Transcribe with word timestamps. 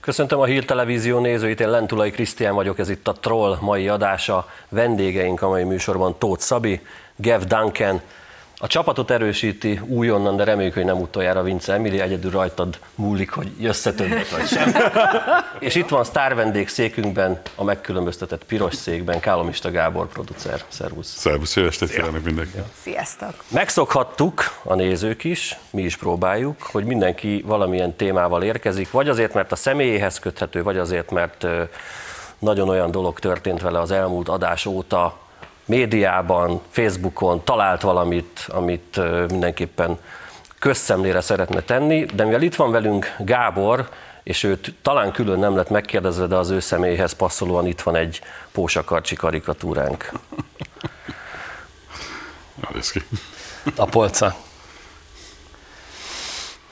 Köszöntöm 0.00 0.40
a 0.40 0.44
Hír 0.44 0.64
Televízió 0.64 1.18
nézőit, 1.18 1.60
én 1.60 1.70
Lentulai 1.70 2.10
Krisztián 2.10 2.54
vagyok, 2.54 2.78
ez 2.78 2.88
itt 2.88 3.08
a 3.08 3.12
Troll 3.12 3.58
mai 3.60 3.88
adása. 3.88 4.48
Vendégeink 4.68 5.42
a 5.42 5.48
mai 5.48 5.64
műsorban 5.64 6.18
Tóth 6.18 6.40
Szabi, 6.40 6.80
Gev 7.16 7.42
Duncan, 7.42 8.00
a 8.64 8.66
csapatot 8.66 9.10
erősíti 9.10 9.80
újonnan, 9.86 10.36
de 10.36 10.44
reméljük, 10.44 10.74
hogy 10.74 10.84
nem 10.84 11.00
utoljára 11.00 11.42
Vince 11.42 11.72
Emily, 11.72 12.00
egyedül 12.00 12.30
rajtad 12.30 12.78
múlik, 12.94 13.30
hogy 13.30 13.50
jössze 13.58 13.92
többet 13.92 14.28
vagy 14.28 14.46
sem. 14.46 14.74
És 15.58 15.74
itt 15.74 15.88
van 15.88 16.04
sztár 16.04 16.34
vendég 16.34 16.68
székünkben, 16.68 17.40
a 17.54 17.64
megkülönböztetett 17.64 18.44
piros 18.44 18.74
székben, 18.74 19.20
Kálomista 19.20 19.70
Gábor 19.70 20.08
producer. 20.08 20.64
Szervusz. 20.68 21.16
Szervusz, 21.16 21.56
jó 21.56 21.64
estét 21.64 21.90
kívánok 21.90 22.24
mindenki. 22.24 22.58
Sziasztok! 22.82 23.34
Megszokhattuk, 23.48 24.42
a 24.62 24.74
nézők 24.74 25.24
is, 25.24 25.58
mi 25.70 25.82
is 25.82 25.96
próbáljuk, 25.96 26.62
hogy 26.62 26.84
mindenki 26.84 27.42
valamilyen 27.46 27.96
témával 27.96 28.42
érkezik, 28.42 28.90
vagy 28.90 29.08
azért, 29.08 29.34
mert 29.34 29.52
a 29.52 29.56
személyéhez 29.56 30.18
köthető, 30.18 30.62
vagy 30.62 30.78
azért, 30.78 31.10
mert 31.10 31.46
nagyon 32.38 32.68
olyan 32.68 32.90
dolog 32.90 33.18
történt 33.18 33.60
vele 33.60 33.80
az 33.80 33.90
elmúlt 33.90 34.28
adás 34.28 34.66
óta, 34.66 35.22
médiában, 35.64 36.60
Facebookon 36.70 37.44
talált 37.44 37.82
valamit, 37.82 38.46
amit 38.48 39.00
mindenképpen 39.28 39.98
közszemlére 40.58 41.20
szeretne 41.20 41.60
tenni, 41.60 42.04
de 42.04 42.24
mivel 42.24 42.42
itt 42.42 42.54
van 42.54 42.70
velünk 42.70 43.14
Gábor, 43.18 43.88
és 44.22 44.42
őt 44.42 44.74
talán 44.82 45.12
külön 45.12 45.38
nem 45.38 45.56
lett 45.56 45.70
megkérdezve, 45.70 46.26
de 46.26 46.36
az 46.36 46.50
ő 46.50 46.60
személyhez 46.60 47.12
passzolóan 47.12 47.66
itt 47.66 47.80
van 47.80 47.96
egy 47.96 48.20
pósakarcsi 48.52 49.14
karikatúránk. 49.14 50.12
A 53.76 53.84
polca. 53.84 54.36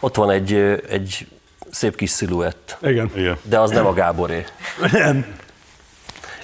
Ott 0.01 0.15
van 0.15 0.31
egy, 0.31 0.53
egy 0.89 1.27
szép 1.71 1.97
kis 1.97 2.11
sziluett. 2.11 2.77
Igen. 2.83 3.11
Igen. 3.15 3.39
De 3.43 3.59
az 3.61 3.71
nem 3.71 3.87
a 3.87 3.93
Gáboré. 3.93 4.45
Nem. 4.93 5.37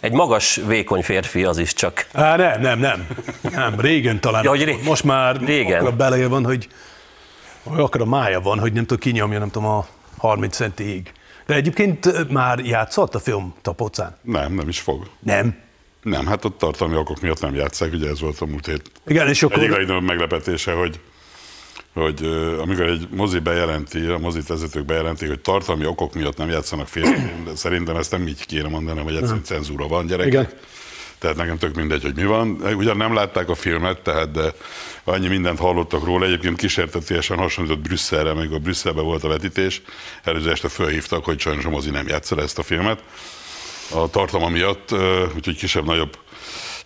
Egy 0.01 0.13
magas, 0.13 0.61
vékony 0.67 1.03
férfi 1.03 1.45
az 1.45 1.59
is 1.59 1.75
csak. 1.75 2.07
Á, 2.13 2.37
nem, 2.37 2.61
nem, 2.61 2.79
nem. 2.79 3.07
Nem, 3.43 3.81
régen 3.81 4.21
talán. 4.21 4.43
Ja, 4.45 4.51
hogy 4.51 4.65
ré- 4.65 4.85
Most 4.85 5.05
már 5.05 5.37
régen. 5.37 5.79
akkora 5.79 5.97
beleje 5.97 6.29
van, 6.29 6.45
hogy 6.45 6.69
vagy 7.63 7.81
akkora 7.81 8.05
mája 8.05 8.41
van, 8.41 8.59
hogy 8.59 8.73
nem 8.73 8.87
tud 8.87 8.99
kinyomja, 8.99 9.39
nem 9.39 9.51
tudom, 9.51 9.69
a 9.69 9.87
30 10.17 10.57
centiig. 10.57 11.13
De 11.47 11.55
egyébként 11.55 12.31
már 12.31 12.59
játszott 12.59 13.15
a 13.15 13.19
film 13.19 13.55
Tapocán? 13.63 14.17
Nem, 14.23 14.53
nem 14.53 14.69
is 14.69 14.81
fog. 14.81 15.09
Nem. 15.19 15.57
Nem, 16.03 16.27
hát 16.27 16.45
ott 16.45 16.59
tartalmi 16.59 16.97
okok 16.97 17.21
miatt 17.21 17.41
nem 17.41 17.55
játszák, 17.55 17.93
ugye 17.93 18.09
ez 18.09 18.21
volt 18.21 18.41
a 18.41 18.47
múlt 18.47 18.67
hét. 18.67 18.83
Igen, 19.07 19.29
és 19.29 19.43
akkor... 19.43 19.59
legnagyobb 19.59 20.03
meglepetése, 20.03 20.73
hogy 20.73 21.01
hogy 21.99 22.25
amikor 22.59 22.85
egy 22.85 23.09
mozi 23.11 23.39
bejelenti, 23.39 24.07
a 24.07 24.19
mozit 24.19 24.47
vezetők 24.47 24.85
bejelentik, 24.85 25.29
hogy 25.29 25.41
tartalmi 25.41 25.87
okok 25.87 26.15
miatt 26.15 26.37
nem 26.37 26.49
játszanak 26.49 26.89
filmben, 26.89 27.45
de 27.45 27.55
szerintem 27.55 27.97
ezt 27.97 28.11
nem 28.11 28.27
így 28.27 28.47
kéne 28.47 28.69
mondani, 28.69 29.01
hogy 29.01 29.15
egyszerűen 29.15 29.45
cenzúra 29.45 29.89
van, 29.89 30.07
gyerekek. 30.07 30.33
Igen. 30.33 30.49
Tehát 31.19 31.37
nekem 31.37 31.59
tök 31.59 31.75
mindegy, 31.75 32.03
hogy 32.03 32.15
mi 32.15 32.25
van. 32.25 32.49
Ugyan 32.77 32.97
nem 32.97 33.15
látták 33.15 33.49
a 33.49 33.55
filmet, 33.55 34.01
tehát 34.01 34.31
de 34.31 34.53
annyi 35.05 35.29
mindent 35.29 35.59
hallottak 35.59 36.05
róla. 36.05 36.25
Egyébként 36.27 36.57
kísértetiesen 36.57 37.39
hasonlított 37.39 37.81
Brüsszelre, 37.81 38.35
még 38.35 38.53
a 38.53 38.59
Brüsszelben 38.59 39.05
volt 39.05 39.25
a 39.25 39.29
vetítés. 39.29 39.83
Előző 40.25 40.51
este 40.51 40.69
fölhívtak, 40.69 41.25
hogy 41.25 41.41
sajnos 41.41 41.65
a 41.65 41.71
mozi 41.71 41.91
nem 41.91 42.09
játsza 42.09 42.37
le 42.37 42.43
ezt 42.43 42.59
a 42.59 42.63
filmet. 42.63 43.03
A 43.95 44.11
tartalma 44.11 44.49
miatt, 44.49 44.95
úgyhogy 45.35 45.57
kisebb-nagyobb 45.57 46.19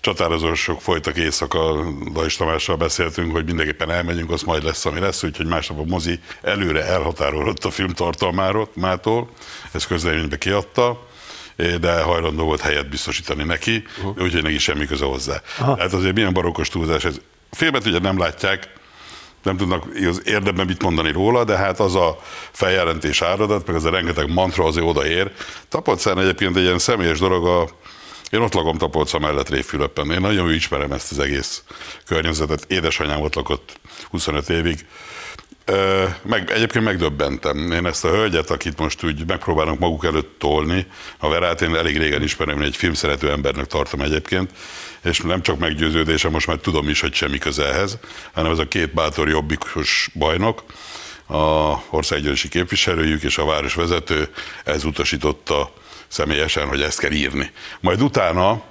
csatározások 0.03 0.81
folytak 0.81 1.17
éjszaka, 1.17 1.85
Dajs 2.13 2.37
Tamással 2.37 2.77
beszéltünk, 2.77 3.33
hogy 3.33 3.45
mindenképpen 3.45 3.91
elmegyünk, 3.91 4.31
az 4.31 4.43
majd 4.43 4.65
lesz, 4.65 4.85
ami 4.85 5.01
lesz, 5.01 5.23
úgyhogy 5.23 5.47
másnap 5.47 5.79
a 5.79 5.85
mozi 5.85 6.19
előre 6.43 6.85
elhatárolott 6.85 7.65
a 7.65 7.71
film 7.71 7.91
tartalmáról, 7.91 8.69
mától, 8.75 9.29
ezt 9.73 9.87
közleménybe 9.87 10.39
kiadta, 10.39 11.07
eh, 11.57 11.75
de 11.75 12.03
hajlandó 12.03 12.45
volt 12.45 12.61
helyet 12.61 12.89
biztosítani 12.89 13.45
neki, 13.45 13.85
uh-huh. 13.99 14.23
úgyhogy 14.23 14.43
neki 14.43 14.59
semmi 14.59 14.87
köze 14.87 15.05
hozzá. 15.05 15.41
Aha. 15.59 15.77
Hát 15.79 15.93
azért 15.93 16.15
milyen 16.15 16.33
barokkos 16.33 16.69
túlzás 16.69 17.05
ez. 17.05 17.21
Filmet 17.51 17.87
ugye 17.87 17.99
nem 17.99 18.19
látják, 18.19 18.73
nem 19.43 19.57
tudnak 19.57 19.85
az 20.09 20.23
érdemben 20.25 20.67
mit 20.67 20.83
mondani 20.83 21.13
róla, 21.13 21.45
de 21.45 21.57
hát 21.57 21.81
az 21.81 21.95
a 21.95 22.19
feljelentés 22.51 23.23
áradat, 23.23 23.67
meg 23.67 23.77
az 23.77 23.85
a 23.85 23.91
rengeteg 23.91 24.33
mantra 24.33 24.65
azért 24.65 24.87
odaér. 24.87 25.31
Tapolcán 25.69 26.19
egyébként 26.19 26.57
egy 26.57 26.63
ilyen 26.63 26.79
személyes 26.79 27.19
dolog, 27.19 27.47
a, 27.47 27.69
én 28.33 28.41
ott 28.41 28.55
lakom 28.55 28.79
Tapolca 28.79 29.19
mellett 29.19 29.49
Révfülöppen. 29.49 30.11
Én 30.11 30.21
nagyon 30.21 30.45
jól 30.45 30.53
ismerem 30.53 30.93
ezt 30.93 31.11
az 31.11 31.19
egész 31.19 31.63
környezetet. 32.07 32.65
Édesanyám 32.69 33.21
ott 33.21 33.35
lakott 33.35 33.81
25 34.11 34.49
évig. 34.49 34.87
Meg, 36.23 36.51
egyébként 36.51 36.85
megdöbbentem. 36.85 37.73
Én 37.73 37.87
ezt 37.87 38.05
a 38.05 38.09
hölgyet, 38.09 38.51
akit 38.51 38.79
most 38.79 39.05
úgy 39.05 39.27
megpróbálnak 39.27 39.79
maguk 39.79 40.05
előtt 40.05 40.39
tolni, 40.39 40.87
a 41.19 41.29
Verát 41.29 41.63
én 41.63 41.77
elég 41.77 41.99
régen 41.99 42.23
ismerem, 42.23 42.61
én 42.61 42.67
egy 42.67 42.77
filmszerető 42.77 43.31
embernek 43.31 43.67
tartom 43.67 44.01
egyébként, 44.01 44.51
és 45.03 45.21
nem 45.21 45.43
csak 45.43 45.59
meggyőződése, 45.59 46.29
most 46.29 46.47
már 46.47 46.57
tudom 46.57 46.89
is, 46.89 47.01
hogy 47.01 47.15
semmi 47.15 47.39
köze 47.39 47.69
ehhez, 47.69 47.99
hanem 48.33 48.53
ez 48.53 48.59
a 48.59 48.69
két 48.69 48.95
bátor 48.95 49.29
jobbikos 49.29 50.11
bajnok, 50.15 50.65
a 51.27 51.75
országgyűlési 51.91 52.49
képviselőjük 52.49 53.23
és 53.23 53.39
a 53.39 53.45
városvezető, 53.45 54.29
ez 54.65 54.85
utasította 54.85 55.73
személyesen, 56.13 56.67
hogy 56.69 56.83
ezt 56.83 56.99
kell 56.99 57.11
írni. 57.11 57.51
Majd 57.81 58.03
utána, 58.03 58.63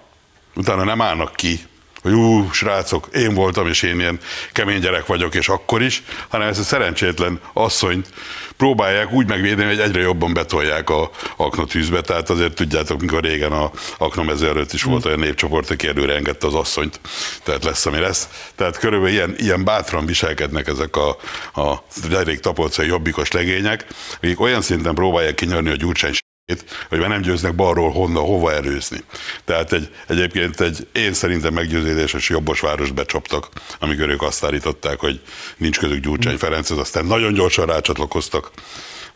utána 0.56 0.84
nem 0.84 1.02
állnak 1.02 1.36
ki, 1.36 1.60
hogy 2.02 2.12
ú, 2.14 2.52
srácok, 2.52 3.08
én 3.14 3.34
voltam, 3.34 3.68
és 3.68 3.82
én 3.82 4.00
ilyen 4.00 4.20
kemény 4.52 4.80
gyerek 4.80 5.06
vagyok, 5.06 5.36
és 5.36 5.50
akkor 5.50 5.82
is, 5.82 6.04
hanem 6.28 6.48
ezt 6.48 6.60
a 6.60 6.64
szerencsétlen 6.64 7.40
asszonyt 7.54 8.10
próbálják 8.58 9.12
úgy 9.12 9.28
megvédeni, 9.28 9.68
hogy 9.68 9.80
egyre 9.80 10.02
jobban 10.02 10.34
betolják 10.34 10.90
a 10.90 11.10
aknatűzbe. 11.36 12.02
Tehát 12.02 12.30
azért 12.30 12.54
tudjátok, 12.54 13.02
mikor 13.02 13.24
régen 13.24 13.52
a 13.52 13.72
aknamező 13.98 14.48
előtt 14.48 14.74
is 14.74 14.84
volt 14.84 15.06
olyan 15.06 15.20
népcsoport, 15.20 15.70
aki 15.70 15.88
előre 15.88 16.16
engedte 16.16 16.48
az 16.48 16.54
asszonyt. 16.54 17.00
Tehát 17.44 17.64
lesz, 17.64 17.86
ami 17.86 18.00
lesz. 18.00 18.30
Tehát 18.56 18.78
körülbelül 18.78 19.16
ilyen, 19.16 19.36
ilyen 19.38 19.64
bátran 19.64 20.06
viselkednek 20.06 20.68
ezek 20.68 20.96
a, 20.96 21.10
a 21.62 21.84
elég 22.12 22.40
tapolcai 22.40 22.88
jobbikos 22.88 23.32
legények, 23.32 23.86
akik 24.16 24.40
olyan 24.40 24.62
szinten 24.62 24.94
próbálják 24.94 25.36
kinyarni 25.36 25.70
a 25.70 25.76
gyurcsány 25.76 26.14
hogy 26.90 27.00
már 27.00 27.10
nem 27.10 27.22
győznek 27.22 27.56
balról 27.56 27.92
honnan, 27.92 28.24
hova 28.24 28.54
előzni. 28.54 29.04
Tehát 29.46 29.74
egy, 29.74 29.90
egyébként 30.08 30.62
egy 30.62 30.88
én 30.92 31.14
szerintem 31.14 31.54
meggyőződéses 31.54 32.30
jobbos 32.30 32.60
várost 32.60 32.94
becsaptak, 32.94 33.50
amikor 33.80 34.10
ők 34.10 34.22
azt 34.22 34.44
állították, 34.44 35.00
hogy 35.00 35.22
nincs 35.58 35.80
közük 35.80 36.04
Gyurcsány 36.04 36.38
Ferenchez, 36.38 36.78
aztán 36.78 37.06
nagyon 37.06 37.34
gyorsan 37.34 37.66
rácsatlakoztak 37.66 38.52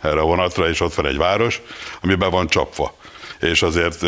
erre 0.01 0.19
a 0.19 0.25
vonatra, 0.25 0.69
és 0.69 0.79
ott 0.79 0.93
van 0.93 1.05
egy 1.05 1.17
város, 1.17 1.61
amiben 2.01 2.29
van 2.29 2.47
csapva. 2.47 2.97
És 3.39 3.61
azért 3.61 4.03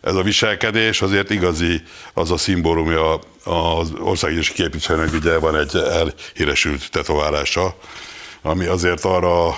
ez 0.00 0.14
a 0.14 0.22
viselkedés 0.22 1.02
azért 1.02 1.30
igazi, 1.30 1.82
az 2.14 2.30
a 2.30 2.36
szimbólumja 2.36 3.18
az 3.44 3.92
országgyűlési 3.98 4.52
képviselőnek, 4.52 5.12
ugye 5.12 5.38
van 5.38 5.56
egy 5.56 5.76
elhíresült 5.76 6.90
tetoválása, 6.90 7.76
ami 8.42 8.66
azért 8.66 9.04
arra 9.04 9.56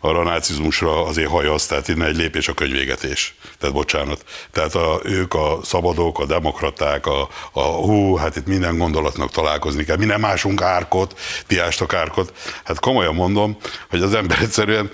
arra 0.00 0.18
a 0.20 0.22
nácizmusra 0.22 1.04
azért 1.04 1.30
hajaz, 1.30 1.66
tehát 1.66 1.88
innen 1.88 2.08
egy 2.08 2.16
lépés 2.16 2.48
a 2.48 2.54
könyvégetés. 2.54 3.34
Tehát 3.58 3.74
bocsánat. 3.74 4.24
Tehát 4.50 4.74
a, 4.74 5.00
ők 5.04 5.34
a 5.34 5.58
szabadok, 5.62 6.18
a 6.18 6.26
demokraták, 6.26 7.06
a, 7.06 7.28
a 7.52 7.60
hú, 7.60 8.16
hát 8.16 8.36
itt 8.36 8.46
minden 8.46 8.78
gondolatnak 8.78 9.30
találkozni 9.30 9.84
kell. 9.84 9.96
Minden 9.96 10.20
másunk 10.20 10.62
árkot, 10.62 11.18
ti 11.46 11.58
ástak 11.58 11.94
árkot. 11.94 12.32
Hát 12.64 12.80
komolyan 12.80 13.14
mondom, 13.14 13.56
hogy 13.90 14.02
az 14.02 14.14
ember 14.14 14.38
egyszerűen 14.40 14.90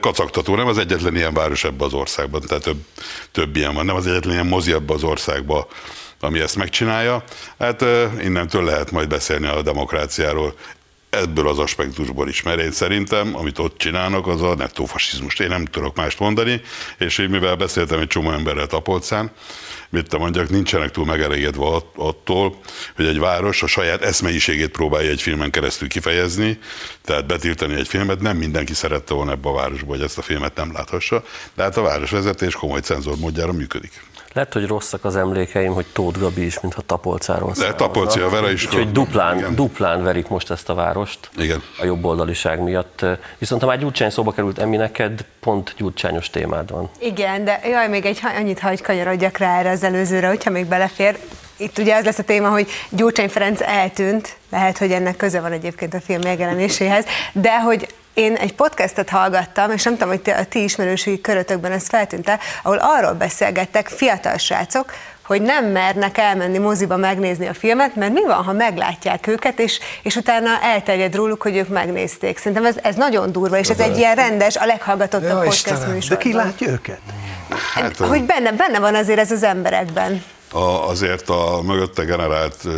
kacagtató. 0.00 0.56
Nem 0.56 0.66
az 0.66 0.78
egyetlen 0.78 1.16
ilyen 1.16 1.34
város 1.34 1.64
ebben 1.64 1.86
az 1.86 1.94
országban, 1.94 2.40
tehát 2.40 2.62
több, 2.62 2.84
több 3.32 3.56
ilyen 3.56 3.74
van. 3.74 3.84
Nem 3.84 3.96
az 3.96 4.06
egyetlen 4.06 4.32
ilyen 4.32 4.46
mozi 4.46 4.72
ebben 4.72 4.96
az 4.96 5.04
országban, 5.04 5.66
ami 6.20 6.40
ezt 6.40 6.56
megcsinálja. 6.56 7.24
Hát 7.58 7.84
innentől 8.20 8.64
lehet 8.64 8.90
majd 8.90 9.08
beszélni 9.08 9.46
a 9.46 9.62
demokráciáról 9.62 10.54
ebből 11.12 11.48
az 11.48 11.58
aspektusból 11.58 12.28
is, 12.28 12.42
mert 12.42 12.60
én 12.60 12.72
szerintem, 12.72 13.36
amit 13.36 13.58
ott 13.58 13.78
csinálnak, 13.78 14.26
az 14.26 14.42
a 14.42 14.54
nettó 14.54 14.84
fasizmus. 14.84 15.38
Én 15.38 15.48
nem 15.48 15.64
tudok 15.64 15.96
mást 15.96 16.18
mondani, 16.18 16.60
és 16.98 17.18
én 17.18 17.28
mivel 17.28 17.56
beszéltem 17.56 18.00
egy 18.00 18.06
csomó 18.06 18.30
emberrel 18.30 18.66
Tapolcán, 18.66 19.30
mit 19.90 20.08
te 20.08 20.16
mondjak, 20.16 20.48
nincsenek 20.48 20.90
túl 20.90 21.04
megelégedve 21.04 21.66
att- 21.66 21.96
attól, 21.96 22.56
hogy 22.96 23.06
egy 23.06 23.18
város 23.18 23.62
a 23.62 23.66
saját 23.66 24.02
eszmeiségét 24.02 24.70
próbálja 24.70 25.10
egy 25.10 25.22
filmen 25.22 25.50
keresztül 25.50 25.88
kifejezni, 25.88 26.58
tehát 27.04 27.26
betiltani 27.26 27.74
egy 27.74 27.88
filmet, 27.88 28.20
nem 28.20 28.36
mindenki 28.36 28.74
szerette 28.74 29.14
volna 29.14 29.30
ebbe 29.30 29.48
a 29.48 29.52
városba, 29.52 29.86
hogy 29.86 30.02
ezt 30.02 30.18
a 30.18 30.22
filmet 30.22 30.56
nem 30.56 30.72
láthassa, 30.72 31.24
de 31.54 31.62
hát 31.62 31.76
a 31.76 31.82
városvezetés 31.82 32.54
komoly 32.54 32.80
cenzor 32.80 33.16
módjára 33.16 33.52
működik. 33.52 34.02
Lehet, 34.32 34.52
hogy 34.52 34.66
rosszak 34.66 35.04
az 35.04 35.16
emlékeim, 35.16 35.72
hogy 35.72 35.86
Tóth 35.92 36.18
Gabi 36.18 36.44
is, 36.44 36.60
mintha 36.60 36.80
Tapolcáról 36.82 37.52
De. 37.58 37.74
Tapolci 37.74 38.20
a 38.20 38.28
Vera 38.28 38.50
is. 38.50 38.66
Úgyhogy 38.66 38.92
duplán, 38.92 39.38
Igen. 39.38 39.54
duplán 39.54 40.02
verik 40.02 40.28
most 40.28 40.50
ezt 40.50 40.68
a 40.68 40.74
várost 40.74 41.30
Igen. 41.36 41.62
a 41.78 41.84
jobboldaliság 41.84 42.60
miatt. 42.60 43.04
Viszont 43.38 43.60
ha 43.60 43.66
már 43.66 43.78
Gyurcsány 43.78 44.10
szóba 44.10 44.32
került, 44.32 44.58
Emi, 44.58 44.76
neked 44.76 45.24
pont 45.40 45.74
gyurcsányos 45.76 46.30
témád 46.30 46.70
van. 46.70 46.90
Igen, 46.98 47.44
de 47.44 47.60
jaj, 47.64 47.88
még 47.88 48.04
egy 48.04 48.20
annyit 48.38 48.58
hagy 48.58 48.80
kanyarodjak 48.82 49.36
rá 49.36 49.58
erre 49.58 49.70
az 49.70 49.82
előzőre, 49.82 50.28
hogyha 50.28 50.50
még 50.50 50.66
belefér. 50.66 51.18
Itt 51.62 51.78
ugye 51.78 51.94
az 51.94 52.04
lesz 52.04 52.18
a 52.18 52.22
téma, 52.22 52.48
hogy 52.48 52.70
Gyurcsány 52.88 53.28
Ferenc 53.28 53.60
eltűnt, 53.60 54.36
lehet, 54.50 54.78
hogy 54.78 54.92
ennek 54.92 55.16
köze 55.16 55.40
van 55.40 55.52
egyébként 55.52 55.94
a 55.94 56.00
film 56.00 56.20
megjelenéséhez, 56.22 57.04
de 57.32 57.60
hogy 57.60 57.94
én 58.14 58.34
egy 58.34 58.54
podcastet 58.54 59.08
hallgattam, 59.08 59.70
és 59.70 59.82
nem 59.82 59.92
tudom, 59.92 60.08
hogy 60.08 60.30
a 60.30 60.44
ti 60.44 60.62
ismerőségi 60.62 61.20
körötökben 61.20 61.72
ez 61.72 61.88
feltűnt 61.88 62.30
ahol 62.62 62.78
arról 62.80 63.12
beszélgettek 63.12 63.88
fiatal 63.88 64.36
srácok, 64.36 64.92
hogy 65.22 65.42
nem 65.42 65.66
mernek 65.66 66.18
elmenni 66.18 66.58
moziba 66.58 66.96
megnézni 66.96 67.46
a 67.46 67.54
filmet, 67.54 67.96
mert 67.96 68.12
mi 68.12 68.24
van, 68.26 68.44
ha 68.44 68.52
meglátják 68.52 69.26
őket, 69.26 69.58
és, 69.58 69.80
és 70.02 70.16
utána 70.16 70.60
elterjed 70.62 71.14
róluk, 71.14 71.42
hogy 71.42 71.56
ők 71.56 71.68
megnézték. 71.68 72.38
Szerintem 72.38 72.64
ez, 72.64 72.76
ez 72.82 72.94
nagyon 72.94 73.32
durva, 73.32 73.58
és 73.58 73.68
ez 73.68 73.78
egy 73.78 73.96
ilyen 73.96 74.14
rendes, 74.14 74.56
a 74.56 74.66
leghallgatottabb 74.66 75.30
Jó, 75.30 75.40
podcast 75.40 75.70
Istenem. 75.70 75.98
De 76.08 76.16
ki 76.16 76.32
látja 76.32 76.68
őket? 76.68 77.00
Hát, 77.74 77.96
Hogy 77.96 78.24
benne, 78.24 78.52
benne 78.52 78.78
van 78.78 78.94
azért 78.94 79.18
ez 79.18 79.30
az 79.30 79.42
emberekben. 79.42 80.22
A, 80.52 80.88
azért 80.88 81.28
a 81.28 81.60
mögötte 81.62 82.04
generált 82.04 82.68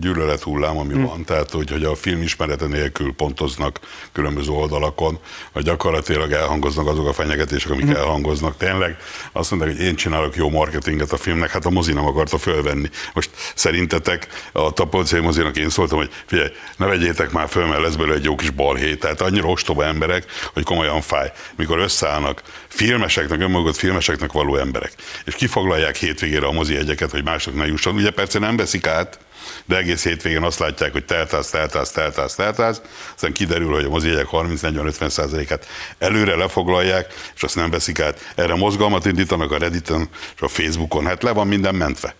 gyűlölet 0.00 0.42
hullám, 0.42 0.78
ami 0.78 0.92
hmm. 0.92 1.04
van, 1.04 1.24
tehát 1.24 1.50
hogy, 1.50 1.70
hogy 1.70 1.84
a 1.84 1.94
film 1.94 2.22
ismerete 2.22 2.66
nélkül 2.66 3.14
pontoznak 3.14 3.80
különböző 4.12 4.50
oldalakon, 4.50 5.18
vagy 5.52 5.64
gyakorlatilag 5.64 6.32
elhangoznak 6.32 6.86
azok 6.86 7.08
a 7.08 7.12
fenyegetések, 7.12 7.70
amik 7.70 7.84
hmm. 7.84 7.94
elhangoznak. 7.94 8.56
Tényleg 8.56 8.96
azt 9.32 9.50
mondják, 9.50 9.76
hogy 9.76 9.86
én 9.86 9.94
csinálok 9.94 10.36
jó 10.36 10.50
marketinget 10.50 11.12
a 11.12 11.16
filmnek, 11.16 11.50
hát 11.50 11.66
a 11.66 11.70
mozi 11.70 11.92
nem 11.92 12.06
akarta 12.06 12.38
fölvenni. 12.38 12.88
Most 13.14 13.30
szerintetek 13.54 14.28
a 14.52 14.72
Tapolcai 14.72 15.20
mozinak 15.20 15.56
én 15.56 15.68
szóltam, 15.68 15.98
hogy 15.98 16.10
figyelj, 16.26 16.48
ne 16.76 16.86
vegyétek 16.86 17.30
már 17.30 17.48
föl, 17.48 17.66
mert 17.66 17.82
lesz 17.82 17.94
belőle 17.94 18.14
egy 18.14 18.24
jó 18.24 18.34
kis 18.34 18.50
balhé. 18.50 18.94
Tehát 18.94 19.20
annyira 19.20 19.48
ostoba 19.48 19.84
emberek, 19.84 20.24
hogy 20.52 20.64
komolyan 20.64 21.00
fáj. 21.00 21.32
Mikor 21.56 21.78
összeállnak 21.78 22.42
filmeseknek, 22.70 23.40
önmagad 23.40 23.74
filmeseknek 23.74 24.32
való 24.32 24.56
emberek, 24.56 24.92
és 25.24 25.34
kifoglalják 25.34 25.96
hétvégére 25.96 26.46
a 26.46 26.52
mozi 26.52 26.74
jegyeket, 26.74 27.10
hogy 27.10 27.24
mások 27.24 27.54
ne 27.54 27.66
jusson. 27.66 27.94
Ugye 27.94 28.10
persze 28.10 28.38
nem 28.38 28.56
veszik 28.56 28.86
át, 28.86 29.18
de 29.64 29.76
egész 29.76 30.04
hétvégén 30.04 30.42
azt 30.42 30.58
látják, 30.58 30.92
hogy 30.92 31.04
teltáz, 31.04 31.50
teltáz, 31.50 31.90
teltáz, 31.90 32.34
teltáz, 32.34 32.82
aztán 33.14 33.32
kiderül, 33.32 33.72
hogy 33.74 33.84
a 33.84 33.88
mozi 33.88 34.08
jegyek 34.08 34.26
30-40-50 34.32 35.08
százalékát 35.08 35.66
előre 35.98 36.36
lefoglalják, 36.36 37.14
és 37.34 37.42
azt 37.42 37.54
nem 37.54 37.70
veszik 37.70 38.00
át. 38.00 38.32
Erre 38.34 38.54
mozgalmat 38.54 39.06
indítanak 39.06 39.52
a 39.52 39.58
Redditen 39.58 40.08
és 40.34 40.40
a 40.40 40.48
Facebookon, 40.48 41.06
hát 41.06 41.22
le 41.22 41.30
van 41.30 41.46
minden 41.46 41.74
mentve. 41.74 42.14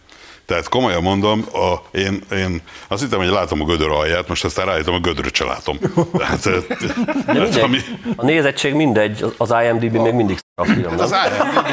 Tehát 0.50 0.68
komolyan 0.68 1.02
mondom, 1.02 1.44
a, 1.52 1.98
én, 1.98 2.22
én 2.32 2.62
azt 2.88 3.02
hittem, 3.02 3.18
hogy 3.18 3.28
látom 3.28 3.60
a 3.60 3.64
gödör 3.64 3.90
alját, 3.90 4.28
most 4.28 4.44
aztán 4.44 4.66
rájöttem, 4.66 4.94
a 4.94 4.98
gödröt 4.98 5.34
se 5.34 5.44
látom. 5.44 5.78
Tehát, 6.18 6.42
De 6.42 7.32
tehát 7.32 7.56
ami, 7.56 7.78
a 8.16 8.24
nézettség 8.24 8.74
mindegy, 8.74 9.24
az 9.36 9.54
IMDb 9.64 9.96
még 9.96 10.12
mindig 10.12 10.38
a 10.54 10.64
film. 10.64 10.80
nem? 10.80 10.98
az 10.98 11.10
IMDb. 11.10 11.66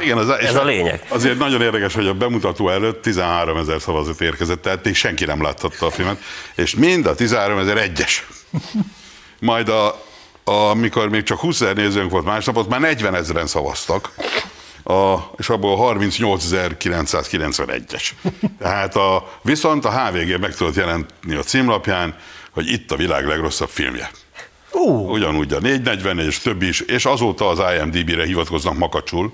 Igen, 0.00 0.18
az, 0.18 0.28
Ez 0.28 0.54
a 0.54 0.64
lényeg. 0.64 1.06
Azért 1.08 1.38
nagyon 1.38 1.62
érdekes, 1.62 1.94
hogy 1.94 2.06
a 2.06 2.14
bemutató 2.14 2.68
előtt 2.68 3.02
13 3.02 3.56
ezer 3.56 3.80
szavazat 3.80 4.20
érkezett, 4.20 4.62
tehát 4.62 4.84
még 4.84 4.94
senki 4.94 5.24
nem 5.24 5.42
láthatta 5.42 5.86
a 5.86 5.90
filmet, 5.90 6.18
és 6.54 6.74
mind 6.74 7.06
a 7.06 7.14
13 7.14 7.58
ezer 7.58 7.76
egyes. 7.76 8.26
Majd 9.38 9.68
a, 9.68 10.02
amikor 10.44 11.08
még 11.08 11.22
csak 11.22 11.38
20 11.38 11.60
ezer 11.60 11.74
nézőnk 11.74 12.10
volt 12.10 12.24
másnap, 12.24 12.56
ott 12.56 12.68
már 12.68 12.80
40 12.80 13.14
ezeren 13.14 13.46
szavaztak, 13.46 14.12
a, 14.90 15.30
és 15.36 15.48
abból 15.48 15.94
38.991-es. 15.96 18.10
Tehát 18.58 18.96
a, 18.96 19.30
viszont 19.42 19.84
a 19.84 19.90
HVG 19.90 20.40
meg 20.40 20.54
tudott 20.54 20.74
jelentni 20.74 21.34
a 21.34 21.42
címlapján, 21.42 22.16
hogy 22.50 22.68
itt 22.68 22.92
a 22.92 22.96
világ 22.96 23.26
legrosszabb 23.26 23.68
filmje. 23.68 24.10
Ó, 24.72 25.10
Ugyanúgy 25.10 25.52
a 25.52 25.60
444 25.60 26.26
és 26.26 26.38
többi 26.38 26.68
is, 26.68 26.80
és 26.80 27.04
azóta 27.04 27.48
az 27.48 27.62
IMDB-re 27.78 28.24
hivatkoznak 28.24 28.78
makacsul. 28.78 29.32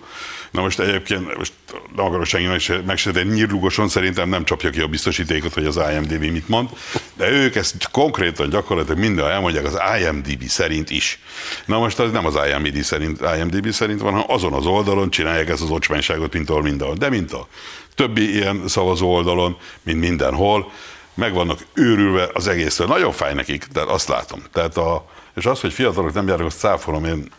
Na 0.51 0.61
most 0.61 0.81
egyébként, 0.81 1.37
most 1.37 1.53
nem 1.97 2.05
akarok 2.05 2.25
senki 2.25 2.81
megsérteni, 2.87 3.33
nyírlugoson 3.33 3.89
szerintem 3.89 4.29
nem 4.29 4.45
csapja 4.45 4.71
ki 4.71 4.81
a 4.81 4.87
biztosítékot, 4.87 5.55
hogy 5.55 5.67
az 5.67 5.81
IMDB 5.93 6.23
mit 6.23 6.49
mond, 6.49 6.69
de 7.15 7.31
ők 7.31 7.55
ezt 7.55 7.91
konkrétan 7.91 8.49
gyakorlatilag 8.49 8.99
minden 8.99 9.31
elmondják 9.31 9.65
az 9.65 9.79
IMDB 10.01 10.43
szerint 10.43 10.91
is. 10.91 11.19
Na 11.67 11.79
most 11.79 11.99
az 11.99 12.11
nem 12.11 12.27
az 12.27 12.39
IMDB 12.51 12.83
szerint, 12.83 13.21
IMDB 13.37 13.71
szerint 13.71 14.01
van, 14.01 14.13
hanem 14.13 14.27
azon 14.31 14.53
az 14.53 14.67
oldalon 14.67 15.11
csinálják 15.11 15.49
ezt 15.49 15.63
az 15.63 15.71
ocsmányságot, 15.71 16.33
mint 16.33 16.51
ahol 16.51 16.63
mindenhol. 16.63 16.97
De 16.97 17.09
mint 17.09 17.33
a 17.33 17.47
többi 17.95 18.35
ilyen 18.35 18.63
szavazó 18.69 19.15
oldalon, 19.15 19.57
mint 19.83 20.01
mindenhol, 20.01 20.73
meg 21.15 21.33
vannak 21.33 21.59
őrülve 21.75 22.29
az 22.33 22.47
egésztől. 22.49 22.87
Nagyon 22.87 23.13
fáj 23.13 23.35
nekik, 23.35 23.67
de 23.73 23.81
azt 23.81 24.09
látom. 24.09 24.43
Tehát 24.53 24.77
a, 24.77 25.07
és 25.35 25.47
az, 25.47 25.61
hogy 25.61 25.73
fiatalok 25.73 26.13
nem 26.13 26.29
járnak, 26.29 26.47
azt 26.47 26.59
cáfolom, 26.59 27.05
én 27.05 27.33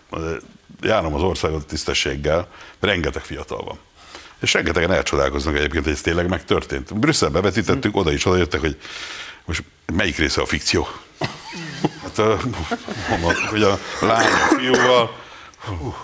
járom 0.81 1.13
az 1.13 1.21
országot 1.21 1.65
tisztességgel, 1.65 2.47
rengeteg 2.79 3.21
fiatal 3.21 3.63
van. 3.63 3.79
És 4.39 4.53
rengetegen 4.53 4.91
elcsodálkoznak 4.91 5.55
egyébként, 5.55 5.83
hogy 5.83 5.93
ez 5.93 6.01
tényleg 6.01 6.29
megtörtént. 6.29 6.99
Brüsszelbe 6.99 7.41
vetítettük, 7.41 7.95
oda 7.95 8.11
is 8.11 8.25
oda 8.25 8.37
jöttek, 8.37 8.59
hogy 8.59 8.77
most 9.45 9.63
melyik 9.93 10.17
része 10.17 10.41
a 10.41 10.45
fikció? 10.45 10.87
Hát 12.01 12.17
mondom, 13.09 13.33
hogy 13.49 13.63
a 13.63 13.79
lány 14.01 14.25
a 14.25 14.55
fiúval, 14.57 15.11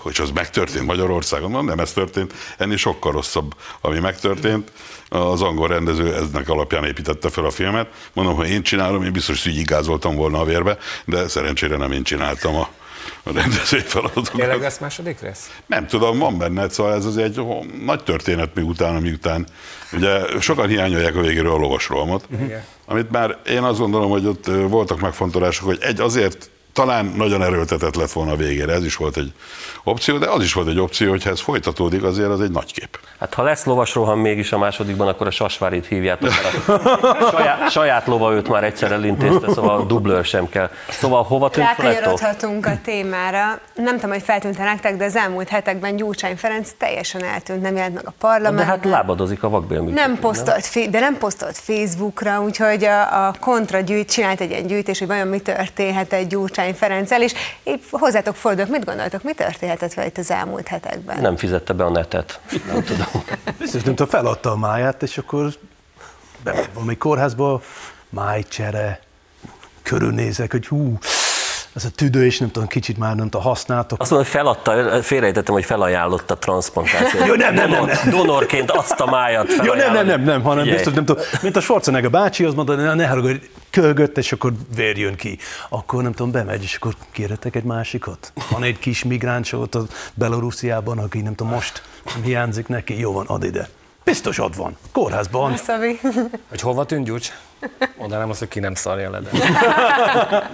hogy 0.02 0.16
az 0.20 0.30
megtörtént 0.30 0.86
Magyarországon, 0.86 1.50
no, 1.50 1.62
nem 1.62 1.78
ez 1.78 1.92
történt, 1.92 2.32
ennél 2.58 2.76
sokkal 2.76 3.12
rosszabb, 3.12 3.54
ami 3.80 3.98
megtörtént. 3.98 4.72
Az 5.08 5.42
angol 5.42 5.68
rendező 5.68 6.14
eznek 6.14 6.48
alapján 6.48 6.84
építette 6.84 7.30
fel 7.30 7.44
a 7.44 7.50
filmet. 7.50 7.88
Mondom, 8.12 8.34
ha 8.34 8.46
én 8.46 8.62
csinálom, 8.62 9.02
én 9.02 9.12
biztos 9.12 9.42
hogy 9.42 9.56
így 9.56 9.64
gázoltam 9.64 10.14
volna 10.14 10.40
a 10.40 10.44
vérbe, 10.44 10.78
de 11.04 11.28
szerencsére 11.28 11.76
nem 11.76 11.92
én 11.92 12.02
csináltam 12.02 12.54
a, 12.54 12.68
a 13.22 13.32
rendezői 13.32 13.80
feladatokat. 13.80 14.32
Tényleg 14.32 14.60
lesz 14.60 14.78
második 14.78 15.20
rész? 15.20 15.50
Nem 15.66 15.86
tudom, 15.86 16.18
van 16.18 16.38
benne, 16.38 16.68
szóval 16.68 16.94
ez 16.94 17.04
az 17.04 17.16
egy 17.16 17.40
nagy 17.84 18.02
történet 18.02 18.54
még 18.54 18.64
utána, 18.64 19.00
miután 19.00 19.46
ugye 19.92 20.40
sokan 20.40 20.68
hiányolják 20.68 21.16
a 21.16 21.20
végéről 21.20 21.52
a 21.52 21.56
lovasrolmot, 21.56 22.24
Igen. 22.44 22.64
amit 22.86 23.10
már 23.10 23.38
én 23.46 23.62
azt 23.62 23.78
gondolom, 23.78 24.10
hogy 24.10 24.26
ott 24.26 24.46
voltak 24.46 25.00
megfontolások, 25.00 25.66
hogy 25.66 25.78
egy 25.80 26.00
azért 26.00 26.50
talán 26.74 27.12
nagyon 27.16 27.42
erőltetett 27.42 27.94
lett 27.94 28.12
volna 28.12 28.32
a 28.32 28.36
végére, 28.36 28.72
ez 28.72 28.84
is 28.84 28.96
volt 28.96 29.16
egy 29.16 29.32
opció, 29.84 30.18
de 30.18 30.30
az 30.30 30.42
is 30.42 30.52
volt 30.52 30.68
egy 30.68 30.78
opció, 30.80 31.10
hogy 31.10 31.22
ha 31.24 31.30
ez 31.30 31.40
folytatódik, 31.40 32.02
azért 32.02 32.28
az 32.28 32.40
egy 32.40 32.50
nagy 32.50 32.72
kép. 32.72 32.98
Hát 33.20 33.34
ha 33.34 33.42
lesz 33.42 33.64
lovasroham 33.64 34.18
mégis 34.20 34.52
a 34.52 34.58
másodikban, 34.58 35.08
akkor 35.08 35.26
a 35.26 35.30
Sasvárit 35.30 35.86
hívjátok, 35.86 36.30
mert 36.42 36.68
a 36.68 37.30
saját, 37.36 37.70
saját 37.70 38.06
lova 38.06 38.32
őt 38.32 38.48
már 38.48 38.64
egyszer 38.64 38.92
elintézte, 38.92 39.52
szóval 39.52 39.80
a 39.80 39.84
dublőr 39.84 40.24
sem 40.24 40.48
kell. 40.48 40.70
Szóval 40.88 41.22
hova 41.22 41.50
tűnt? 41.50 41.66
Rákanyarodhatunk 41.66 42.66
a 42.66 42.78
témára. 42.84 43.58
Nem 43.74 43.94
tudom, 43.94 44.10
hogy 44.10 44.22
feltűnt 44.22 44.58
nektek, 44.58 44.96
de 44.96 45.04
az 45.04 45.16
elmúlt 45.16 45.48
hetekben 45.48 45.96
Gyurcsány 45.96 46.36
Ferenc 46.36 46.70
teljesen 46.78 47.24
eltűnt, 47.24 47.62
nem 47.62 47.74
jelent 47.76 47.94
meg 47.94 48.06
a 48.06 48.10
De 48.10 48.14
parlamentben. 48.18 48.66
hát 48.66 48.84
lábadozik 48.84 49.42
a 49.42 49.48
vakbélműködés. 49.48 50.04
nem 50.04 50.18
posztolt, 50.18 50.66
fe- 50.66 50.90
de 50.90 51.00
nem 51.00 51.18
posztolt 51.18 51.58
Facebookra, 51.58 52.40
úgyhogy 52.42 52.84
a, 52.84 53.26
a 53.26 53.34
kontra 53.40 53.80
gyűjt, 53.80 54.10
csinált 54.10 54.40
egy 54.40 54.50
ilyen 54.50 54.66
gyűjtés, 54.66 54.98
hogy 54.98 55.08
vajon 55.08 55.28
mi 55.28 55.38
történhet 55.38 56.12
egy 56.12 56.26
Gyurcsány 56.26 56.63
Ferenccel, 56.72 57.22
és 57.22 57.32
épp 57.62 57.82
hozzátok 57.90 58.36
fordulok, 58.36 58.70
mit 58.70 58.84
gondoltok, 58.84 59.22
mi 59.22 59.32
történhetett 59.32 59.94
vele 59.94 60.06
itt 60.08 60.18
az 60.18 60.30
elmúlt 60.30 60.68
hetekben? 60.68 61.20
Nem 61.20 61.36
fizette 61.36 61.72
be 61.72 61.84
a 61.84 61.90
netet. 61.90 62.40
Nem 62.66 62.82
tudom. 62.82 63.24
biztos 63.58 63.82
nem 63.82 63.94
tudom, 63.94 64.12
feladta 64.12 64.50
a 64.50 64.56
máját, 64.56 65.02
és 65.02 65.18
akkor 65.18 65.52
bemegy 66.42 66.68
valami 66.72 66.96
kórházba, 66.96 67.62
májcsere, 68.08 69.00
körülnézek, 69.82 70.50
hogy 70.50 70.66
hú, 70.66 70.98
ez 71.74 71.84
a 71.84 71.88
tüdő, 71.90 72.24
és 72.24 72.38
nem 72.38 72.50
tudom, 72.50 72.68
kicsit 72.68 72.98
már 72.98 73.14
nem 73.14 73.28
tudom, 73.28 73.46
használtok. 73.46 74.00
Azt 74.00 74.10
mondom, 74.10 74.30
hogy 74.30 74.40
feladta, 74.40 75.02
félrejtettem, 75.02 75.54
hogy 75.54 75.64
felajánlotta 75.64 76.34
a 76.34 76.38
transplantációt. 76.38 77.26
Jó, 77.26 77.34
nem, 77.34 77.54
nem, 77.54 77.70
nem, 77.70 77.84
nem. 77.84 78.10
Donorként 78.10 78.70
azt 78.70 79.00
a 79.00 79.06
májat 79.06 79.52
Jó, 79.64 79.72
nem, 79.72 79.92
nem, 79.92 80.06
nem, 80.06 80.22
nem, 80.22 80.42
hanem 80.42 80.58
Figyelj. 80.58 80.76
biztos, 80.76 80.94
nem 80.94 81.04
tudom, 81.04 81.22
mint 81.42 81.56
a 81.56 81.60
Schwarzenegger 81.60 82.10
bácsi, 82.10 82.44
az 82.44 82.54
mondta, 82.54 82.74
ne, 82.74 82.94
ne 82.94 83.06
haragudj, 83.06 83.48
kölgött, 83.70 84.18
és 84.18 84.32
akkor 84.32 84.52
vér 84.76 84.98
jön 84.98 85.14
ki. 85.14 85.38
Akkor 85.68 86.02
nem 86.02 86.12
tudom, 86.12 86.32
bemegy, 86.32 86.62
és 86.62 86.74
akkor 86.74 86.94
kérhetek 87.10 87.56
egy 87.56 87.64
másikat. 87.64 88.32
Van 88.50 88.62
egy 88.62 88.78
kis 88.78 89.04
migráns 89.04 89.52
ott 89.52 89.74
a 89.74 89.82
Belarusziában, 90.14 90.98
aki 90.98 91.20
nem 91.20 91.34
tudom, 91.34 91.52
most 91.52 91.82
hiányzik 92.24 92.68
neki, 92.68 92.98
jó 92.98 93.12
van, 93.12 93.26
ad 93.26 93.44
ide. 93.44 93.68
Biztos 94.04 94.38
ott 94.38 94.54
van, 94.54 94.76
kórházban. 94.92 95.50
Hogy 96.48 96.60
hova 96.60 96.84
tűnt 96.84 97.04
Gyurcs? 97.04 97.32
Mondanám 97.98 98.30
azt, 98.30 98.38
hogy 98.38 98.48
ki 98.48 98.60
nem 98.60 98.74
szarja 98.74 99.10
le, 99.10 99.20
de 99.20 99.30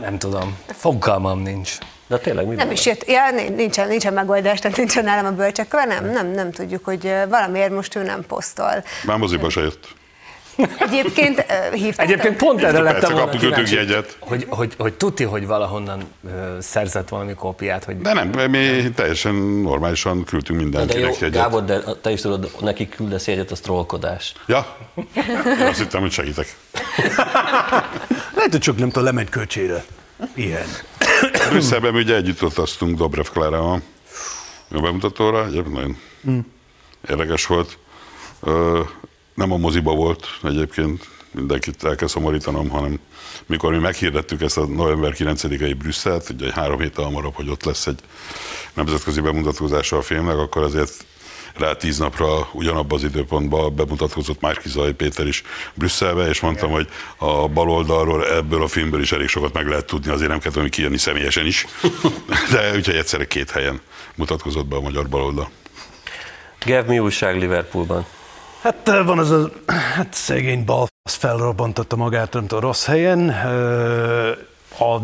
nem 0.01 0.19
tudom. 0.19 0.59
Fogalmam 0.67 1.39
nincs. 1.43 1.79
De 2.07 2.19
tényleg 2.19 2.47
mi 2.47 2.55
Nem 2.55 2.67
van? 2.67 2.75
is 2.75 2.87
jött, 2.87 3.05
ja, 3.09 3.31
nincs- 3.31 3.57
nincsen, 3.57 3.89
nincsen 3.89 4.13
megoldás, 4.13 4.59
tehát 4.59 4.77
nincsen 4.77 5.05
nálam 5.05 5.25
a 5.27 5.31
bölcsekkör, 5.33 5.87
nem, 5.87 6.11
nem, 6.11 6.27
nem 6.27 6.51
tudjuk, 6.51 6.85
hogy 6.85 7.13
valamiért 7.29 7.71
most 7.71 7.95
ő 7.97 8.03
nem 8.03 8.25
posztol. 8.27 8.85
Már 9.07 9.17
moziba 9.19 9.51
se 9.51 9.61
jött. 9.61 9.89
Egyébként 10.79 11.45
hívtam. 11.73 12.07
Egyébként 12.07 12.37
pont 12.37 12.63
erre 12.63 12.81
lettem 12.81 13.13
volna 13.13 13.31
kíváncsi, 13.31 13.75
jegyet. 13.75 14.17
hogy, 14.21 14.47
hogy, 14.49 14.75
hogy 14.79 14.95
tuti, 14.95 15.25
hogy 15.25 15.47
valahonnan 15.47 16.03
szerzett 16.59 17.09
valami 17.09 17.35
kópiát, 17.35 17.85
hogy 17.85 17.99
De 17.99 18.13
nem, 18.13 18.51
mi 18.51 18.91
teljesen 18.95 19.35
normálisan 19.35 20.25
küldtünk 20.25 20.59
De 20.59 20.65
jó, 20.65 20.71
mindenkinek 20.71 21.19
jegyet. 21.19 21.43
Gábor, 21.43 21.65
de 21.65 21.81
te 22.03 22.11
is 22.11 22.21
tudod, 22.21 22.51
nekik 22.61 22.95
küldesz 22.95 23.27
jegyet, 23.27 23.51
az 23.51 23.61
trollkodás. 23.61 24.33
Ja, 24.47 24.77
azt 25.69 25.79
hittem, 25.79 26.01
hogy 26.01 26.11
segítek. 26.11 26.57
Lehet, 28.35 28.51
hogy 28.51 28.61
csak 28.61 28.77
nem 28.77 28.89
tudom, 28.89 29.05
lement 29.05 29.29
kölcsére. 29.31 29.85
Ilyen. 30.35 30.67
Brüsszelben 31.51 31.95
ugye 31.95 32.15
együtt 32.15 32.43
utaztunk 32.43 32.97
Dobrev 32.97 33.27
Klárával 33.33 33.83
a 34.71 34.81
bemutatóra, 34.81 35.47
egyébként 35.47 35.75
nagyon 35.75 35.97
érdekes 37.09 37.47
volt. 37.47 37.79
Ö, 38.41 38.81
nem 39.41 39.53
a 39.53 39.57
moziba 39.57 39.95
volt 39.95 40.27
egyébként, 40.43 41.09
mindenkit 41.31 41.85
el 41.85 41.95
kell 41.95 42.09
szomorítanom, 42.09 42.69
hanem 42.69 42.99
mikor 43.47 43.73
mi 43.73 43.79
meghirdettük 43.79 44.41
ezt 44.41 44.59
a 44.59 44.67
november 44.67 45.15
9-i 45.17 45.75
Brüsszelt, 45.79 46.31
ugye 46.31 46.47
egy 46.47 46.53
három 46.53 46.81
héttel 46.81 47.05
hamarabb, 47.05 47.35
hogy 47.35 47.49
ott 47.49 47.65
lesz 47.65 47.87
egy 47.87 48.01
nemzetközi 48.75 49.21
bemutatózása 49.21 49.97
a 49.97 50.03
filmnek, 50.03 50.37
akkor 50.37 50.63
azért 50.63 51.05
rá 51.55 51.73
tíz 51.73 51.99
napra 51.99 52.49
ugyanabban 52.53 52.99
az 52.99 53.05
időpontban 53.05 53.75
bemutatkozott 53.75 54.41
Máski 54.41 54.69
Zaj 54.69 54.93
Péter 54.93 55.27
is 55.27 55.43
Brüsszelbe, 55.75 56.29
és 56.29 56.41
mondtam, 56.41 56.71
hogy 56.71 56.89
a 57.17 57.49
bal 57.49 57.71
oldalról 57.71 58.27
ebből 58.27 58.63
a 58.63 58.69
filmből 58.69 59.01
is 59.01 59.13
elég 59.13 59.29
sokat 59.29 59.53
meg 59.53 59.67
lehet 59.67 59.87
tudni, 59.87 60.11
azért 60.11 60.31
nem 60.31 60.39
kell 60.39 60.53
tudni 60.53 60.69
kijönni 60.69 60.99
személyesen 60.99 61.47
is. 61.47 61.67
De 62.53 62.77
úgyhogy 62.77 62.97
egyszerre 62.97 63.27
két 63.27 63.51
helyen 63.51 63.81
mutatkozott 64.15 64.67
be 64.67 64.77
a 64.77 64.81
magyar 64.81 65.09
baloldal. 65.09 65.51
Gev, 66.65 66.87
mi 66.87 66.99
újság 66.99 67.39
Liverpoolban? 67.39 68.07
Hát 68.61 69.03
van 69.05 69.19
az 69.19 69.31
a 69.31 69.51
hát 69.67 70.15
szegény 70.15 70.65
bal 70.65 70.87
az 71.03 71.15
felrobbantotta 71.15 71.97
magát, 71.97 72.33
nem 72.33 72.47
tudom, 72.47 72.65
rossz 72.65 72.85
helyen. 72.85 73.29
A 74.79 74.99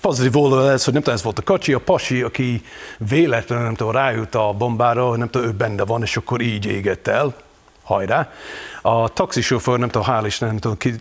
pozitív 0.00 0.36
oldal 0.36 0.70
ez, 0.70 0.84
hogy 0.84 0.92
nem 0.92 1.02
tudom, 1.02 1.18
ez 1.18 1.24
volt 1.24 1.38
a 1.38 1.42
kacsi, 1.42 1.72
a 1.72 1.78
pasi, 1.78 2.22
aki 2.22 2.62
véletlenül, 2.98 3.64
nem 3.64 3.74
tudom, 3.74 3.92
rájut 3.92 4.34
a 4.34 4.52
bombára, 4.52 5.16
nem 5.16 5.30
tudom, 5.30 5.48
ő 5.48 5.52
benne 5.52 5.84
van, 5.84 6.02
és 6.02 6.16
akkor 6.16 6.40
így 6.40 6.66
égett 6.66 7.06
el. 7.06 7.34
Hajrá. 7.82 8.32
A 8.82 9.08
taxisofőr, 9.08 9.78
nem 9.78 9.88
tudom, 9.88 10.06
hál' 10.10 10.26
Isten, 10.26 10.48
nem 10.48 10.58
tudom, 10.58 10.76
ki, 10.76 10.94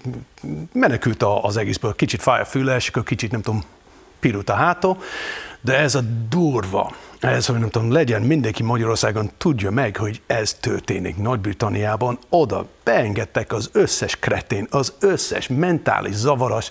menekült 0.74 1.24
az 1.42 1.58
egészből, 1.58 1.96
kicsit 1.96 2.22
fáj 2.22 2.42
a 2.42 2.46
füle, 2.46 2.76
és 2.76 2.88
akkor 2.88 3.04
kicsit, 3.04 3.32
nem 3.32 3.42
tudom, 3.42 3.64
pirult 4.20 4.50
a 4.50 4.54
hátó, 4.54 4.98
de 5.66 5.78
ez 5.78 5.96
a 5.96 6.02
durva, 6.30 6.92
ez, 7.20 7.46
hogy 7.46 7.60
nem 7.60 7.70
tudom, 7.70 7.92
legyen 7.92 8.22
mindenki 8.22 8.64
Magyarországon 8.64 9.32
tudja 9.38 9.72
meg, 9.72 9.98
hogy 9.98 10.22
ez 10.28 10.54
történik. 10.54 11.18
Nagy-Britanniában, 11.18 12.20
oda 12.30 12.66
beengedtek 12.84 13.54
az 13.54 13.70
összes 13.74 14.20
kretén, 14.20 14.68
az 14.70 14.94
összes 15.00 15.48
mentális 15.48 16.14
zavaras, 16.14 16.70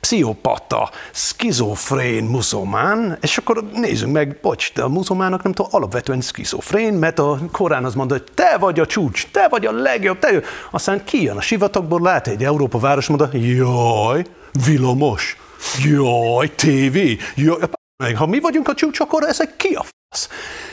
pszichopata, 0.00 0.90
skizofrén 1.12 2.24
muszulmán, 2.24 3.18
és 3.20 3.36
akkor 3.36 3.64
nézzük 3.72 4.10
meg, 4.10 4.38
bocs, 4.42 4.72
de 4.72 4.82
a 4.82 4.88
muszulmánok 4.88 5.42
nem 5.42 5.52
tudom, 5.52 5.70
alapvetően 5.74 6.20
skizofrén, 6.20 6.92
mert 6.92 7.18
a 7.18 7.38
Korán 7.52 7.84
az 7.84 7.94
mondja, 7.94 8.16
hogy 8.16 8.26
te 8.34 8.56
vagy 8.58 8.80
a 8.80 8.86
csúcs, 8.86 9.26
te 9.30 9.48
vagy 9.48 9.66
a 9.66 9.72
legjobb, 9.72 10.18
te 10.18 10.32
vagy. 10.32 10.44
Aztán 10.70 11.04
kijön 11.04 11.36
a 11.36 11.40
sivatagból, 11.40 12.00
lát 12.00 12.26
egy 12.26 12.44
Európa 12.44 12.78
város, 12.78 13.06
mondja, 13.06 13.28
jaj, 13.40 14.24
villamos, 14.66 15.36
jaj, 15.84 16.54
tévé, 16.54 17.16
jaj, 17.34 17.58
meg 17.96 18.16
ha 18.16 18.26
mi 18.26 18.40
vagyunk 18.40 18.68
a 18.68 18.74
csúcs, 18.74 19.00
akkor 19.00 19.22
ezek 19.22 19.56
ki 19.56 19.74
a 19.74 19.82
fasz? 19.82 20.28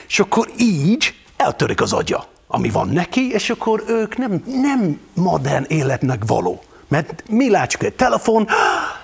És 0.07 0.19
akkor 0.19 0.49
így 0.57 1.15
eltörik 1.37 1.81
az 1.81 1.93
agya, 1.93 2.27
ami 2.47 2.69
van 2.69 2.89
neki, 2.89 3.31
és 3.31 3.49
akkor 3.49 3.83
ők 3.87 4.17
nem, 4.17 4.43
nem 4.45 4.99
modern 5.13 5.65
életnek 5.67 6.23
való. 6.25 6.63
Mert 6.87 7.23
mi 7.29 7.49
látjuk 7.49 7.83
egy 7.83 7.93
telefon, 7.93 8.47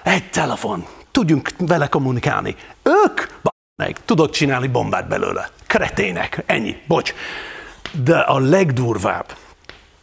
egy 0.03 0.29
telefon, 0.29 0.85
tudjunk 1.11 1.49
vele 1.57 1.87
kommunikálni. 1.87 2.55
Ők, 2.83 3.21
meg, 3.83 3.97
tudok 4.05 4.29
csinálni 4.29 4.67
bombát 4.67 5.07
belőle. 5.07 5.49
Kretének, 5.67 6.43
ennyi, 6.45 6.75
bocs. 6.87 7.13
De 8.03 8.17
a 8.17 8.39
legdurvább, 8.39 9.35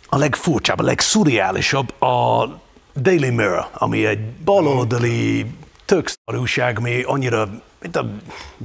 a 0.08 0.16
legfurcsább, 0.16 0.80
a 0.80 0.82
legszurreálisabb 0.82 2.02
a 2.02 2.48
Daily 2.96 3.30
Mirror, 3.30 3.68
ami 3.72 4.06
egy 4.06 4.32
baloldali 4.44 5.46
tök 5.84 6.08
szar 6.08 6.40
újság, 6.40 6.78
ami 6.78 7.02
annyira, 7.02 7.48
mint 7.84 7.96
a 7.96 8.10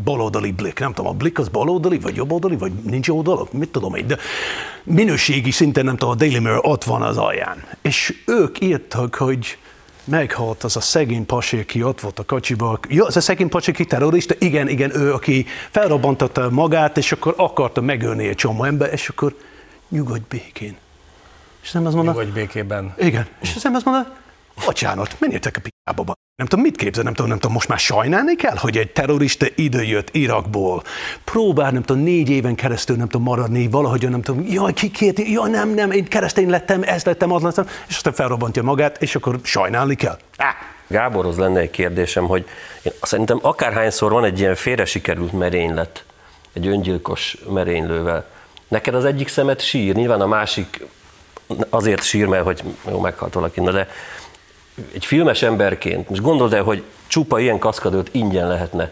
baloldali 0.03 0.51
Blick. 0.51 0.79
Nem 0.79 0.93
tudom, 0.93 1.11
a 1.11 1.13
Blick 1.15 1.39
az 1.39 1.47
baloldali, 1.47 1.99
vagy 1.99 2.15
jobboldali, 2.15 2.57
vagy 2.57 2.71
nincs 2.71 3.07
jó 3.07 3.21
dolog, 3.21 3.47
mit 3.51 3.69
tudom 3.69 3.95
én, 3.95 4.07
de 4.07 4.17
minőségi 4.83 5.51
szinten 5.51 5.85
nem 5.85 5.97
tudom, 5.97 6.13
a 6.13 6.15
Daily 6.15 6.39
Mirror 6.39 6.59
ott 6.63 6.83
van 6.83 7.01
az 7.01 7.17
alján. 7.17 7.63
És 7.81 8.23
ők 8.25 8.61
írtak, 8.61 9.15
hogy 9.15 9.57
meghalt 10.03 10.63
az 10.63 10.75
a 10.75 10.79
szegény 10.79 11.25
pasi, 11.25 11.57
aki 11.57 11.83
ott 11.83 11.99
volt 11.99 12.19
a 12.19 12.23
kocsiba. 12.23 12.79
Ja, 12.89 13.05
az 13.05 13.17
a 13.17 13.21
szegény 13.21 13.49
pasi, 13.49 13.71
aki 13.71 13.85
terrorista? 13.85 14.35
Igen, 14.39 14.67
igen, 14.67 14.95
ő, 14.95 15.13
aki 15.13 15.45
felrobbantotta 15.69 16.49
magát, 16.49 16.97
és 16.97 17.11
akkor 17.11 17.33
akarta 17.37 17.81
megölni 17.81 18.27
egy 18.27 18.35
csomó 18.35 18.63
ember, 18.63 18.93
és 18.93 19.09
akkor 19.09 19.35
nyugodj 19.89 20.23
békén. 20.29 20.77
És 21.61 21.71
nem 21.71 21.85
az 21.85 21.93
mondta, 21.93 22.13
vagy 22.13 22.31
békében. 22.31 22.93
igen. 22.97 23.27
És 23.41 23.53
az 23.55 23.65
ember 23.65 23.81
azt 23.85 23.85
mondta, 23.85 24.17
bocsánat, 24.65 25.15
menjetek 25.19 25.57
a 25.57 25.68
piába. 25.89 26.03
ba- 26.03 26.17
Nem 26.35 26.47
tudom, 26.47 26.65
mit 26.65 26.75
képzel, 26.75 27.03
nem 27.03 27.13
tudom, 27.13 27.29
nem 27.29 27.39
tudom, 27.39 27.53
most 27.55 27.67
már 27.67 27.79
sajnálni 27.79 28.35
kell, 28.35 28.55
hogy 28.57 28.77
egy 28.77 28.91
terrorista 28.91 29.45
idejött 29.55 30.09
Irakból, 30.11 30.83
próbál, 31.23 31.71
nem 31.71 31.83
tudom, 31.83 32.01
négy 32.03 32.29
éven 32.29 32.55
keresztül, 32.55 32.95
nem 32.95 33.07
tudom, 33.07 33.25
maradni, 33.27 33.67
valahogy, 33.67 34.09
nem 34.09 34.21
tudom, 34.21 34.45
jaj, 34.47 34.73
ki 34.73 34.91
kért, 34.91 35.19
jaj, 35.19 35.49
nem, 35.49 35.69
nem, 35.69 35.91
én 35.91 36.05
keresztény 36.05 36.49
lettem, 36.49 36.83
ez 36.83 37.03
lettem, 37.03 37.31
az 37.31 37.41
lettem, 37.41 37.67
és 37.87 37.95
aztán 37.95 38.13
felrobbantja 38.13 38.63
magát, 38.63 39.01
és 39.01 39.15
akkor 39.15 39.39
sajnálni 39.43 39.95
kell. 39.95 40.17
Á, 40.37 40.53
Gáborhoz 40.87 41.37
lenne 41.37 41.59
egy 41.59 41.69
kérdésem, 41.69 42.25
hogy 42.25 42.45
én 42.81 42.91
szerintem 43.01 43.39
akárhányszor 43.41 44.11
van 44.11 44.23
egy 44.23 44.39
ilyen 44.39 44.55
félre 44.55 44.85
sikerült 44.85 45.31
merénylet, 45.31 46.03
egy 46.53 46.67
öngyilkos 46.67 47.37
merénylővel, 47.49 48.25
neked 48.67 48.93
az 48.95 49.05
egyik 49.05 49.27
szemet 49.27 49.61
sír, 49.61 49.95
nyilván 49.95 50.21
a 50.21 50.27
másik 50.27 50.85
azért 51.69 52.03
sír, 52.03 52.25
mert 52.25 52.43
hogy 52.43 52.63
jó, 52.89 52.99
meghalt 52.99 53.33
valaki, 53.33 53.61
de 53.61 53.87
egy 54.93 55.05
filmes 55.05 55.41
emberként, 55.41 56.09
most 56.09 56.21
gondold 56.21 56.53
el, 56.53 56.63
hogy 56.63 56.83
csupa 57.07 57.39
ilyen 57.39 57.59
kaszkadőrt 57.59 58.09
ingyen 58.11 58.47
lehetne. 58.47 58.91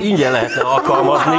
Ingyen 0.00 0.32
lehetne 0.32 0.60
alkalmazni. 0.60 1.36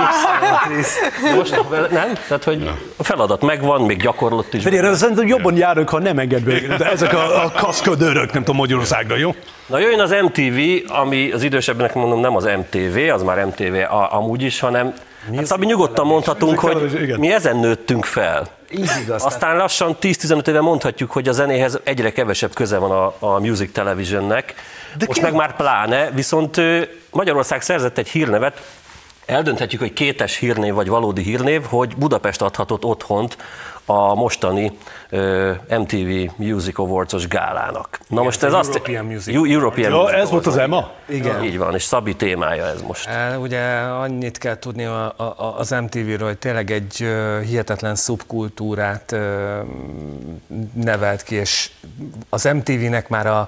Most 1.35 1.63
nem? 1.71 2.13
Tehát, 2.27 2.43
hogy 2.43 2.69
a 2.97 3.03
feladat 3.03 3.41
megvan, 3.41 3.81
még 3.81 4.01
gyakorlott 4.01 4.53
is. 4.53 4.63
Figyelj, 4.63 4.95
szerintem 4.95 5.27
jobban 5.27 5.57
járunk, 5.57 5.89
ha 5.89 5.99
nem 5.99 6.19
enged 6.19 6.43
be, 6.43 6.77
de 6.77 6.91
ezek 6.91 7.13
a, 7.13 7.43
a 7.43 7.51
kaszkadőrök, 7.51 8.33
nem 8.33 8.43
tudom, 8.43 8.59
Magyarországra, 8.59 9.15
jó? 9.15 9.35
Na 9.65 9.79
jöjjön 9.79 9.99
az 9.99 10.15
MTV, 10.21 10.59
ami 10.99 11.31
az 11.31 11.43
idősebbnek 11.43 11.93
mondom 11.93 12.19
nem 12.19 12.35
az 12.35 12.43
MTV, 12.43 12.97
az 13.13 13.23
már 13.23 13.45
MTV 13.45 13.75
a, 13.75 14.15
amúgy 14.15 14.41
is, 14.41 14.59
hanem 14.59 14.93
hát 15.35 15.45
Szabi 15.45 15.65
nyugodtan 15.65 16.05
mondhatunk, 16.05 16.59
hogy 16.59 17.13
mi 17.17 17.31
ezen 17.31 17.57
nőttünk 17.57 18.05
fel. 18.05 18.47
Így 18.73 18.91
igaz. 19.01 19.23
Aztán 19.23 19.57
lassan 19.57 19.97
10-15 20.01 20.47
éve 20.47 20.61
mondhatjuk, 20.61 21.11
hogy 21.11 21.27
a 21.27 21.31
zenéhez 21.31 21.79
egyre 21.83 22.11
kevesebb 22.11 22.53
köze 22.53 22.77
van 22.77 22.91
a, 22.91 23.15
a 23.19 23.39
Music 23.39 23.71
Televisionnek. 23.71 24.53
De 24.97 25.05
Most 25.07 25.19
ki- 25.19 25.25
meg 25.25 25.33
már 25.35 25.55
pláne, 25.55 26.09
viszont 26.11 26.61
Magyarország 27.09 27.61
szerzett 27.61 27.97
egy 27.97 28.07
hírnevet, 28.07 28.61
eldönthetjük, 29.25 29.81
hogy 29.81 29.93
kétes 29.93 30.37
hírnév 30.37 30.73
vagy 30.73 30.87
valódi 30.87 31.21
hírnév, 31.21 31.63
hogy 31.63 31.95
Budapest 31.95 32.41
adhatott 32.41 32.83
otthont 32.85 33.37
a 33.85 34.13
mostani 34.15 34.77
ö, 35.09 35.51
MTV 35.79 36.31
Music 36.35 36.79
Awards-os 36.79 37.27
gálának. 37.27 37.99
Na 38.07 38.21
most 38.23 38.43
ez 38.43 38.53
az 38.53 38.59
azt... 38.59 38.75
European 38.75 39.05
Music 39.05 39.33
Eu- 39.35 39.49
European 39.51 39.91
Ja, 39.91 39.97
Music 40.01 40.15
ez 40.17 40.29
volt 40.29 40.45
az. 40.45 40.57
EMA? 40.57 40.91
Igen. 41.05 41.43
Így 41.43 41.57
van, 41.57 41.73
és 41.73 41.83
Szabi 41.83 42.15
témája 42.15 42.65
ez 42.65 42.81
most. 42.81 43.07
E, 43.07 43.37
Ugye 43.37 43.61
annyit 43.79 44.37
kell 44.37 44.59
tudni 44.59 44.85
a, 44.85 45.05
a, 45.17 45.23
a- 45.23 45.55
az 45.57 45.69
MTV-ről, 45.69 46.27
hogy 46.27 46.37
tényleg 46.37 46.71
egy 46.71 46.97
ö, 47.03 47.39
hihetetlen 47.45 47.95
szubkultúrát 47.95 49.11
ö, 49.11 49.59
nevelt 50.73 51.23
ki, 51.23 51.35
és 51.35 51.69
az 52.29 52.43
MTV-nek 52.43 53.09
már 53.09 53.27
a 53.27 53.47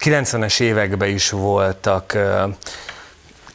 90-es 0.00 0.60
években 0.60 1.08
is 1.08 1.30
voltak 1.30 2.14
ö, 2.14 2.42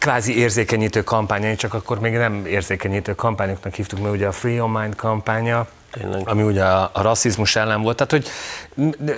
kvázi 0.07 0.37
érzékenyítő 0.37 1.03
kampányai, 1.03 1.55
csak 1.55 1.73
akkor 1.73 1.99
még 1.99 2.13
nem 2.13 2.45
érzékenyítő 2.45 3.15
kampányoknak 3.15 3.73
hívtuk, 3.73 3.99
mert 3.99 4.13
ugye 4.13 4.27
a 4.27 4.31
Free 4.31 4.53
Your 4.53 4.69
Mind 4.69 4.95
kampánya, 4.95 5.67
Tényleg. 5.91 6.21
ami 6.25 6.43
ugye 6.43 6.63
a, 6.63 6.89
a 6.93 7.01
rasszizmus 7.01 7.55
ellen 7.55 7.81
volt. 7.81 7.95
Tehát, 7.95 8.11
hogy 8.11 8.27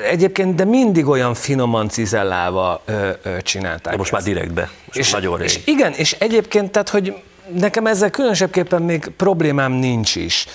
egyébként, 0.03 0.55
de 0.55 0.63
mindig 0.65 1.07
olyan 1.07 1.33
finoman 1.33 1.89
cizellálva 1.89 2.81
ö, 2.85 3.09
ö, 3.23 3.41
csinálták. 3.41 3.91
De 3.91 3.97
most 3.97 4.11
már 4.11 4.21
ezt. 4.21 4.29
direktbe. 4.29 4.69
Most 4.85 4.99
És, 4.99 5.11
nagyon 5.11 5.37
rég. 5.37 5.45
és 5.45 5.59
igen, 5.65 5.93
és 5.93 6.11
egyébként, 6.11 6.71
tehát, 6.71 6.89
hogy 6.89 7.15
nekem 7.59 7.85
ezzel 7.87 8.09
különösebbképpen 8.09 8.81
még 8.81 9.11
problémám 9.17 9.71
nincs 9.71 10.15
is. 10.15 10.45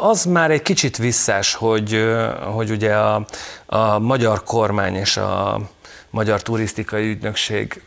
Az 0.00 0.24
már 0.24 0.50
egy 0.50 0.62
kicsit 0.62 0.96
visszás, 0.96 1.54
hogy, 1.54 2.04
hogy 2.54 2.70
ugye 2.70 2.94
a, 2.94 3.26
a 3.66 3.98
magyar 3.98 4.42
kormány 4.44 4.94
és 4.94 5.16
a 5.16 5.60
magyar 6.10 6.42
turisztikai 6.42 7.08
ügynökség 7.08 7.82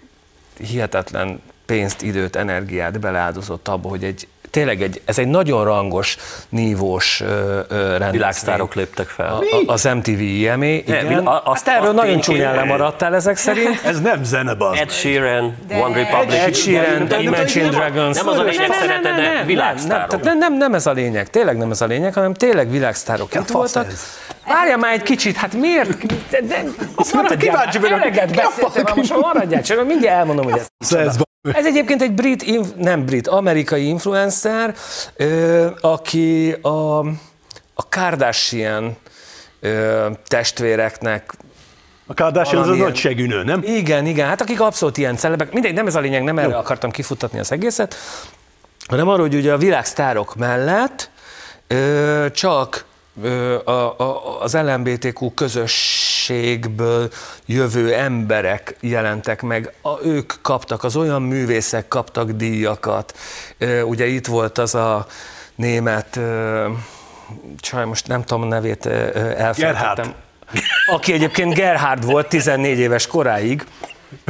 hihetetlen 0.58 1.42
pénzt, 1.66 2.02
időt, 2.02 2.36
energiát 2.36 3.00
beleáldozott 3.00 3.68
abba, 3.68 3.90
hogy 3.90 4.04
egy 4.04 4.28
tényleg 4.50 4.82
egy, 4.82 5.02
ez 5.06 5.18
egy 5.20 5.28
nagyon 5.28 5.64
rangos, 5.64 6.18
nívós 6.50 7.24
rendezvény. 7.70 8.12
Világsztárok 8.12 8.74
léptek 8.76 9.08
fel. 9.08 9.28
A, 9.34 9.40
a, 9.40 9.72
az 9.72 9.84
MTV 9.84 10.20
IMA, 10.20 10.66
igen. 10.66 11.28
azt- 11.44 11.68
erről 11.68 11.86
azt 11.88 11.96
nagyon 11.96 12.20
csúnyán 12.20 12.56
lemaradtál 12.56 13.16
ezek 13.16 13.38
szerint. 13.38 13.82
Ez 13.86 14.02
nem 14.02 14.24
zene, 14.24 14.54
bazd 14.54 14.82
Ed. 14.82 14.92
Sheeran, 14.92 15.56
De- 15.68 15.78
One 15.78 15.96
Republic. 15.96 16.36
Ed 16.40 16.56
Sheeran, 16.56 17.08
de- 17.08 17.16
de- 17.16 17.22
Imagine 17.22 17.70
nem- 17.70 17.74
Dragons. 17.80 18.18
Nem 18.18 18.28
az 18.28 18.38
a 18.38 18.44
lényeg, 18.44 18.72
szereted, 18.74 19.02
de 19.04 19.10
nem, 19.22 19.34
nem, 19.34 19.46
világsztárok. 19.46 20.08
tehát 20.10 20.26
nem, 20.26 20.38
nem, 20.38 20.54
nem 20.58 20.74
ez 20.74 20.86
a 20.86 20.92
lényeg, 20.92 21.30
tényleg 21.30 21.58
nem 21.58 21.72
ez 21.72 21.82
a 21.82 21.86
lényeg, 21.86 22.14
hanem 22.14 22.34
tényleg 22.34 22.70
világsztárok 22.72 23.34
itt 23.36 23.48
voltak. 23.48 23.86
ez? 23.88 24.04
Várja 24.48 24.78
már 24.78 24.94
egy 24.94 25.04
kicsit, 25.04 25.36
hát 25.36 25.54
miért? 25.54 26.06
De, 26.30 26.42
de, 26.42 26.64
maradjál 27.14 27.38
kíváncsi 27.38 27.80
már, 27.80 27.90
vagyok, 27.90 28.02
eleget 28.02 28.36
beszéltem, 28.36 28.86
fasz? 28.86 28.96
most 28.96 29.10
már 29.10 29.20
maradjál, 29.20 29.62
csak 29.62 29.86
mindjárt 29.86 30.18
elmondom, 30.18 30.46
hogy 30.46 30.60
ez 30.60 30.98
Ez 31.00 31.18
ez 31.54 31.66
egyébként 31.66 32.02
egy 32.02 32.12
brit, 32.12 32.76
nem 32.78 33.06
brit, 33.06 33.28
amerikai 33.28 33.88
influencer, 33.88 34.76
aki 35.82 36.52
a, 36.52 37.00
a 37.74 37.90
Kardashian 37.90 38.98
testvéreknek 40.28 41.34
A 42.06 42.14
Kardashian 42.14 42.62
az 42.62 42.70
a 42.70 42.76
nagy 42.76 42.96
segűnő, 42.96 43.44
nem? 43.44 43.62
igen, 43.64 44.06
igen, 44.06 44.28
hát 44.28 44.42
akik 44.42 44.62
abszolút 44.62 44.98
ilyen 44.98 45.16
celebek, 45.16 45.52
mindegy, 45.52 45.74
nem 45.74 45.88
ez 45.88 45.96
a 45.96 46.00
lényeg, 46.00 46.24
nem 46.24 46.40
erre 46.40 46.58
akartam 46.58 46.92
kifuttatni 46.92 47.40
az 47.40 47.52
egészet, 47.52 47.96
hanem 48.88 49.08
arról, 49.08 49.28
hogy 49.28 49.36
ugye 49.36 49.54
a 49.54 49.58
világsztárok 49.58 50.36
mellett 50.36 51.10
ö, 51.68 52.26
csak 52.34 52.86
a, 53.64 53.70
a, 53.72 54.42
az 54.42 54.54
LMBTQ 54.54 55.34
közösségből 55.34 57.10
jövő 57.46 57.94
emberek 57.94 58.76
jelentek 58.80 59.42
meg, 59.42 59.74
a, 59.82 60.06
ők 60.06 60.34
kaptak, 60.42 60.84
az 60.84 60.96
olyan 60.96 61.22
művészek 61.22 61.88
kaptak 61.88 62.32
díjakat. 62.32 63.18
Ugye 63.84 64.06
itt 64.06 64.28
volt 64.28 64.58
az 64.58 64.76
a 64.76 65.06
német, 65.56 66.20
csaj, 67.60 67.86
most 67.86 68.08
nem 68.08 68.24
tudom 68.24 68.44
a 68.44 68.46
nevét, 68.46 68.86
elfelejtettem. 68.86 69.94
Gerhard. 69.96 70.16
Aki 70.92 71.14
egyébként 71.14 71.54
Gerhard 71.54 72.06
volt 72.06 72.28
14 72.28 72.78
éves 72.78 73.08
koráig, 73.08 73.66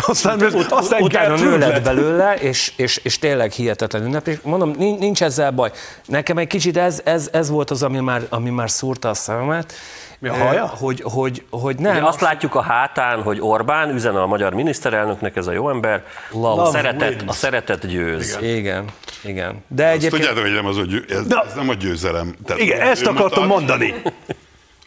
Aztán, 0.07 0.41
aztán 0.69 1.01
utána 1.01 1.27
Gertrude 1.35 1.49
nő 1.49 1.57
lett 1.57 1.83
belőle, 1.83 2.33
és, 2.33 2.73
és, 2.75 2.97
és 2.97 3.19
tényleg 3.19 3.51
hihetetlen 3.51 4.03
ünnep. 4.05 4.27
És 4.27 4.37
mondom, 4.43 4.71
nincs, 4.77 5.23
ezzel 5.23 5.51
baj. 5.51 5.71
Nekem 6.05 6.37
egy 6.37 6.47
kicsit 6.47 6.77
ez, 6.77 7.01
ez, 7.03 7.29
ez 7.31 7.49
volt 7.49 7.71
az, 7.71 7.83
ami 7.83 7.99
már, 7.99 8.21
ami 8.29 8.49
már 8.49 8.69
szúrta 8.69 9.09
a 9.09 9.13
szememet. 9.13 9.73
Mi 10.19 10.29
a 10.29 10.33
haja? 10.33 10.65
Hogy, 10.65 11.01
hogy, 11.03 11.45
hogy 11.49 11.75
nem. 11.79 11.95
Ugye 11.95 12.05
azt 12.05 12.21
látjuk 12.21 12.55
a 12.55 12.61
hátán, 12.61 13.21
hogy 13.21 13.37
Orbán 13.41 13.89
üzen 13.93 14.15
a 14.15 14.25
magyar 14.25 14.53
miniszterelnöknek, 14.53 15.35
ez 15.35 15.47
a 15.47 15.51
jó 15.51 15.69
ember, 15.69 16.03
Love 16.31 16.61
a 16.61 16.65
szeretet, 16.65 17.09
wins. 17.09 17.23
a 17.25 17.31
szeretet 17.31 17.87
győz. 17.87 18.37
Igen, 18.41 18.85
igen. 19.23 19.63
De 19.67 19.83
Azt 19.85 19.93
egyébként... 19.93 20.21
tudjátok, 20.21 20.43
hogy 20.43 20.53
nem 20.53 20.65
az, 20.65 20.75
hogy 20.75 20.87
győ- 20.87 21.05
ez, 21.11 21.25
De- 21.27 21.43
ez 21.47 21.53
nem 21.53 21.69
a 21.69 21.73
győzelem. 21.73 22.35
Tehát 22.45 22.61
Igen, 22.61 22.79
ő 22.87 22.89
ezt 22.89 23.05
akartam 23.05 23.45
mondani. 23.45 23.93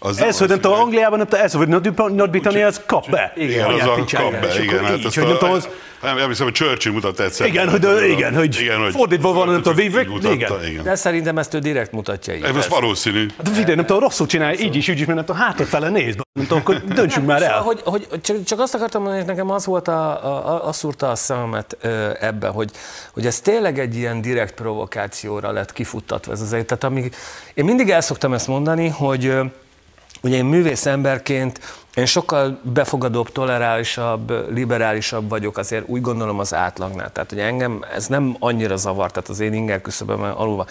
Az 0.01 0.21
Ez, 0.21 0.39
hogy 0.39 0.49
nem 0.49 0.61
tudom, 0.61 0.81
Angliában, 0.81 1.19
nem 1.19 1.27
tudom, 1.27 1.45
ez, 1.45 1.53
hogy 1.53 1.69
Nagy- 1.69 1.95
Nagy-Britannia, 2.15 2.67
ez 2.67 2.81
kap 2.87 3.11
be. 3.11 3.33
Igen, 3.37 3.65
az 3.65 3.73
Anyát 3.73 3.89
a 3.89 4.17
kap 4.17 4.31
be, 4.31 4.63
igen. 4.63 4.85
Hát 4.85 4.97
így, 4.99 5.15
hogy 5.15 5.27
nem 5.27 5.37
tudom, 5.39 5.55
az, 5.55 5.69
a, 6.01 6.07
nem, 6.07 6.17
nem 6.17 6.29
hiszem, 6.29 6.45
hogy 6.47 6.55
Churchill 6.55 6.93
mutatta 6.93 7.23
egyszer. 7.25 7.47
Igen, 7.47 7.69
hogy- 7.71 7.81
de- 7.81 8.07
igen, 8.07 8.35
hogy 8.35 8.57
fordítva 8.93 9.33
van, 9.33 9.49
nem 9.49 9.63
tudom, 9.63 9.87
mutatta, 10.09 10.33
igen. 10.33 10.67
igen. 10.67 10.85
De 10.85 10.95
szerintem 10.95 11.39
ezt 11.39 11.55
ő 11.55 11.59
direkt 11.59 11.93
mutatja 11.93 12.35
így. 12.35 12.43
Ez 12.43 12.57
az 12.57 12.69
valószínű. 12.69 13.27
hát 13.37 13.49
figyelj, 13.49 13.75
nem 13.75 13.87
tudom, 13.87 14.03
rosszul 14.03 14.27
csinálja, 14.27 14.61
így 14.61 14.77
is, 14.77 14.89
úgy 14.89 14.99
is, 15.01 15.05
mert 15.07 15.17
nem 15.17 15.25
tudom, 15.25 15.41
hátrafele 15.41 15.89
néz, 15.89 16.15
nem 16.33 16.47
tudom, 16.47 16.59
akkor 16.59 16.85
döntsünk 16.95 17.27
már 17.27 17.41
Szóval, 17.41 17.55
el. 17.57 17.63
hogy, 17.63 17.81
hogy 17.85 18.07
csak, 18.21 18.45
csak 18.45 18.61
azt 18.61 18.75
akartam 18.75 19.03
mondani, 19.03 19.25
hogy 19.25 19.35
nekem 19.35 19.51
az 19.51 19.67
volt 19.67 19.89
a, 19.89 20.25
a, 20.25 20.49
a, 20.55 20.69
az 20.69 20.77
szúrta 20.77 21.11
a 21.11 21.15
szememet 21.15 21.77
ebben, 22.21 22.53
hogy, 22.53 22.71
hogy 23.13 23.27
ez 23.27 23.41
tényleg 23.41 23.79
egy 23.79 23.97
ilyen 23.97 24.21
direkt 24.21 24.55
provokációra 24.55 25.53
lett 25.53 25.73
kifuttatva 25.73 26.33
ez 26.33 26.41
az 26.41 26.53
egy. 26.53 26.65
Tehát 26.65 26.85
amíg, 26.85 27.15
én 27.55 27.65
mindig 27.65 27.91
el 27.91 28.01
szoktam 28.01 28.33
ezt 28.33 28.47
mondani, 28.47 28.89
hogy 28.89 29.33
ugye 30.23 30.37
én 30.37 30.45
művész 30.45 30.87
emberként 30.87 31.61
én 31.95 32.07
sokkal 32.07 32.61
befogadóbb, 32.63 33.33
tolerálisabb, 33.33 34.53
liberálisabb 34.53 35.29
vagyok 35.29 35.59
azért 35.59 35.89
úgy 35.89 36.01
gondolom 36.01 36.39
az 36.39 36.55
átlagnál. 36.55 37.13
Tehát, 37.13 37.31
hogy 37.31 37.39
engem 37.39 37.85
ez 37.95 38.07
nem 38.07 38.37
annyira 38.39 38.77
zavar, 38.77 39.11
tehát 39.11 39.29
az 39.29 39.41
én 39.41 39.53
inger 39.53 39.81
küszöböm 39.81 40.23
alulva. 40.23 40.67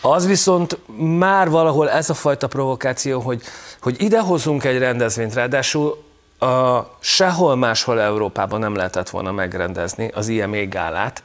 Az 0.00 0.26
viszont 0.26 0.78
már 1.18 1.50
valahol 1.50 1.90
ez 1.90 2.10
a 2.10 2.14
fajta 2.14 2.46
provokáció, 2.46 3.20
hogy, 3.20 3.42
hogy 3.80 4.02
idehozunk 4.02 4.64
egy 4.64 4.78
rendezvényt, 4.78 5.34
ráadásul 5.34 6.02
a, 6.38 6.78
sehol 7.00 7.56
máshol 7.56 8.00
Európában 8.00 8.60
nem 8.60 8.74
lehetett 8.74 9.10
volna 9.10 9.32
megrendezni 9.32 10.10
az 10.14 10.28
IME 10.28 10.64
gálát, 10.64 11.22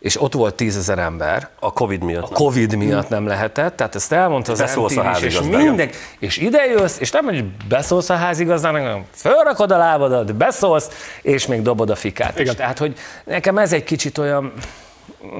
és 0.00 0.20
ott 0.22 0.32
volt 0.32 0.54
tízezer 0.54 0.98
ember, 0.98 1.48
A 1.60 1.72
Covid 1.72 2.02
miatt. 2.02 2.30
a 2.30 2.34
Covid 2.34 2.74
miatt 2.76 3.08
nem 3.08 3.26
lehetett, 3.26 3.76
tehát 3.76 3.94
ezt 3.94 4.12
elmondta 4.12 4.52
az 4.52 4.58
Beszólsz 4.58 4.96
a 4.96 5.02
MTV 5.02 5.16
is, 5.16 5.22
és 5.22 5.22
házigazdának. 5.34 5.66
minden, 5.66 5.90
és 6.18 6.36
ide 6.36 6.64
jössz, 6.64 6.98
és 6.98 7.10
nem, 7.10 7.24
hogy 7.24 7.44
beszólsz 7.68 8.10
a 8.10 8.14
házigazdának, 8.16 8.82
hanem 8.82 9.04
fölrakod 9.14 9.70
a 9.70 9.76
lábadat, 9.76 10.34
beszólsz, 10.34 10.88
és 11.22 11.46
még 11.46 11.62
dobod 11.62 11.90
a 11.90 11.94
fikát 11.94 12.34
is. 12.34 12.40
Igen. 12.40 12.56
Tehát, 12.56 12.78
hogy 12.78 12.98
nekem 13.24 13.58
ez 13.58 13.72
egy 13.72 13.84
kicsit 13.84 14.18
olyan, 14.18 14.52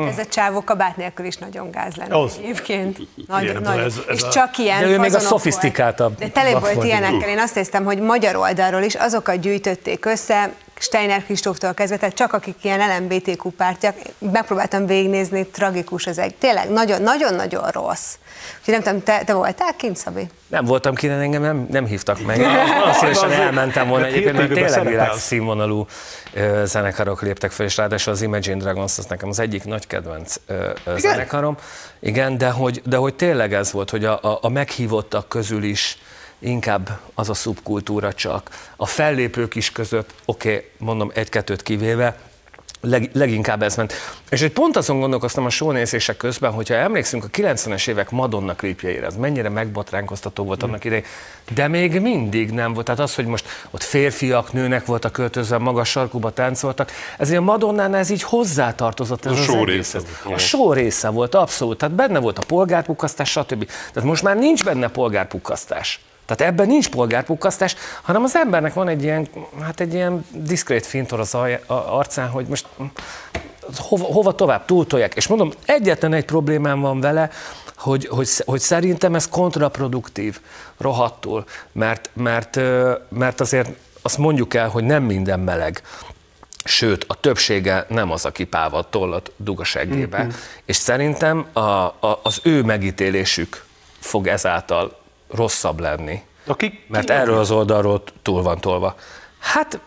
Ez 0.09 0.18
a 0.18 0.25
csávó 0.27 0.64
kabát 0.64 0.96
nélkül 0.96 1.27
is 1.27 1.37
nagyon 1.37 1.70
gáz 1.70 1.94
lenne 1.96 2.16
Az. 2.18 2.37
egyébként. 2.42 2.99
Nagy, 3.27 3.42
Igen, 3.42 3.62
nagy, 3.62 3.79
ez- 3.79 4.01
ez 4.09 4.16
és 4.16 4.23
a- 4.23 4.29
csak 4.29 4.59
ilyen 4.59 4.81
De 4.81 4.87
ő 4.88 4.99
még 4.99 5.14
a 5.14 5.18
szofisztikáltabb 5.18 6.18
volt. 6.18 6.33
De 6.33 6.40
tele 6.40 6.59
volt. 6.59 6.85
ilyenekkel. 6.85 7.29
Én 7.29 7.38
azt 7.38 7.55
néztem, 7.55 7.85
hogy 7.85 8.01
magyar 8.01 8.37
oldalról 8.37 8.83
is 8.83 8.94
azokat 8.94 9.40
gyűjtötték 9.40 10.05
össze, 10.05 10.51
Steiner 10.83 11.25
Kristóftól 11.25 11.75
kezdve, 11.75 11.97
tehát 11.97 12.14
csak 12.14 12.33
akik 12.33 12.57
ilyen 12.62 12.81
LMBTQ 12.81 13.51
pártyak, 13.51 13.97
megpróbáltam 14.19 14.87
végignézni, 14.87 15.47
tragikus 15.47 16.07
ez 16.07 16.19
egy, 16.19 16.35
tényleg 16.35 16.71
nagyon-nagyon 16.71 17.69
rossz. 17.69 18.14
Úgyhogy 18.59 18.75
nem 18.75 18.83
tudom, 18.83 19.03
te, 19.03 19.25
te 19.25 19.33
voltál 19.35 19.77
kint, 19.77 19.97
Szabi? 19.97 20.29
nem 20.51 20.64
voltam 20.64 20.95
ki, 20.95 21.09
engem 21.09 21.43
nem, 21.43 21.66
nem 21.71 21.87
hívtak 21.87 22.23
meg. 22.27 22.40
Azt 22.85 22.99
szívesen 22.99 23.33
elmentem 23.43 23.88
volna 23.88 24.07
egyébként, 24.07 24.37
mert 24.37 24.53
tényleg 24.53 24.87
világszínvonalú 24.87 25.87
zenekarok 26.64 27.23
léptek 27.23 27.51
fel, 27.51 27.66
és 27.66 27.77
ráadásul 27.77 28.12
az 28.12 28.23
Imagine 28.23 28.57
Dragons 28.57 28.99
az 28.99 29.05
nekem 29.05 29.29
az 29.29 29.38
egyik 29.38 29.64
nagy 29.64 29.87
kedvenc 29.87 30.37
ö, 30.47 30.71
ö, 30.85 30.99
zenekarom. 30.99 31.57
Igen, 32.01 32.38
de 32.38 32.51
hogy, 32.51 32.83
de 32.85 32.97
hogy 32.97 33.14
tényleg 33.14 33.53
ez 33.53 33.73
volt, 33.73 33.90
hogy 33.90 34.05
a, 34.05 34.19
a, 34.23 34.38
a 34.40 34.49
meghívottak 34.49 35.29
közül 35.29 35.62
is 35.62 35.99
inkább 36.40 37.00
az 37.14 37.29
a 37.29 37.35
szubkultúra 37.35 38.12
csak. 38.12 38.50
A 38.76 38.87
fellépők 38.87 39.55
is 39.55 39.72
között, 39.72 40.14
oké, 40.24 40.55
okay, 40.55 40.68
mondom 40.79 41.11
egy-kettőt 41.14 41.62
kivéve, 41.62 42.16
leg, 42.81 43.11
leginkább 43.12 43.62
ez 43.62 43.76
ment. 43.76 43.92
És 44.31 44.42
egy 44.42 44.53
pont 44.53 44.76
azon 44.76 45.00
gondolkoztam 45.00 45.44
a 45.44 45.50
shownézések 45.50 46.16
közben, 46.16 46.53
hogyha 46.53 46.74
emlékszünk 46.74 47.24
a 47.24 47.29
90-es 47.29 47.88
évek 47.88 48.11
Madonna 48.11 48.55
klipjeire, 48.55 49.07
az 49.07 49.16
mennyire 49.16 49.48
megbotránkoztató 49.48 50.44
volt 50.44 50.62
annak 50.62 50.85
idején, 50.85 51.05
de 51.55 51.68
még 51.68 52.00
mindig 52.00 52.50
nem 52.50 52.72
volt. 52.72 52.87
Tehát 52.87 53.00
az, 53.00 53.14
hogy 53.14 53.26
most 53.26 53.46
ott 53.70 53.83
férfiak, 53.83 54.53
nőnek 54.53 54.87
voltak 54.87 55.12
költözve, 55.12 55.59
magas 55.59 55.90
sarkuba 55.90 56.31
táncoltak, 56.31 56.90
ezért 57.18 57.40
a 57.40 57.42
Madonnánál 57.42 58.00
ez 58.00 58.11
így 58.11 58.22
hozzátartozott. 58.22 59.26
Ez 59.26 59.33
A 59.33 59.37
show 59.37 59.64
része 59.64 59.98
A 60.24 60.38
show 60.38 60.72
része 60.72 61.09
volt, 61.09 61.35
abszolút. 61.35 61.79
Tehát 61.79 61.94
benne 61.94 62.18
volt 62.18 62.38
a 62.38 62.46
polgárpukkasztás, 62.46 63.31
stb. 63.31 63.66
Tehát 63.66 64.09
most 64.09 64.22
már 64.22 64.37
nincs 64.37 64.64
benne 64.64 64.88
polgárpukkasztás. 64.88 66.00
Tehát 66.37 66.53
ebben 66.53 66.66
nincs 66.66 66.88
polgárpukkasztás, 66.88 67.77
hanem 68.03 68.23
az 68.23 68.37
embernek 68.37 68.75
van 68.75 68.88
egy 68.88 69.03
ilyen, 69.03 69.29
hát 69.62 69.81
egy 69.81 69.95
ilyen 69.95 70.27
diszkrét 70.33 70.87
fintor 70.87 71.21
az 71.21 71.37
arcán, 71.66 72.29
hogy 72.29 72.47
most 72.47 72.66
hova, 73.77 74.05
hova 74.05 74.35
tovább 74.35 74.64
túltolják. 74.64 75.14
És 75.14 75.27
mondom, 75.27 75.53
egyetlen 75.66 76.12
egy 76.12 76.25
problémám 76.25 76.81
van 76.81 77.01
vele, 77.01 77.31
hogy, 77.77 78.07
hogy, 78.07 78.29
hogy 78.45 78.61
szerintem 78.61 79.14
ez 79.14 79.29
kontraproduktív, 79.29 80.40
rohadtul, 80.79 81.45
mert, 81.73 82.11
mert, 82.12 82.61
mert 83.09 83.40
azért 83.40 83.69
azt 84.03 84.19
mondjuk 84.19 84.55
el, 84.55 84.69
hogy 84.69 84.85
nem 84.85 85.03
minden 85.03 85.40
meleg. 85.40 85.83
Sőt, 86.64 87.05
a 87.09 87.14
többsége 87.14 87.87
nem 87.88 88.11
az, 88.11 88.25
aki 88.25 88.45
pával 88.45 88.88
tollat 88.90 89.33
dug 89.37 89.61
a 89.61 89.64
seggébe. 89.64 90.19
Mm-hmm. 90.19 90.31
És 90.64 90.77
szerintem 90.77 91.47
a, 91.53 91.61
a, 91.61 92.21
az 92.23 92.40
ő 92.43 92.62
megítélésük 92.62 93.64
fog 93.99 94.27
ezáltal 94.27 95.00
rosszabb 95.31 95.81
lenni. 95.81 96.21
Akik, 96.47 96.85
Mert 96.88 97.11
erről 97.11 97.38
az 97.38 97.51
oldalról 97.51 98.03
túl 98.23 98.43
van 98.43 98.61
tolva. 98.61 98.97
Hát, 99.38 99.81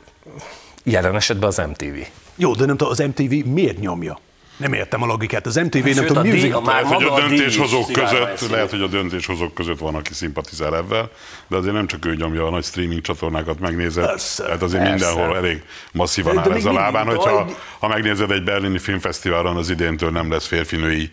jelen 0.83 1.15
esetben 1.15 1.47
az 1.47 1.57
MTV. 1.57 1.97
Jó, 2.35 2.55
de 2.55 2.65
nem 2.65 2.77
tudom, 2.77 2.91
az 2.91 2.99
MTV 2.99 3.45
miért 3.45 3.79
nyomja? 3.79 4.19
Nem 4.57 4.73
értem 4.73 5.01
a 5.01 5.05
logikát. 5.05 5.45
Az 5.45 5.55
MTV 5.55 5.85
nem 5.95 6.05
tudom, 6.05 6.27
music... 6.27 6.53
a 6.53 6.61
már 6.61 6.83
Lehet, 6.83 7.01
hogy 7.01 7.05
a 7.05 7.27
döntéshozók 7.27 7.91
között, 7.91 8.37
szín. 8.37 8.49
lehet, 8.49 8.69
hogy 8.69 8.81
a 8.81 8.87
döntéshozók 8.87 9.53
között 9.53 9.79
van, 9.79 9.95
aki 9.95 10.13
szimpatizál 10.13 10.75
ebben, 10.75 11.09
de 11.47 11.55
azért 11.57 11.73
nem 11.73 11.87
csak 11.87 12.05
ő 12.05 12.15
nyomja 12.15 12.47
a 12.47 12.49
nagy 12.49 12.63
streaming 12.63 13.01
csatornákat 13.01 13.59
megnézed, 13.59 14.05
Persze, 14.05 14.43
tehát 14.43 14.61
azért 14.61 14.83
persze. 14.83 15.05
mindenhol 15.05 15.37
elég 15.37 15.63
masszívan 15.91 16.35
De 16.35 16.41
áll 16.41 16.47
még 16.47 16.57
ez 16.57 16.65
a 16.65 16.73
lábán, 16.73 17.05
de 17.05 17.11
hogyha 17.11 17.47
ha 17.79 17.87
megnézed 17.87 18.31
egy 18.31 18.43
berlini 18.43 18.79
filmfesztiválon 18.79 19.55
az 19.55 19.69
idéntől 19.69 20.09
nem 20.11 20.31
lesz 20.31 20.45
férfinői 20.45 21.11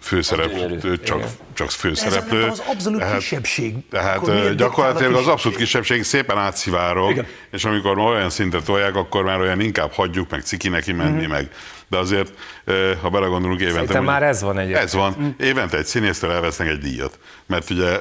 főszereplő, 0.00 0.98
csak, 1.04 1.22
csak 1.54 1.66
Ez 1.66 1.74
főszereplő. 1.74 2.40
nem 2.40 2.50
az 2.50 2.62
abszolút 2.66 2.98
Tehát- 2.98 3.18
kisebbség. 3.18 3.74
Tehát 3.90 4.54
gyakorlatilag 4.56 5.14
az 5.14 5.26
abszolút 5.26 5.58
kisebbség 5.58 6.02
szépen 6.02 6.38
átszivárog, 6.38 7.10
Igen. 7.10 7.26
és 7.50 7.64
amikor 7.64 7.94
már 7.96 8.06
olyan 8.06 8.30
szintre 8.30 8.60
tolják, 8.60 8.94
akkor 8.96 9.24
már 9.24 9.40
olyan 9.40 9.60
inkább 9.60 9.92
hagyjuk, 9.92 10.30
meg 10.30 10.42
ciki 10.42 10.68
neki 10.68 10.92
menni, 10.92 11.20
Mhm. 11.22 11.30
meg 11.30 11.50
de 11.88 11.96
azért, 11.98 12.32
ha 13.00 13.08
belegondolunk 13.10 13.60
évente... 13.60 13.78
Szerintem 13.78 14.04
már 14.04 14.22
ez 14.22 14.42
van 14.42 14.58
egyébként. 14.58 14.84
Ez 14.84 14.92
van. 14.94 15.34
Évente 15.40 15.76
egy 15.76 15.86
színésztől 15.86 16.30
elvesznek 16.30 16.68
egy 16.68 16.78
díjat. 16.78 17.18
Mert 17.46 17.70
ugye 17.70 18.00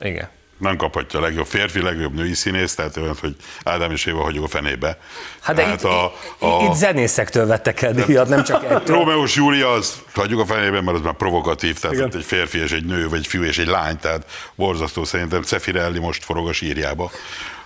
Igen. 0.00 0.28
Nem 0.62 0.76
kaphatja 0.76 1.18
a 1.18 1.22
legjobb 1.22 1.46
férfi, 1.46 1.82
legjobb 1.82 2.14
női 2.14 2.34
színész, 2.34 2.74
tehát 2.74 2.96
olyan, 2.96 3.16
hogy 3.20 3.36
Ádám 3.64 3.90
és 3.90 4.06
Éva 4.06 4.22
hagyjuk 4.22 4.44
a 4.44 4.48
fenébe. 4.48 4.98
Hát 5.40 5.56
de 5.56 5.72
itt, 5.72 5.82
a, 5.82 6.04
a, 6.38 6.64
itt 6.64 6.74
zenészektől 6.74 7.46
vettek 7.46 7.82
el 7.82 7.92
díjat, 7.92 8.28
nem 8.28 8.44
csak 8.44 8.64
ettől. 8.64 8.96
Rómeus 8.96 9.34
Júlia 9.34 9.72
az 9.72 10.02
hagyjuk 10.14 10.40
a 10.40 10.46
fenébe, 10.46 10.80
mert 10.80 10.96
az 10.96 11.02
már 11.02 11.14
provokatív, 11.14 11.78
tehát 11.78 11.96
Igen. 11.96 12.06
ott 12.06 12.14
egy 12.14 12.24
férfi 12.24 12.58
és 12.58 12.72
egy 12.72 12.84
nő, 12.84 13.08
vagy 13.08 13.18
egy 13.18 13.26
fiú 13.26 13.42
és 13.42 13.58
egy 13.58 13.66
lány, 13.66 13.98
tehát 13.98 14.26
borzasztó 14.54 15.04
szerintem 15.04 15.42
Cefirelli 15.42 15.98
most 15.98 16.24
forog 16.24 16.48
a 16.48 16.52
sírjába. 16.52 17.10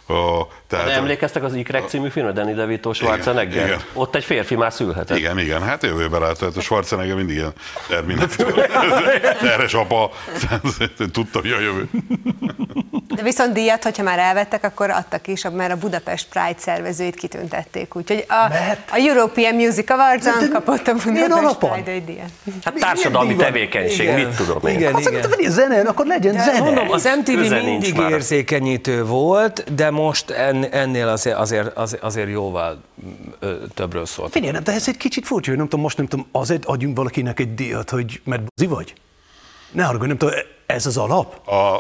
A, 0.08 0.46
tehát, 0.66 0.86
De 0.86 0.92
emlékeztek 0.92 1.42
az 1.42 1.54
Ikrek 1.54 1.88
című 1.88 2.08
filmre, 2.08 2.32
Danny 2.32 2.54
DeVito, 2.54 2.92
Schwarzenegger? 2.92 3.66
igen. 3.66 3.80
Ott 3.92 4.14
egy 4.14 4.24
férfi 4.24 4.54
már 4.54 4.72
szülhetett. 4.72 5.18
Igen, 5.18 5.38
igen, 5.38 5.62
hát 5.62 5.82
jövőben 5.82 6.20
látod, 6.20 6.38
hát 6.40 6.56
a 6.56 6.60
Schwarzenegger 6.60 7.16
mindig 7.16 7.36
ilyen 7.36 7.52
terminátor, 7.88 8.52
terhes 9.40 9.74
apa, 9.84 10.10
tehát 10.40 10.62
tudtam, 11.12 11.42
hogy 11.42 11.50
a 11.50 11.60
jövő. 11.60 11.88
De 13.14 13.22
viszont 13.22 13.52
díjat, 13.52 13.82
hogyha 13.82 14.02
már 14.02 14.18
elvettek, 14.18 14.64
akkor 14.64 14.90
adtak 14.90 15.26
is, 15.26 15.44
mert 15.52 15.72
a 15.72 15.76
Budapest 15.76 16.28
Pride 16.28 16.58
szervezőit 16.58 17.14
kitüntették. 17.14 17.94
Úgyhogy 17.94 18.24
a, 18.28 18.48
Mert? 18.48 18.90
a 18.90 18.96
European 18.96 19.54
Music 19.54 19.90
Awards-on 19.90 20.50
kapott 20.52 20.88
a 20.88 20.92
Budapest? 20.92 21.58
Pride 21.58 21.90
egy 21.90 22.04
díjat. 22.04 22.30
Hát 22.64 22.74
társadalmi 22.74 23.36
tevékenység, 23.36 24.06
Igen. 24.06 24.20
mit 24.20 24.36
tudom 24.36 24.66
én. 24.66 24.74
Igen, 24.74 24.94
Azt 24.94 25.10
mondta, 25.10 25.28
hogy 25.36 25.50
zene, 25.50 25.80
akkor 25.80 26.06
legyen 26.06 26.32
zene. 26.32 26.58
Mondom, 26.60 26.90
az 26.90 27.08
MTV 27.18 27.52
mindig 27.64 27.98
érzékenyítő 28.10 29.04
volt, 29.04 29.74
de 29.74 29.90
most 29.96 30.30
en, 30.30 30.64
ennél 30.64 31.09
azért, 31.09 31.37
azért, 31.37 31.76
azért, 31.76 32.02
azért 32.02 32.28
jóval 32.28 32.82
többről 33.74 34.06
szólt. 34.06 34.32
Figyelj, 34.32 34.59
de 34.59 34.72
ez 34.72 34.88
egy 34.88 34.96
kicsit 34.96 35.26
furcsa, 35.26 35.48
hogy 35.48 35.59
nem 35.59 35.68
tudom, 35.68 35.85
most 35.85 35.96
nem 35.96 36.06
tudom, 36.06 36.26
azért 36.32 36.64
adjunk 36.64 36.96
valakinek 36.96 37.40
egy 37.40 37.54
díjat, 37.54 37.90
hogy 37.90 38.20
mert 38.24 38.42
buzi 38.54 38.68
vagy? 38.68 38.94
Ne 39.70 39.85
haragudj, 39.85 40.09
nem 40.09 40.18
tudom, 40.18 40.35
ez 40.66 40.87
az 40.87 40.96
alap? 40.96 41.48
A, 41.48 41.74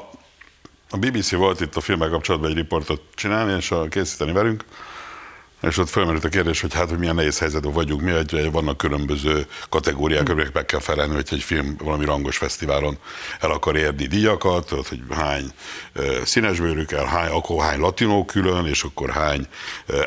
a 0.90 0.96
BBC 0.98 1.30
volt 1.30 1.60
itt 1.60 1.76
a 1.76 1.80
filmmel 1.80 2.08
kapcsolatban 2.08 2.50
egy 2.50 2.56
riportot 2.56 3.00
csinálni, 3.14 3.52
és 3.52 3.70
a, 3.70 3.88
készíteni 3.88 4.32
velünk, 4.32 4.64
és 5.66 5.78
ott 5.78 5.88
felmerült 5.88 6.24
a 6.24 6.28
kérdés, 6.28 6.60
hogy 6.60 6.74
hát, 6.74 6.88
hogy 6.88 6.98
milyen 6.98 7.14
nehéz 7.14 7.38
helyzetben 7.38 7.72
vagyunk, 7.72 8.00
mi, 8.00 8.10
hogy 8.10 8.50
vannak 8.52 8.76
különböző 8.76 9.46
kategóriák, 9.68 10.28
amiknek 10.28 10.54
meg 10.54 10.64
kell 10.64 10.80
felelni, 10.80 11.14
hogy 11.14 11.28
egy 11.30 11.42
film 11.42 11.76
valami 11.84 12.04
rangos 12.04 12.36
fesztiválon 12.36 12.98
el 13.40 13.50
akar 13.50 13.76
érni 13.76 14.06
díjakat, 14.06 14.66
tudod, 14.66 14.86
hogy 14.86 15.00
hány 15.10 15.50
színesbőrű 16.24 16.84
kell, 16.84 17.04
hány, 17.04 17.30
akkor 17.30 17.62
hány 17.62 17.78
latinó 17.78 18.24
külön, 18.24 18.66
és 18.66 18.82
akkor 18.82 19.10
hány 19.10 19.46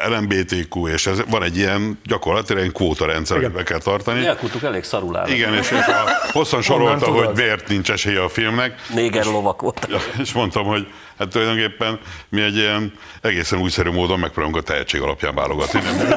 LMBTQ, 0.09 0.87
és 0.87 1.07
ez 1.07 1.21
van 1.29 1.43
egy 1.43 1.57
ilyen 1.57 1.99
gyakorlatilag 2.03 2.63
egy 2.63 2.71
kvóta 2.71 3.05
rendszer, 3.05 3.37
amit 3.37 3.51
be 3.51 3.63
kell 3.63 3.79
tartani. 3.79 4.25
Elkutuk 4.25 4.63
elég 4.63 4.83
szarul 4.83 5.17
áll. 5.17 5.27
Igen, 5.27 5.53
és, 5.53 5.71
és 5.71 5.85
a, 5.87 6.31
hosszan 6.31 6.61
sorolta, 6.61 7.05
hogy 7.05 7.29
miért 7.35 7.67
nincs 7.67 7.91
esélye 7.91 8.23
a 8.23 8.29
filmnek. 8.29 8.85
Néger 8.93 9.25
lovak 9.25 9.61
voltak. 9.61 9.89
Ja, 9.89 9.99
és 10.17 10.33
mondtam, 10.33 10.65
hogy 10.65 10.87
hát 11.19 11.29
tulajdonképpen 11.29 11.99
mi 12.29 12.41
egy 12.41 12.55
ilyen 12.55 12.93
egészen 13.21 13.59
újszerű 13.59 13.89
módon 13.89 14.19
megpróbálunk 14.19 14.57
a 14.57 14.61
tehetség 14.61 15.01
alapján 15.01 15.35
válogatni. 15.35 15.81
Nem, 15.81 16.13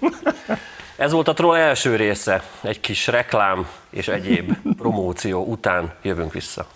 Ez 0.96 1.12
volt 1.12 1.28
a 1.28 1.32
Troll 1.32 1.56
első 1.56 1.96
része. 1.96 2.42
Egy 2.62 2.80
kis 2.80 3.06
reklám 3.06 3.66
és 3.90 4.08
egyéb 4.08 4.56
promóció 4.76 5.44
után 5.44 5.92
jövünk 6.02 6.32
vissza. 6.32 6.66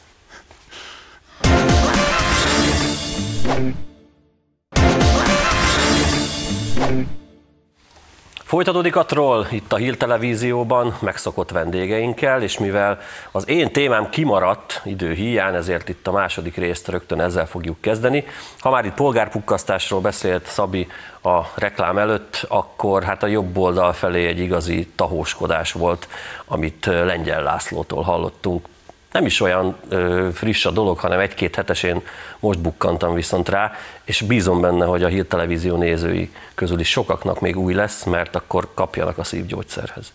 Folytatódik 8.55 8.97
a 8.97 9.05
troll 9.05 9.47
itt 9.51 9.73
a 9.73 9.77
Hír 9.77 9.97
Televízióban, 9.97 10.97
megszokott 11.01 11.51
vendégeinkkel, 11.51 12.43
és 12.43 12.59
mivel 12.59 12.99
az 13.33 13.49
én 13.49 13.73
témám 13.73 14.09
kimaradt 14.11 14.81
idő 14.85 15.12
hiány, 15.12 15.55
ezért 15.55 15.88
itt 15.88 16.07
a 16.07 16.12
második 16.12 16.57
részt 16.57 16.88
rögtön 16.88 17.21
ezzel 17.21 17.47
fogjuk 17.47 17.81
kezdeni. 17.81 18.25
Ha 18.59 18.71
már 18.71 18.85
itt 18.85 18.95
polgárpukkasztásról 18.95 20.01
beszélt 20.01 20.47
Szabi 20.47 20.87
a 21.23 21.40
reklám 21.55 21.99
előtt, 21.99 22.47
akkor 22.49 23.03
hát 23.03 23.23
a 23.23 23.27
jobb 23.27 23.57
oldal 23.57 23.93
felé 23.93 24.27
egy 24.27 24.38
igazi 24.38 24.88
tahóskodás 24.97 25.73
volt, 25.73 26.09
amit 26.47 26.87
Lengyel 26.87 27.43
Lászlótól 27.43 28.03
hallottunk 28.03 28.67
nem 29.14 29.27
is 29.27 29.40
olyan 29.40 29.77
ö, 29.88 30.29
friss 30.33 30.64
a 30.64 30.70
dolog, 30.70 30.98
hanem 30.98 31.18
egy-két 31.18 31.55
hetesén 31.55 32.03
most 32.40 32.61
bukkantam 32.61 33.14
viszont 33.14 33.48
rá, 33.48 33.72
és 34.05 34.20
bízom 34.20 34.61
benne, 34.61 34.85
hogy 34.85 35.03
a 35.03 35.09
hírtelevízió 35.09 35.77
nézői 35.77 36.31
közül 36.55 36.81
is 36.81 36.90
sokaknak 36.90 37.40
még 37.40 37.59
új 37.59 37.74
lesz, 37.74 38.05
mert 38.05 38.37
akkor 38.37 38.68
kapjanak 38.74 39.18
a 39.18 39.24
szívgyógyszerhez. 39.24 40.12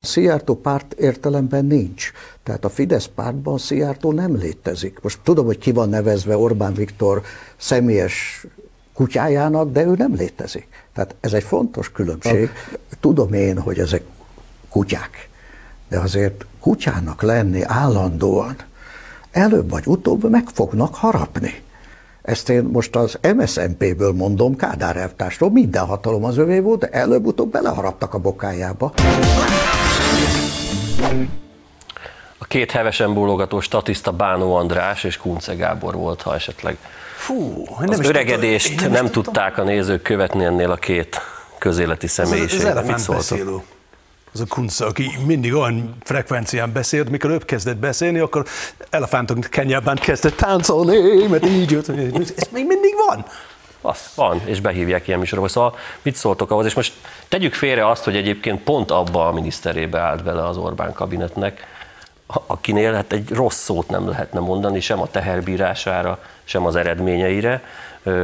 Szijjártó 0.00 0.54
párt 0.54 0.92
értelemben 0.92 1.64
nincs. 1.64 2.12
Tehát 2.42 2.64
a 2.64 2.68
Fidesz 2.68 3.10
pártban 3.14 3.58
Szijjártó 3.58 4.12
nem 4.12 4.36
létezik. 4.36 4.98
Most 5.02 5.18
tudom, 5.22 5.46
hogy 5.46 5.58
ki 5.58 5.72
van 5.72 5.88
nevezve 5.88 6.36
Orbán 6.36 6.74
Viktor 6.74 7.22
személyes 7.56 8.46
kutyájának, 8.94 9.70
de 9.72 9.84
ő 9.84 9.94
nem 9.96 10.14
létezik. 10.14 10.68
Tehát 10.94 11.14
ez 11.20 11.32
egy 11.32 11.42
fontos 11.42 11.92
különbség. 11.92 12.50
Tudom 13.00 13.32
én, 13.32 13.58
hogy 13.58 13.78
ezek 13.78 14.02
kutyák, 14.76 15.28
de 15.88 15.98
azért 15.98 16.46
kutyának 16.60 17.22
lenni 17.22 17.62
állandóan 17.62 18.56
előbb 19.30 19.70
vagy 19.70 19.82
utóbb 19.86 20.30
meg 20.30 20.44
fognak 20.52 20.94
harapni. 20.94 21.62
Ezt 22.22 22.48
én 22.48 22.62
most 22.62 22.96
az 22.96 23.18
MSZNP-ből 23.36 24.12
mondom, 24.12 24.56
Kádár 24.56 24.96
elvtársról, 24.96 25.50
minden 25.50 25.86
hatalom 25.86 26.24
az 26.24 26.36
övé 26.36 26.58
volt, 26.58 26.78
de 26.78 26.88
előbb-utóbb 26.88 27.50
beleharaptak 27.50 28.14
a 28.14 28.18
bokájába. 28.18 28.92
A 32.38 32.44
két 32.44 32.70
hevesen 32.70 33.14
bólogató 33.14 33.60
statiszta 33.60 34.12
Bánó 34.12 34.54
András 34.54 35.04
és 35.04 35.16
Kunce 35.16 35.54
Gábor 35.54 35.94
volt, 35.94 36.22
ha 36.22 36.34
esetleg 36.34 36.76
Fú, 37.16 37.64
az 37.78 37.88
nem 37.88 38.00
is 38.00 38.08
öregedést 38.08 38.80
nem, 38.80 38.90
tudtam. 38.90 39.10
tudták 39.10 39.58
a 39.58 39.62
nézők 39.62 40.02
követni 40.02 40.44
ennél 40.44 40.70
a 40.70 40.76
két 40.76 41.20
közéleti 41.58 42.06
Az, 42.06 42.18
az 42.18 42.28
személyiségnek. 42.28 42.86
Mit 42.86 42.98
szóltok? 42.98 43.74
Az 44.36 44.42
a 44.42 44.54
kunca, 44.54 44.86
aki 44.86 45.10
mindig 45.26 45.54
olyan 45.54 45.96
frekvencián 46.02 46.72
beszélt, 46.72 47.10
mikor 47.10 47.30
ő 47.30 47.38
kezdett 47.38 47.76
beszélni, 47.76 48.18
akkor 48.18 48.44
elefántok 48.90 49.40
kenyában 49.40 49.94
kezdett 49.94 50.36
táncolni, 50.36 51.26
mert 51.26 51.46
így 51.46 51.70
jött. 51.70 51.88
Ez 52.36 52.48
még 52.50 52.66
mindig 52.66 52.94
van. 53.06 53.24
Az 53.80 53.98
van, 54.14 54.40
és 54.44 54.60
behívják 54.60 55.06
ilyen 55.08 55.18
műsorokba. 55.18 55.50
Szóval 55.50 55.74
mit 56.02 56.14
szóltok 56.14 56.50
ahhoz? 56.50 56.66
És 56.66 56.74
most 56.74 56.92
tegyük 57.28 57.54
félre 57.54 57.88
azt, 57.88 58.04
hogy 58.04 58.16
egyébként 58.16 58.62
pont 58.62 58.90
abba 58.90 59.28
a 59.28 59.32
miniszterébe 59.32 59.98
állt 59.98 60.24
bele 60.24 60.46
az 60.46 60.56
Orbán 60.56 60.92
kabinetnek, 60.92 61.66
akinél 62.26 62.92
hát 62.92 63.12
egy 63.12 63.30
rossz 63.30 63.62
szót 63.62 63.88
nem 63.88 64.08
lehetne 64.08 64.40
mondani, 64.40 64.80
sem 64.80 65.00
a 65.00 65.06
teherbírására, 65.10 66.18
sem 66.44 66.66
az 66.66 66.76
eredményeire. 66.76 67.62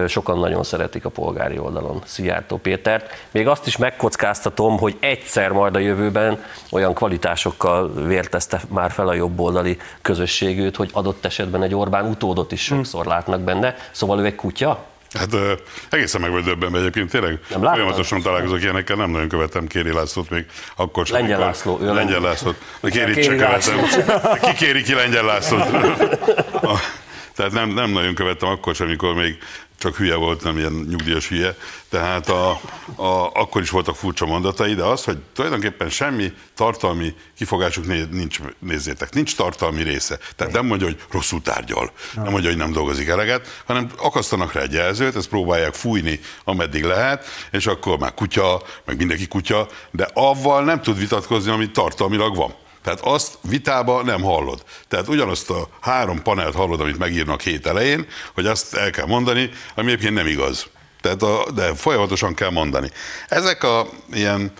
Sokan 0.08 0.38
nagyon 0.38 0.62
szeretik 0.62 1.04
a 1.04 1.08
polgári 1.08 1.58
oldalon 1.58 2.02
Szijjártó 2.04 2.56
Pétert. 2.56 3.26
Még 3.30 3.46
azt 3.46 3.66
is 3.66 3.76
megkockáztatom, 3.76 4.78
hogy 4.78 4.96
egyszer 5.00 5.50
majd 5.50 5.76
a 5.76 5.78
jövőben 5.78 6.44
olyan 6.70 6.94
kvalitásokkal 6.94 7.92
vértezte 8.06 8.60
már 8.68 8.90
fel 8.90 9.08
a 9.08 9.14
jobboldali 9.14 9.78
közösségűt, 10.02 10.76
hogy 10.76 10.90
adott 10.92 11.24
esetben 11.24 11.62
egy 11.62 11.74
Orbán 11.74 12.06
utódot 12.06 12.52
is 12.52 12.62
sokszor 12.62 13.06
látnak 13.06 13.40
benne. 13.40 13.76
Szóval 13.90 14.20
ő 14.20 14.24
egy 14.24 14.34
kutya? 14.34 14.84
Hát 15.12 15.32
ö, 15.32 15.52
egészen 15.90 16.20
meg 16.20 16.30
vagy 16.30 16.44
döbbenve 16.44 16.78
egyébként, 16.78 17.10
tényleg 17.10 17.38
Nem 17.50 17.62
folyamatosan 17.62 18.22
találkozok 18.22 18.62
ilyenekkel, 18.62 18.96
nem 18.96 19.10
nagyon 19.10 19.28
követem 19.28 19.66
Kéri 19.66 19.92
Lászlót 19.92 20.30
még 20.30 20.46
akkor 20.76 21.06
sem. 21.06 21.18
Lengyel 21.18 21.38
László, 21.38 21.78
ő 21.82 21.94
Lengyel. 21.94 22.20
Lászlót. 22.20 22.56
Kéri 22.82 23.22
csak 23.22 23.36
követem. 23.36 23.76
Ki 24.40 24.52
kéri 24.52 24.82
ki 24.82 24.94
Lengyel 24.94 25.24
Lászlót? 25.24 25.64
Tehát 27.36 27.52
nem, 27.52 27.68
nem 27.68 27.90
nagyon 27.90 28.14
követtem 28.14 28.48
akkor 28.48 28.74
sem, 28.74 28.86
amikor 28.86 29.14
még 29.14 29.38
csak 29.82 29.96
hülye 29.96 30.14
volt, 30.14 30.42
nem 30.42 30.58
ilyen 30.58 30.72
nyugdíjas 30.72 31.28
hülye. 31.28 31.56
Tehát 31.88 32.28
a, 32.28 32.50
a, 32.96 33.30
akkor 33.32 33.62
is 33.62 33.70
voltak 33.70 33.96
furcsa 33.96 34.26
mondatai, 34.26 34.74
de 34.74 34.82
az, 34.82 35.04
hogy 35.04 35.18
tulajdonképpen 35.34 35.90
semmi 35.90 36.32
tartalmi 36.54 37.14
kifogásuk 37.36 38.10
nincs, 38.10 38.40
nézzétek, 38.58 39.14
nincs 39.14 39.36
tartalmi 39.36 39.82
része. 39.82 40.18
Tehát 40.36 40.52
nem 40.52 40.66
mondja, 40.66 40.86
hogy 40.86 41.00
rosszul 41.10 41.42
tárgyal, 41.42 41.92
nem 42.14 42.30
mondja, 42.30 42.48
hogy 42.48 42.58
nem 42.58 42.72
dolgozik 42.72 43.08
eleget, 43.08 43.62
hanem 43.66 43.90
akasztanak 43.96 44.52
rá 44.52 44.60
egy 44.60 44.72
jelzőt, 44.72 45.16
ezt 45.16 45.28
próbálják 45.28 45.74
fújni, 45.74 46.20
ameddig 46.44 46.84
lehet, 46.84 47.26
és 47.50 47.66
akkor 47.66 47.98
már 47.98 48.14
kutya, 48.14 48.62
meg 48.84 48.96
mindenki 48.96 49.26
kutya, 49.26 49.68
de 49.90 50.08
avval 50.14 50.64
nem 50.64 50.82
tud 50.82 50.98
vitatkozni, 50.98 51.50
ami 51.50 51.70
tartalmilag 51.70 52.36
van. 52.36 52.54
Tehát 52.82 53.00
azt 53.00 53.38
vitába 53.40 54.02
nem 54.02 54.22
hallod. 54.22 54.62
Tehát 54.88 55.08
ugyanazt 55.08 55.50
a 55.50 55.68
három 55.80 56.22
panelt 56.22 56.54
hallod, 56.54 56.80
amit 56.80 56.98
megírnak 56.98 57.40
hét 57.40 57.66
elején, 57.66 58.06
hogy 58.34 58.46
azt 58.46 58.74
el 58.74 58.90
kell 58.90 59.06
mondani, 59.06 59.50
ami 59.74 59.90
egyébként 59.90 60.14
nem 60.14 60.26
igaz. 60.26 60.66
Tehát 61.00 61.22
a, 61.22 61.44
de 61.54 61.74
folyamatosan 61.74 62.34
kell 62.34 62.50
mondani. 62.50 62.90
Ezek 63.28 63.62
a 63.62 63.88
ilyen 64.12 64.52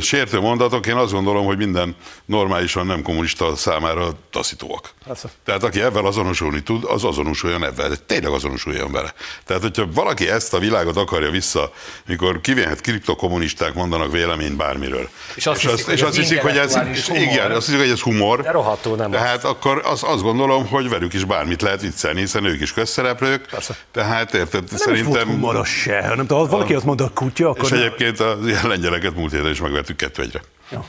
sértő 0.00 0.40
mondatok, 0.40 0.86
én 0.86 0.96
azt 0.96 1.12
gondolom, 1.12 1.44
hogy 1.44 1.56
minden 1.56 1.96
normálisan 2.24 2.86
nem 2.86 3.02
kommunista 3.02 3.56
számára 3.56 4.08
taszítóak. 4.30 4.90
Persze. 5.06 5.28
Tehát 5.44 5.62
aki 5.62 5.82
ebben 5.82 6.04
azonosulni 6.04 6.62
tud, 6.62 6.84
az 6.84 7.04
azonosuljon 7.04 7.64
ebben, 7.64 7.98
tényleg 8.06 8.32
azonosuljon 8.32 8.92
vele. 8.92 9.14
Tehát, 9.44 9.62
hogyha 9.62 9.86
valaki 9.94 10.28
ezt 10.28 10.54
a 10.54 10.58
világot 10.58 10.96
akarja 10.96 11.30
vissza, 11.30 11.72
mikor 12.06 12.40
kivéhet 12.40 12.80
kriptokommunisták 12.80 13.74
mondanak 13.74 14.12
véleményt 14.12 14.56
bármiről. 14.56 15.08
És 15.34 15.46
azt 15.46 15.60
hiszik, 15.60 15.84
hogy 15.84 15.94
és 15.94 16.00
ez 16.00 16.08
azt 16.08 16.16
hiszik, 16.16 16.40
hogy 16.40 16.56
ez, 16.56 16.78
igen, 17.14 17.50
azt 17.50 17.66
hiszik, 17.66 17.80
hogy 17.80 17.90
ez 17.90 18.00
humor. 18.00 18.42
De 18.42 18.50
rohadtul 18.50 18.96
nem 18.96 19.10
Tehát 19.10 19.44
akkor 19.44 19.82
az, 19.84 20.02
azt 20.02 20.22
gondolom, 20.22 20.66
hogy 20.66 20.88
velük 20.88 21.14
is 21.14 21.24
bármit 21.24 21.62
lehet 21.62 21.80
viccelni, 21.80 22.20
hiszen 22.20 22.44
ők 22.44 22.60
is 22.60 22.72
közszereplők. 22.72 23.46
Persze. 23.50 23.76
Tehát 23.92 24.34
érted, 24.34 24.62
Nem 24.62 24.94
is 24.94 25.02
volt 25.02 25.18
szerintem... 25.18 25.28
humoros 25.28 25.68
se, 25.68 26.06
hanem 26.08 26.28
ha 26.28 26.46
valaki 26.46 26.74
azt 26.74 26.84
mondta, 26.84 27.04
a 27.04 27.10
kutya, 27.14 27.48
akkor... 27.48 27.64
És 27.64 27.70
egyébként 27.70 28.20
a 28.20 28.38
lengyeleket 28.62 29.14
múlt 29.14 29.32
héten 29.32 29.49
is 29.50 29.60
megvertük 29.60 29.96
kettő 29.96 30.22
egyre. 30.22 30.40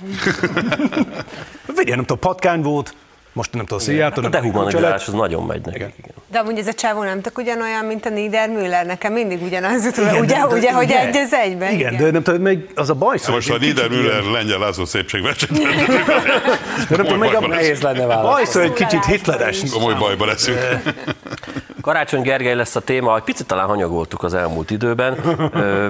Figyelj, 1.75 1.95
nem 1.95 2.05
tudom, 2.05 2.19
patkány 2.19 2.61
volt, 2.61 2.93
most 3.33 3.53
nem 3.53 3.61
tudom, 3.65 3.79
Szijjártó, 3.79 4.19
A 4.19 4.21
nem 4.21 4.31
tudom, 4.31 4.45
dehumanizálás 4.51 4.99
lett. 4.99 5.07
az 5.07 5.13
nagyon 5.13 5.43
megy 5.45 5.61
nekik. 5.61 5.75
Igen. 5.75 5.93
Igen. 5.97 6.11
De 6.31 6.39
amúgy 6.39 6.57
ez 6.57 6.67
a 6.67 6.73
csávó 6.73 7.03
nem 7.03 7.21
tök 7.21 7.37
ugyanolyan, 7.37 7.85
mint 7.85 8.05
a 8.05 8.09
Niedermüller, 8.09 8.85
nekem 8.85 9.13
mindig 9.13 9.41
ugyanaz 9.41 9.83
jut, 9.85 9.97
ugye, 9.97 10.19
ugye, 10.19 10.45
ugye, 10.45 10.73
hogy 10.73 10.91
egy 10.91 11.17
az 11.17 11.33
egyben. 11.33 11.71
Igen, 11.73 11.97
de 11.97 12.11
nem 12.11 12.23
tudom, 12.23 12.41
még 12.41 12.69
az 12.75 12.89
a 12.89 12.93
baj, 12.93 13.17
Na 13.27 13.33
most 13.33 13.49
a 13.49 13.57
Niedermüller 13.57 14.23
lengyel 14.23 14.59
László 14.59 14.85
szépségversenyt 14.85 15.57
de 16.89 16.95
nem 16.95 17.05
tudom, 17.05 17.19
még 17.19 17.35
a 17.35 17.47
Nehéz 17.47 17.81
lenne 17.81 18.05
választani. 18.05 18.33
bajszó 18.33 18.59
egy 18.59 18.73
kicsit 18.73 19.05
hitleres. 19.05 19.59
Komoly 19.71 19.93
bajba 19.93 20.25
leszünk. 20.25 20.59
Karácsony 21.81 22.21
Gergely 22.21 22.55
lesz 22.55 22.75
a 22.75 22.79
téma, 22.79 23.15
egy 23.15 23.23
picit 23.23 23.47
talán 23.47 23.67
hanyagoltuk 23.67 24.23
az 24.23 24.33
elmúlt 24.33 24.71
időben. 24.71 25.17
Ö, 25.53 25.87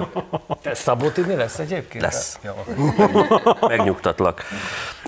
Te 0.62 0.74
Szabó 0.74 1.08
Tini 1.08 1.34
lesz 1.34 1.58
egyébként? 1.58 2.04
Lesz. 2.04 2.38
Jó. 2.44 2.52
Megnyugtatlak. 3.68 4.42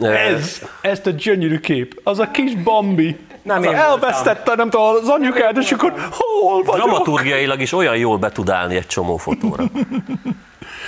Ez, 0.01 0.63
ezt 0.81 1.07
a 1.07 1.11
gyönyörű 1.11 1.59
kép, 1.59 2.01
az 2.05 2.19
a 2.19 2.31
kis 2.31 2.55
Bambi. 2.55 3.17
Nem 3.43 3.63
én 3.63 3.75
elvesztette, 3.75 4.55
nem 4.55 4.71
tudom, 4.71 4.87
az 4.87 5.09
anyukád, 5.09 5.57
és 5.57 5.73
akkor 5.73 5.93
hol 6.11 6.63
vagyok? 6.63 6.87
Dramaturgiailag 6.87 7.61
is 7.61 7.73
olyan 7.73 7.97
jól 7.97 8.19
be 8.19 8.31
tud 8.31 8.51
állni 8.51 8.77
egy 8.77 8.87
csomó 8.87 9.17
fotóra. 9.17 9.65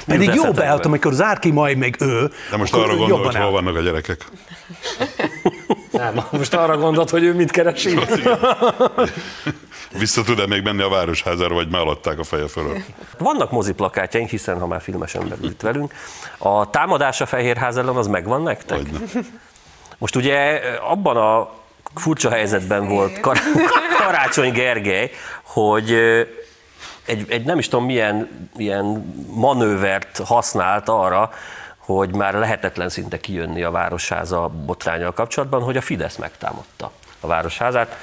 Pedig 0.07 0.35
jó 0.35 0.53
beállt, 0.53 0.87
amikor 0.87 1.13
zár 1.13 1.39
ki 1.39 1.51
majd 1.51 1.77
még 1.77 1.97
ő. 2.01 2.31
De 2.51 2.57
most 2.57 2.75
arra 2.75 2.97
gondol, 2.97 3.25
hogy 3.25 3.37
hol 3.37 3.51
vannak 3.51 3.77
a 3.77 3.81
gyerekek. 3.81 4.27
Nem, 5.91 6.25
most 6.31 6.55
arra 6.55 6.77
gondolt, 6.77 7.11
hogy 7.11 7.25
ő 7.25 7.35
mit 7.35 7.51
keresi? 7.51 7.99
Vissza 9.99 10.23
tud-e 10.23 10.47
még 10.47 10.63
menni 10.63 10.83
a 10.83 10.89
városházára, 10.89 11.55
vagy 11.55 11.69
már 11.69 11.87
a 12.19 12.25
feje 12.25 12.49
fölött? 12.49 12.85
Vannak 13.19 13.51
moziplakátjaink, 13.51 14.29
hiszen 14.29 14.59
ha 14.59 14.67
már 14.67 14.81
filmesen 14.81 15.29
belül 15.29 15.51
itt 15.51 15.61
velünk. 15.61 15.95
A 16.39 16.71
támadás 16.71 17.21
a 17.21 17.27
Fehérház 17.27 17.77
ellen 17.77 17.97
az 17.97 18.07
megvan 18.07 18.43
nektek? 18.43 18.77
Hogyne. 18.77 18.99
Most 19.99 20.17
ugye 20.17 20.61
abban 20.89 21.17
a 21.17 21.51
furcsa 21.95 22.31
helyzetben 22.31 22.89
volt 22.89 23.21
Kar- 23.21 23.43
Karácsony 24.03 24.53
Gergely, 24.53 25.11
hogy 25.43 25.91
ö, 25.91 26.23
egy, 27.07 27.31
egy 27.31 27.45
nem 27.45 27.59
is 27.59 27.69
tudom 27.69 27.85
milyen, 27.85 28.49
milyen 28.57 29.15
manővert 29.31 30.21
használt 30.25 30.89
arra, 30.89 31.31
hogy 31.77 32.15
már 32.15 32.35
lehetetlen 32.35 32.89
szinte 32.89 33.21
kijönni 33.21 33.63
a 33.63 33.71
Városháza 33.71 34.49
botrányal 34.49 35.13
kapcsolatban, 35.13 35.63
hogy 35.63 35.77
a 35.77 35.81
Fidesz 35.81 36.17
megtámadta 36.17 36.91
a 37.21 37.27
Városházát, 37.27 37.97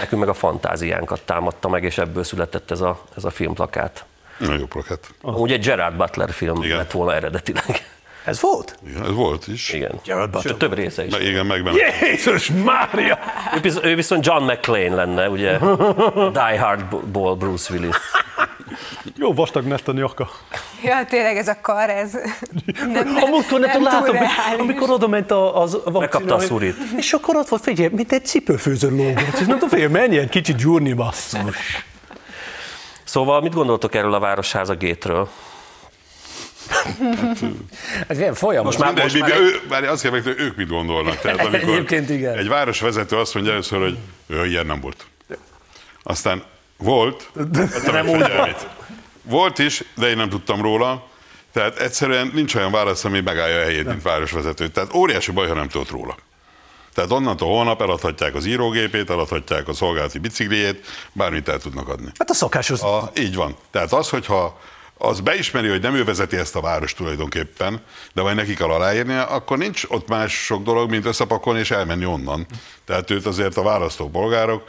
nekünk 0.00 0.20
meg 0.20 0.28
a 0.30 0.34
fantáziánkat 0.34 1.20
támadta 1.20 1.68
meg, 1.68 1.84
és 1.84 1.98
ebből 1.98 2.24
született 2.24 2.70
ez 2.70 2.80
a, 2.80 3.02
ez 3.16 3.24
a 3.24 3.30
filmplakát. 3.30 4.04
Nagyon 4.38 4.58
jó 4.58 4.66
plakát. 4.66 5.08
Ugye 5.22 5.54
egy 5.54 5.64
Gerard 5.64 5.96
Butler 5.96 6.30
film 6.32 6.62
Igen. 6.62 6.76
lett 6.76 6.90
volna 6.90 7.14
eredetileg. 7.14 7.86
Ez 8.24 8.40
volt? 8.40 8.78
Igen, 8.88 9.02
ez 9.04 9.12
volt 9.12 9.46
is. 9.46 9.68
Igen. 9.72 10.00
Gerard 10.04 10.30
Butler. 10.30 10.42
Sőt, 10.50 10.58
több 10.58 10.74
része 10.74 11.04
is. 11.04 11.12
Na, 11.12 11.20
igen, 11.20 11.46
meg 11.46 11.62
benne. 11.62 11.76
Jézus 12.00 12.50
Mária! 12.64 13.18
Ő, 13.56 13.60
visz- 13.60 13.80
ő 13.82 13.94
viszont 13.94 14.26
John 14.26 14.42
McClane 14.44 14.94
lenne, 14.94 15.28
ugye? 15.28 15.58
Die 16.40 16.58
Hardball 16.60 17.34
Bruce 17.36 17.72
Willis. 17.72 17.96
Jó 19.16 19.34
vastag 19.34 19.64
nett 19.64 19.88
a 19.88 19.92
nyaka. 19.92 20.30
Ja, 20.82 21.04
tényleg 21.08 21.36
ez 21.36 21.48
a 21.48 21.60
kar, 21.60 21.90
ez 21.90 22.12
nem, 22.92 23.08
nem, 23.12 23.22
Amikor 23.22 23.60
nem, 23.60 23.70
nem 23.70 23.82
látom, 23.82 24.16
hogy 24.16 24.26
amikor 24.58 24.90
oda 24.90 25.08
ment 25.08 25.30
a, 25.30 25.62
az 25.62 25.72
vakcina, 25.72 25.98
Megkapta 25.98 26.34
a 26.34 26.38
szurit. 26.40 26.76
És 26.96 27.12
akkor 27.12 27.36
ott 27.36 27.48
volt, 27.48 27.62
figyelj, 27.62 27.90
mint 27.94 28.12
egy 28.12 28.24
cipőfőző 28.26 28.90
lógott. 28.90 29.32
És 29.32 29.46
nem 29.46 29.46
tudom, 29.46 29.68
figyelj, 29.68 29.90
menj 29.92 30.18
egy 30.18 30.28
kicsit 30.28 30.56
gyúrni, 30.56 30.92
basszus. 30.92 31.84
Szóval 33.04 33.40
mit 33.40 33.54
gondoltok 33.54 33.94
erről 33.94 34.14
a 34.14 34.18
Városháza 34.18 34.74
gétről? 34.74 35.28
Ez 38.08 38.18
ilyen 38.18 38.34
folyamos. 38.34 38.76
Most 38.76 38.78
már- 38.78 38.94
Mindegy, 38.94 39.20
most 39.20 39.32
már- 39.32 39.40
ő, 39.40 39.60
várj, 39.68 39.86
azt 39.86 40.02
kell 40.02 40.10
meg, 40.10 40.22
hogy 40.22 40.34
ők 40.38 40.56
mit 40.56 40.68
gondolnak. 40.68 41.18
Tehát 41.20 41.38
amikor 41.46 41.68
Egyébként 41.68 42.10
igen. 42.10 42.36
egy 42.38 42.48
városvezető 42.48 43.16
azt 43.16 43.34
mondja 43.34 43.52
először, 43.52 43.80
hogy 43.80 43.98
ő, 44.26 44.46
ilyen 44.46 44.66
nem 44.66 44.80
volt. 44.80 45.06
Aztán 46.02 46.42
volt, 46.78 47.30
nem 47.32 48.06
figyelmét. 48.06 48.68
Volt 49.22 49.58
is, 49.58 49.84
de 49.94 50.08
én 50.08 50.16
nem 50.16 50.28
tudtam 50.28 50.62
róla. 50.62 51.06
Tehát 51.52 51.78
egyszerűen 51.78 52.30
nincs 52.34 52.54
olyan 52.54 52.70
válasz, 52.70 53.04
ami 53.04 53.20
megállja 53.20 53.60
a 53.60 53.62
helyét, 53.62 53.86
mint 53.86 54.02
városvezető. 54.02 54.68
Tehát 54.68 54.94
óriási 54.94 55.30
baj, 55.30 55.48
ha 55.48 55.54
nem 55.54 55.68
tudott 55.68 55.90
róla. 55.90 56.16
Tehát 56.94 57.10
onnantól 57.12 57.48
holnap 57.48 57.82
eladhatják 57.82 58.34
az 58.34 58.46
írógépét, 58.46 59.10
eladhatják 59.10 59.68
a 59.68 59.72
szolgálati 59.72 60.18
bicikliét, 60.18 60.86
bármit 61.12 61.48
el 61.48 61.58
tudnak 61.58 61.88
adni. 61.88 62.10
Hát 62.18 62.30
a 62.30 62.34
szokásos. 62.34 62.80
A, 62.80 63.10
így 63.16 63.34
van. 63.34 63.56
Tehát 63.70 63.92
az, 63.92 64.08
hogyha 64.08 64.60
az 64.98 65.20
beismeri, 65.20 65.68
hogy 65.68 65.80
nem 65.80 65.94
ő 65.94 66.04
vezeti 66.04 66.36
ezt 66.36 66.56
a 66.56 66.60
város 66.60 66.94
tulajdonképpen, 66.94 67.82
de 68.12 68.22
majd 68.22 68.36
neki 68.36 68.54
kell 68.54 68.68
aláírnia, 68.68 69.26
akkor 69.26 69.58
nincs 69.58 69.84
ott 69.88 70.08
más 70.08 70.44
sok 70.44 70.62
dolog, 70.62 70.90
mint 70.90 71.06
összepakolni 71.06 71.60
és 71.60 71.70
elmenni 71.70 72.04
onnan. 72.04 72.46
Tehát 72.84 73.10
őt 73.10 73.26
azért 73.26 73.56
a 73.56 73.62
választópolgárok 73.62 74.68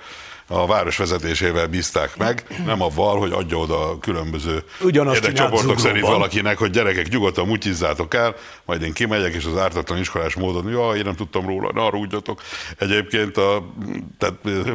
a 0.52 0.66
város 0.66 0.98
vezetésével 0.98 1.68
bízták 1.68 2.18
meg, 2.18 2.46
nem 2.66 2.82
avval, 2.82 3.20
hogy 3.20 3.32
adja 3.32 3.58
oda 3.58 3.90
a 3.90 4.00
különböző 4.00 4.64
Ugyanazt 4.82 5.16
érdekcsoportok 5.16 5.80
szerint 5.80 5.80
Zuglóban. 5.80 6.12
valakinek, 6.12 6.58
hogy 6.58 6.70
gyerekek 6.70 7.08
nyugodtan 7.10 7.48
mutyizzátok 7.48 8.14
el, 8.14 8.36
majd 8.66 8.82
én 8.82 8.94
kimegyek, 8.94 9.34
és 9.34 9.46
az 9.46 9.58
ártatlan 9.58 10.00
iskolás 10.00 10.36
módon, 10.36 10.72
ja, 10.72 10.92
én 10.96 11.04
nem 11.04 11.16
tudtam 11.16 11.46
róla, 11.46 11.72
ne 11.74 11.82
arudjatok. 11.82 12.42
Egyébként 12.78 13.38
a 13.38 13.74
tehát, 14.18 14.36
eh, 14.46 14.74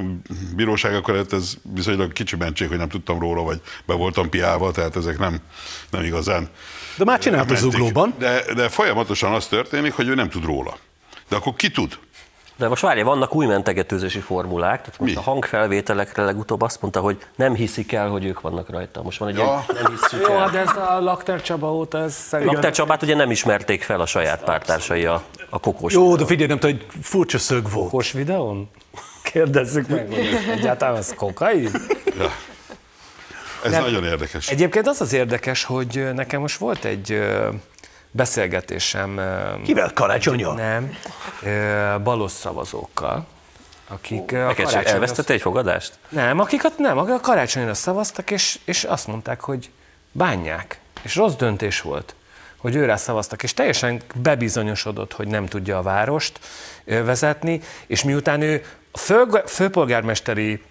bíróságok 0.57 1.09
előtt 1.09 1.33
ez 1.33 1.55
viszonylag 1.75 2.13
kicsi 2.13 2.37
mentség, 2.37 2.69
hogy 2.69 2.79
nem 2.79 2.89
tudtam 2.89 3.19
róla, 3.19 3.43
vagy 3.43 3.61
be 3.87 3.95
voltam 3.95 4.29
piálva, 4.29 4.71
tehát 4.71 4.97
ezek 4.97 5.19
nem, 5.19 5.39
nem 5.91 6.03
igazán 6.03 6.49
De 6.97 7.05
már 7.05 7.19
csinált 7.19 7.51
a 7.51 7.53
mentik. 7.53 7.71
zuglóban. 7.71 8.15
De, 8.19 8.45
de 8.55 8.69
folyamatosan 8.69 9.33
az 9.33 9.47
történik, 9.47 9.93
hogy 9.93 10.09
ő 10.09 10.15
nem 10.15 10.29
tud 10.29 10.45
róla. 10.45 10.77
De 11.29 11.37
akkor 11.37 11.55
ki 11.55 11.71
tud? 11.71 11.99
De 12.57 12.69
most 12.69 12.83
várja, 12.83 13.05
vannak 13.05 13.35
új 13.35 13.47
mentegetőzési 13.47 14.19
formulák, 14.21 14.81
tehát 14.83 15.01
most 15.01 15.15
Mi? 15.15 15.19
a 15.21 15.23
hangfelvételekre 15.23 16.25
legutóbb 16.25 16.63
azt 16.63 16.81
mondta, 16.81 17.01
hogy 17.01 17.19
nem 17.37 17.55
hiszik 17.55 17.93
el, 17.93 18.09
hogy 18.09 18.25
ők 18.25 18.41
vannak 18.41 18.71
rajta. 18.71 19.03
Most 19.03 19.19
van 19.19 19.29
egy 19.29 19.37
Ja. 19.37 19.43
ilyen, 19.45 19.83
nem 19.83 19.93
hiszük 20.01 20.27
Jó, 20.29 20.35
el. 20.35 20.51
de 20.51 20.59
ez 20.59 20.77
a 20.77 21.01
Lakter 21.01 21.43
Csaba 21.43 21.75
óta, 21.75 21.99
ez 21.99 22.15
szerintem... 22.15 22.55
Lakter 22.55 22.73
Csabát 22.73 23.03
ugye 23.03 23.15
nem 23.15 23.31
ismerték 23.31 23.83
fel 23.83 24.01
a 24.01 24.07
saját 24.07 24.43
pártársai 24.45 25.05
a, 25.05 25.23
a 25.51 25.61
kokós. 25.61 25.93
Jó, 25.93 26.17
de 26.17 26.25
figyelj, 26.27 26.49
nem 26.49 26.59
tudom, 26.59 26.77
hogy 26.77 26.87
furcsa 27.03 27.39
szög 27.39 27.71
volt. 27.71 27.91
Kos 27.91 28.13
videón? 28.13 28.71
Kérdezzük 29.23 29.89
meg, 29.89 30.07
hogy 30.09 30.39
egyáltalán 30.59 30.97
az 30.97 31.15
kokain? 31.17 31.71
Ja. 32.19 32.31
Ez 33.65 33.71
Nem. 33.71 33.83
nagyon 33.83 34.05
érdekes. 34.05 34.49
Egyébként 34.49 34.87
az 34.87 35.01
az 35.01 35.13
érdekes, 35.13 35.65
hogy 35.65 36.09
nekem 36.15 36.41
most 36.41 36.59
volt 36.59 36.85
egy 36.85 37.23
beszélgetésem, 38.15 39.21
Kivel? 39.65 39.93
Karácsonyal? 39.95 40.55
nem, 40.55 40.97
balos 42.03 42.31
szavazókkal, 42.31 43.27
akik 43.89 44.33
ö, 44.33 44.45
a 44.45 44.55
karácsonyra, 44.55 44.89
elvesztette 44.89 45.33
egy 45.33 45.41
fogadást? 45.41 45.99
nem, 46.09 46.39
akikat 46.39 46.79
nem, 46.79 46.99
akik 46.99 47.15
a 47.15 47.21
karácsonyra 47.21 47.75
szavaztak, 47.75 48.31
és, 48.31 48.59
és 48.65 48.85
azt 48.85 49.07
mondták, 49.07 49.41
hogy 49.41 49.71
bánják, 50.13 50.79
és 51.03 51.17
rossz 51.17 51.35
döntés 51.35 51.81
volt, 51.81 52.15
hogy 52.57 52.75
őrá 52.75 52.97
szavaztak, 52.97 53.43
és 53.43 53.55
teljesen 53.55 54.03
bebizonyosodott, 54.15 55.13
hogy 55.13 55.29
nem 55.29 55.47
tudja 55.47 55.79
a 55.79 55.83
várost 55.83 56.41
vezetni, 56.85 57.61
és 57.87 58.03
miután 58.03 58.41
ő 58.41 58.65
a 58.93 58.99
fő, 58.99 59.25
főpolgármesteri 59.47 60.63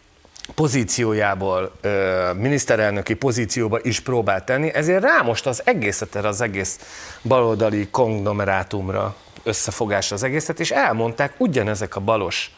pozíciójából 0.55 1.71
ö, 1.81 2.29
miniszterelnöki 2.33 3.13
pozícióba 3.13 3.79
is 3.81 3.99
próbált 3.99 4.43
tenni, 4.43 4.73
ezért 4.73 5.03
rá 5.03 5.21
most 5.21 5.45
az 5.45 5.61
egészet 5.65 6.15
erre 6.15 6.27
az 6.27 6.41
egész 6.41 6.79
baloldali 7.21 7.87
konglomerátumra 7.91 9.15
összefogásra 9.43 10.15
az 10.15 10.23
egészet, 10.23 10.59
és 10.59 10.71
elmondták 10.71 11.33
ugyanezek 11.37 11.95
a 11.95 11.99
balos 11.99 12.51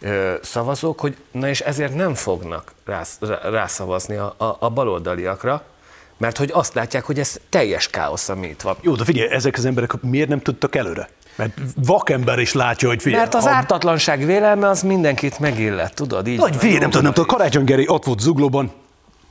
ö, 0.00 0.34
szavazók, 0.42 1.00
hogy 1.00 1.16
na 1.32 1.48
és 1.48 1.60
ezért 1.60 1.94
nem 1.94 2.14
fognak 2.14 2.72
rász- 2.84 3.18
rá- 3.20 3.42
rászavazni 3.42 4.16
a, 4.16 4.34
a, 4.36 4.56
a 4.60 4.70
baloldaliakra, 4.70 5.62
mert 6.18 6.36
hogy 6.36 6.50
azt 6.52 6.74
látják, 6.74 7.04
hogy 7.04 7.18
ez 7.18 7.36
teljes 7.48 7.88
káosz, 7.88 8.28
ami 8.28 8.46
itt 8.46 8.60
van. 8.60 8.76
Jó, 8.80 8.94
de 8.94 9.04
figyelj, 9.04 9.30
ezek 9.30 9.56
az 9.56 9.64
emberek 9.64 10.02
miért 10.02 10.28
nem 10.28 10.40
tudtak 10.40 10.74
előre? 10.74 11.08
Mert 11.36 11.58
vakember 11.76 12.38
is 12.38 12.52
látja, 12.52 12.88
hogy 12.88 13.02
figyelj. 13.02 13.22
Mert 13.22 13.34
az 13.34 13.46
ártatlanság 13.46 14.26
vélelme 14.26 14.68
az 14.68 14.82
mindenkit 14.82 15.38
megillet, 15.38 15.94
tudod? 15.94 16.26
Így 16.26 16.38
Vagy 16.38 16.56
figyelj, 16.56 16.78
nem 16.78 16.88
tudom, 16.88 17.04
nem 17.04 17.12
tudom, 17.12 17.28
Karácsony 17.28 17.64
Geri 17.64 17.88
ott 17.88 18.04
volt 18.04 18.20
zuglóban, 18.20 18.72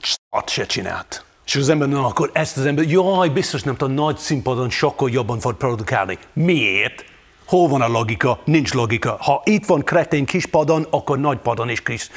szat 0.01 0.49
se 0.49 0.65
csinált. 0.65 1.25
És 1.45 1.55
az 1.55 1.69
ember, 1.69 1.87
na 1.87 2.05
akkor 2.05 2.29
ezt 2.33 2.57
az 2.57 2.65
ember, 2.65 2.85
jaj, 2.85 3.29
biztos 3.29 3.63
nem 3.63 3.75
tudom, 3.75 3.93
nagy 3.93 4.17
színpadon 4.17 4.69
sokkal 4.69 5.09
jobban 5.09 5.39
fog 5.39 5.57
produkálni. 5.57 6.17
Miért? 6.33 7.05
Hol 7.45 7.67
van 7.67 7.81
a 7.81 7.87
logika? 7.87 8.39
Nincs 8.45 8.73
logika. 8.73 9.17
Ha 9.19 9.41
itt 9.45 9.65
van 9.65 9.81
kretén 9.81 10.25
kis 10.25 10.45
padon, 10.45 10.87
akkor 10.89 11.19
nagy 11.19 11.37
padon 11.37 11.69
is 11.69 11.81
kis, 11.81 12.09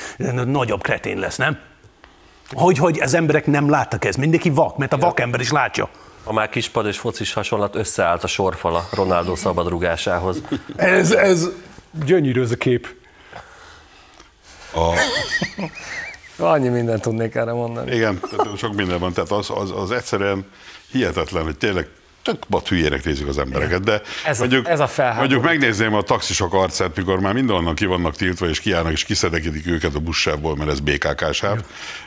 nagyobb 0.47 0.83
kretén 0.83 1.19
lesz, 1.19 1.37
nem? 1.37 1.59
Hogy, 2.53 2.79
hogy 2.79 3.01
az 3.01 3.15
emberek 3.15 3.47
nem 3.47 3.71
láttak 3.71 4.05
ezt. 4.05 4.19
Mindenki 4.19 4.51
vak, 4.51 4.77
mert 4.77 4.93
a 4.93 4.97
vak 4.97 5.21
ember 5.21 5.41
is 5.41 5.51
látja. 5.51 5.89
A 6.29 6.33
már 6.33 6.49
kispad 6.49 6.87
és 6.87 6.99
focis 6.99 7.33
hasonlat 7.33 7.75
összeállt 7.75 8.25
a 8.25 8.27
sorfala 8.27 8.89
Ronaldo 8.93 9.37
szabadrugásához. 9.37 10.43
Ez, 10.77 11.11
ez 11.11 11.49
gyönyörű 12.05 12.43
ez 12.43 12.51
a 12.51 12.57
kép. 12.57 12.95
A, 14.75 14.95
Annyi 16.39 16.69
mindent 16.69 17.03
tudnék 17.03 17.35
erre 17.35 17.53
mondani. 17.53 17.95
igen, 17.95 18.21
sok 18.57 18.75
minden 18.75 18.99
van, 18.99 19.13
tehát 19.13 19.31
az, 19.31 19.51
az, 19.55 19.71
az 19.71 19.91
egyszerűen 19.91 20.47
hihetetlen, 20.91 21.45
hogy 21.45 21.57
tényleg 21.57 21.89
tök 22.27 22.47
bat 22.49 22.69
hülyének 22.69 23.05
nézik 23.05 23.27
az 23.29 23.39
embereket, 23.39 23.83
de 23.83 24.01
Ez 24.27 24.41
a- 24.41 24.47
ez 24.65 24.81
a 24.81 24.87
felháborító. 24.87 25.19
mondjuk 25.35 25.43
megnézném 25.43 25.95
a 25.95 26.03
taxisok 26.03 26.55
arcát, 26.55 26.97
mikor 26.97 27.21
már 27.21 27.33
mindenhonnan 27.35 27.75
ki 27.75 27.87
vannak 27.87 28.17
tiltva, 28.17 28.49
és 28.49 28.61
kiállnak, 28.61 28.93
és 28.93 29.05
kiszedekedik 29.05 29.67
őket 29.67 29.95
a 29.95 29.99
buszsávból, 29.99 30.57
mert 30.57 30.71
ez 30.71 30.81
BKK 30.81 31.33
sáv. 31.33 31.61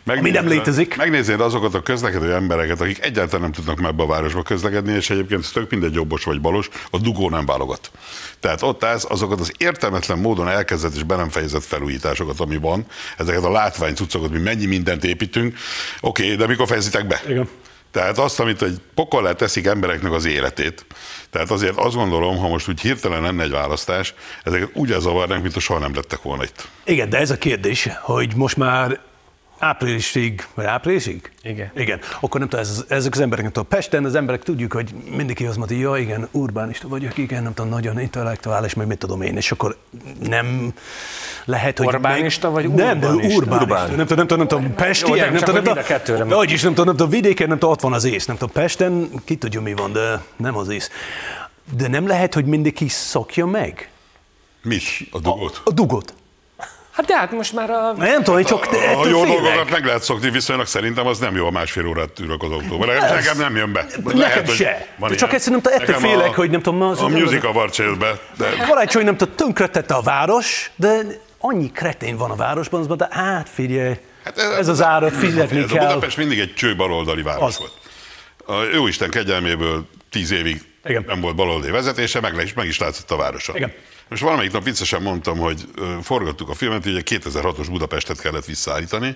Ami 0.06 0.30
nem 0.30 0.48
létezik. 0.48 0.96
Megnéznéd 0.98 1.42
azokat 1.42 1.74
a 1.74 1.82
közlekedő 1.82 2.34
embereket, 2.34 2.82
akik 2.82 3.06
egyáltalán 3.06 3.42
nem 3.42 3.52
tudnak 3.52 3.80
már 3.80 3.92
ebbe 3.92 4.04
a 4.04 4.08
városba 4.08 4.42
közlekedni, 4.42 4.94
és 4.94 5.10
egyébként 5.10 5.44
ez 5.44 5.50
tök 5.50 5.70
mindegy 5.72 5.94
jobbos 5.94 6.24
vagy 6.24 6.42
balos, 6.42 6.70
a 6.92 6.98
dugó 6.98 7.30
nem 7.30 7.46
válogat. 7.46 7.92
Tehát 8.40 8.62
ott 8.62 8.84
állsz 8.84 9.06
azokat 9.10 9.40
az 9.40 9.52
értelmetlen 9.58 10.18
módon 10.18 10.48
elkezdett 10.50 10.96
és 10.96 11.04
be 11.04 11.16
nem 11.16 11.30
fejezett 11.30 11.64
felújításokat, 11.64 12.40
ami 12.40 12.58
van, 12.58 12.86
ezeket 13.18 13.44
a 13.44 13.52
látvány 13.52 13.94
cuccokat, 13.96 14.30
mi 14.32 14.40
mennyi 14.40 14.66
mindent 14.66 15.04
építünk, 15.04 15.58
oké, 16.02 16.36
de 16.36 16.48
mikor 16.48 16.68
fejezitek 16.68 17.08
be? 17.08 17.22
Igen. 17.28 17.48
Tehát 17.92 18.18
azt, 18.18 18.40
amit 18.40 18.62
egy 18.62 18.82
pokollá 18.96 19.32
teszik 19.32 19.66
embereknek 19.66 20.12
az 20.12 20.26
életét. 20.26 20.86
Tehát 21.30 21.52
azért 21.52 21.78
azt 21.78 21.96
gondolom, 21.96 22.38
ha 22.38 22.48
most 22.48 22.70
úgy 22.70 22.82
hirtelen 22.82 23.22
lenne 23.22 23.44
egy 23.44 23.52
választás, 23.52 24.14
ezeket 24.44 24.70
úgy 24.74 24.92
elzavarnánk, 24.92 25.42
mint 25.42 25.56
a 25.56 25.60
soha 25.60 25.80
nem 25.80 25.96
lettek 25.96 26.22
volna 26.22 26.44
itt. 26.44 26.68
Igen, 26.84 27.10
de 27.10 27.18
ez 27.18 27.32
a 27.32 27.38
kérdés, 27.38 27.90
hogy 28.02 28.36
most 28.36 28.58
már 28.58 29.00
áprilisig, 29.60 30.48
vagy 30.54 30.66
áprilisig? 30.66 31.32
Igen. 31.44 31.72
Igen. 31.76 32.00
Akkor 32.20 32.40
nem 32.40 32.50
tudom, 32.50 32.66
ez, 32.66 32.86
ezek 32.88 33.14
az 33.14 33.20
emberek, 33.20 33.44
nem 33.44 33.54
tudom, 33.54 33.70
Pesten 33.70 34.06
az 34.06 34.16
emberek 34.16 34.44
tudjuk, 34.44 34.74
hogy 34.74 34.94
mindenki 35.16 35.46
azt 35.46 35.58
mondja, 35.58 35.78
ja 35.78 35.98
igen, 35.98 36.28
urbánista 36.32 36.88
vagyok, 36.88 37.18
igen, 37.18 37.44
nem 37.44 37.54
tudom, 37.54 37.72
nagyon 37.72 38.00
intellektuális, 38.00 38.74
meg 38.74 38.88
mit 38.88 38.98
tudom 38.98 39.22
én, 39.22 39.38
és 39.38 39.52
akkor 39.52 39.78
nem 40.20 40.74
lehet, 41.46 41.78
hogy... 41.78 41.88
Orbánista 41.88 42.50
vagy 42.50 42.70
Nem, 42.70 43.00
de 43.00 43.08
urbanista? 43.08 43.38
urbánista. 43.38 43.64
Urbán. 43.64 43.96
Nem 43.96 44.06
tudom, 44.06 44.18
nem 44.18 44.28
tudom, 44.28 44.38
nem 44.38 44.48
tudom, 44.48 44.76
Pesti, 44.76 45.10
Jó, 45.10 45.16
nem, 45.16 45.32
nem 45.34 45.42
tudom, 45.42 45.56
hogy 45.56 45.76
nem 45.76 45.78
a 45.88 46.00
tudom, 46.04 46.30
hogy 46.30 46.52
is 46.52 46.62
nem 46.62 46.72
tudom, 46.72 46.86
nem 46.86 46.96
tudom, 46.96 47.12
vidéken, 47.12 47.48
nem 47.48 47.58
tudom, 47.58 47.74
ott 47.74 47.82
van 47.82 47.94
az 47.94 48.04
ész, 48.04 48.26
nem 48.26 48.38
tudom, 48.38 48.54
Pesten, 48.54 49.10
ki 49.26 49.36
tudja 49.36 49.62
mi 49.62 49.74
van, 49.74 49.92
de 49.92 50.22
nem 50.36 50.58
az 50.58 50.70
ész. 50.70 50.90
De 51.78 51.88
nem 51.88 52.08
lehet, 52.08 52.34
hogy 52.34 52.46
mindenki 52.46 52.88
szokja 52.88 53.46
meg 53.46 53.90
Mit? 54.64 54.84
A 55.12 55.20
dugót? 55.20 55.62
a 55.64 55.72
dugot. 55.72 56.14
Hát 57.00 57.08
de 57.08 57.18
hát 57.18 57.32
most 57.32 57.54
már 57.54 57.70
a... 57.70 57.94
Nem 57.98 58.24
tudom, 58.24 58.40
én 58.40 58.46
csak 58.46 58.66
A 58.66 58.76
ettől 58.76 59.10
jó 59.10 59.26
dolgokat 59.26 59.70
meg 59.70 59.86
lehet 59.86 60.04
szokni, 60.04 60.30
viszonylag 60.30 60.66
szerintem 60.66 61.08
az 61.08 61.18
nem 61.20 61.36
jó, 61.36 61.46
a 61.46 61.52
másfél 61.52 61.86
órát 61.88 62.20
ülök 62.20 62.44
az 62.44 62.52
autóban. 62.52 62.88
Nekem, 62.88 63.14
nekem 63.16 63.38
nem 63.38 63.56
jön 63.56 63.72
be. 63.74 63.86
Nekem 64.14 64.46
se. 64.46 64.88
van 64.98 65.16
Csak 65.16 65.34
egyszerűen 65.34 65.62
nem 65.64 65.72
tudom, 65.74 65.98
ettől 65.98 66.10
félek, 66.10 66.36
hogy 66.36 66.50
nem 66.50 66.62
tudom, 66.62 66.82
az- 66.82 67.02
A 67.02 67.08
musical 67.08 67.54
varcsél 67.54 67.96
be, 67.96 68.20
de 68.38 68.46
Karácsony 68.68 69.04
nem 69.04 69.18
tudom, 69.18 69.36
tönkretette 69.36 69.94
a 69.94 70.02
város, 70.02 70.72
de 70.76 71.00
annyi 71.40 71.72
kretén 71.72 72.18
van 72.18 72.32
a 72.32 72.36
városban, 72.36 72.80
az 72.80 72.88
mondta, 72.88 73.08
hát 73.12 73.50
figyelj, 73.50 73.94
ez 74.58 74.68
az 74.68 74.82
árat 74.82 75.16
fizetni 75.16 75.58
ez 75.58 75.72
a 75.72 75.74
kell. 75.74 75.86
Budapest 75.88 76.18
mindig 76.18 76.40
egy 76.40 76.54
cső 76.54 76.76
baloldali 76.76 77.22
város 77.22 77.44
Az. 77.44 77.58
volt. 77.58 77.72
A 78.62 78.74
Jóisten 78.74 79.10
kegyelméből 79.10 79.86
tíz 80.12 80.32
évig 80.32 80.62
Igen. 80.86 81.04
nem 81.08 81.22
volt 81.22 81.36
baloldali 81.36 81.72
vezetése, 81.72 82.20
meg, 82.20 82.36
le 82.36 82.44
is, 82.44 82.54
meg 82.54 82.68
is 82.68 82.80
látszott 82.80 83.12
a 83.12 83.16
városa. 83.16 83.54
Igen. 83.56 83.74
Most 84.10 84.22
valamelyik 84.22 84.52
nap 84.52 84.64
viccesen 84.64 85.02
mondtam, 85.02 85.38
hogy 85.38 85.66
forgattuk 86.02 86.50
a 86.50 86.54
filmet, 86.54 86.86
ugye 86.86 87.02
2006-os 87.06 87.68
Budapestet 87.70 88.22
kellett 88.22 88.46
visszaállítani. 88.46 89.16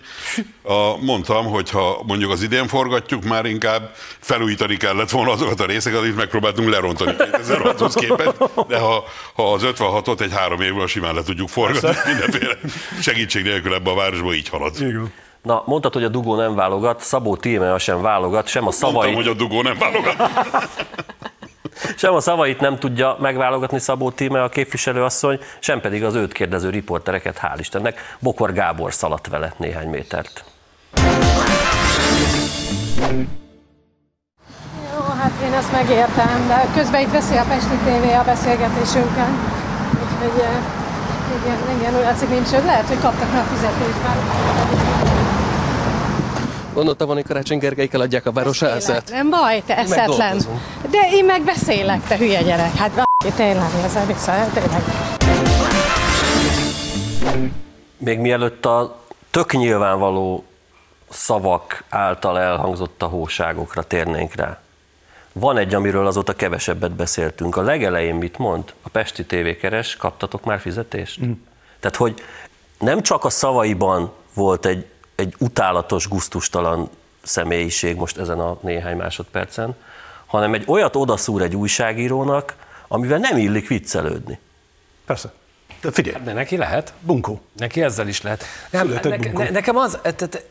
A, 0.62 0.98
mondtam, 0.98 1.46
hogy 1.46 1.70
ha 1.70 2.04
mondjuk 2.08 2.32
az 2.32 2.42
idén 2.42 2.68
forgatjuk, 2.68 3.24
már 3.24 3.46
inkább 3.46 3.92
felújítani 4.20 4.78
kellett 4.78 5.10
volna 5.10 5.32
azokat 5.32 5.60
a 5.60 5.66
részeket, 5.66 6.00
amit 6.00 6.16
megpróbáltunk 6.16 6.70
lerontani 6.70 7.16
2006-hoz 7.18 7.94
képest, 7.94 8.34
de 8.68 8.80
ha, 8.80 9.04
ha 9.34 9.54
az 9.54 9.62
56-ot 9.66 10.20
egy 10.20 10.32
három 10.34 10.62
évvel 10.62 10.88
simán 10.88 11.16
le 11.16 11.22
tudjuk 11.22 11.50
forgatni, 11.50 12.12
mindenféle 12.12 12.58
segítség 13.02 13.44
nélkül 13.44 13.74
ebbe 13.74 13.90
a 13.90 13.96
városba 13.96 14.34
így 14.34 14.50
halad. 14.50 14.74
Na, 15.42 15.64
mondtad, 15.66 15.94
hogy 15.94 16.04
a 16.04 16.10
dugó 16.10 16.36
nem 16.36 16.56
válogat, 16.56 17.02
Szabó 17.02 17.36
Tímea 17.36 17.78
sem 17.78 18.02
válogat, 18.02 18.48
sem 18.48 18.62
a 18.62 18.66
Mondtam, 18.66 18.90
szavait, 18.90 19.16
hogy 19.16 19.28
a 19.28 19.34
dugó 19.34 19.62
nem 19.62 19.78
válogat. 19.78 20.16
sem 21.96 22.14
a 22.14 22.20
szavait 22.20 22.60
nem 22.60 22.80
tudja 22.80 23.18
megválogatni 23.20 23.80
Szabó 23.80 24.12
Tímea 24.12 24.44
a 24.44 24.50
képviselőasszony, 24.50 25.40
sem 25.60 25.82
pedig 25.82 26.04
az 26.04 26.16
őt 26.16 26.32
kérdező 26.32 26.70
riportereket, 26.70 27.40
hál' 27.42 27.60
Istennek. 27.60 28.16
Bokor 28.20 28.54
Gábor 28.54 28.94
szaladt 28.94 29.28
vele 29.28 29.54
néhány 29.58 29.90
métert. 29.90 30.44
Jó, 34.94 35.04
hát 35.20 35.32
én 35.44 35.54
ezt 35.54 35.72
megértem, 35.72 36.48
de 36.48 36.68
közben 36.76 37.02
itt 37.02 37.12
veszi 37.12 37.36
a 37.36 37.44
Pesti 37.48 37.76
TV 37.76 38.20
a 38.20 38.24
beszélgetésünken. 38.24 39.32
Úgyhogy 40.04 40.42
eh, 40.42 40.82
igen, 41.42 41.80
igen, 41.80 41.96
úgy 41.96 42.04
látszik 42.04 42.30
nincs, 42.30 42.50
lehet, 42.52 42.88
hogy 42.88 43.00
kaptak 43.00 43.34
már 43.34 43.44
fizetésben. 43.54 45.43
Gondoltam, 46.74 47.08
hogy 47.08 47.24
Karácsony 47.24 47.58
Gergelykel 47.58 48.02
adják 48.02 48.26
a 48.26 48.32
városházát. 48.32 49.10
Nem 49.10 49.30
baj, 49.30 49.64
te 49.66 49.78
eszetlen. 49.78 50.38
De 50.90 51.10
én 51.12 51.26
meg 51.26 51.44
beszélek, 51.44 52.08
te 52.08 52.18
hülye 52.18 52.42
gyerek. 52.42 52.76
Hát 52.76 52.92
tényleg, 53.36 53.70
ez 53.84 54.06
vissza, 54.08 54.48
tényleg. 54.54 54.82
Még 57.98 58.20
mielőtt 58.20 58.66
a 58.66 59.00
tök 59.32 59.54
nyilvánvaló 59.54 60.44
szavak 61.10 61.84
által 61.90 62.40
elhangzott 62.40 63.02
a 63.02 63.06
hóságokra 63.06 63.84
térnénk 63.84 64.36
rá. 64.36 64.62
Van 65.34 65.58
egy, 65.58 65.74
amiről 65.74 66.08
azóta 66.08 66.34
kevesebbet 66.34 66.92
beszéltünk. 66.92 67.56
A 67.56 67.62
legelején 67.62 68.16
mit 68.16 68.38
mond? 68.38 68.74
A 68.82 68.90
Pesti 68.90 69.26
TV 69.26 69.60
keres, 69.62 69.96
kaptatok 69.96 70.44
már 70.44 70.60
fizetést? 70.60 71.26
Mm. 71.26 71.32
Tehát, 71.80 71.98
hogy 71.98 72.24
nem 72.80 73.02
csak 73.02 73.26
a 73.26 73.30
szavaiban 73.30 74.12
volt 74.34 74.66
egy, 74.66 74.86
egy 75.16 75.36
utálatos, 75.40 76.08
guztustalan 76.08 76.90
személyiség 77.24 77.96
most 77.96 78.18
ezen 78.18 78.40
a 78.40 78.58
néhány 78.62 78.98
másodpercen, 78.98 79.76
hanem 80.26 80.54
egy 80.54 80.64
olyat 80.68 80.96
odaszúr 80.96 81.42
egy 81.42 81.56
újságírónak, 81.56 82.56
amivel 82.88 83.18
nem 83.18 83.38
illik 83.38 83.68
viccelődni. 83.68 84.40
Persze. 85.06 85.32
De 85.82 85.92
figyelj, 85.92 86.24
De 86.24 86.34
neki 86.34 86.58
lehet. 86.58 86.94
bunkó. 87.00 87.42
Neki 87.58 87.82
ezzel 87.82 88.08
is 88.08 88.22
lehet. 88.22 88.44
Nem, 88.70 88.88
ne, 88.88 89.18
ne, 89.34 89.50
nekem 89.50 89.78
az, 89.78 90.00
e- 90.02 90.14
tehát 90.14 90.46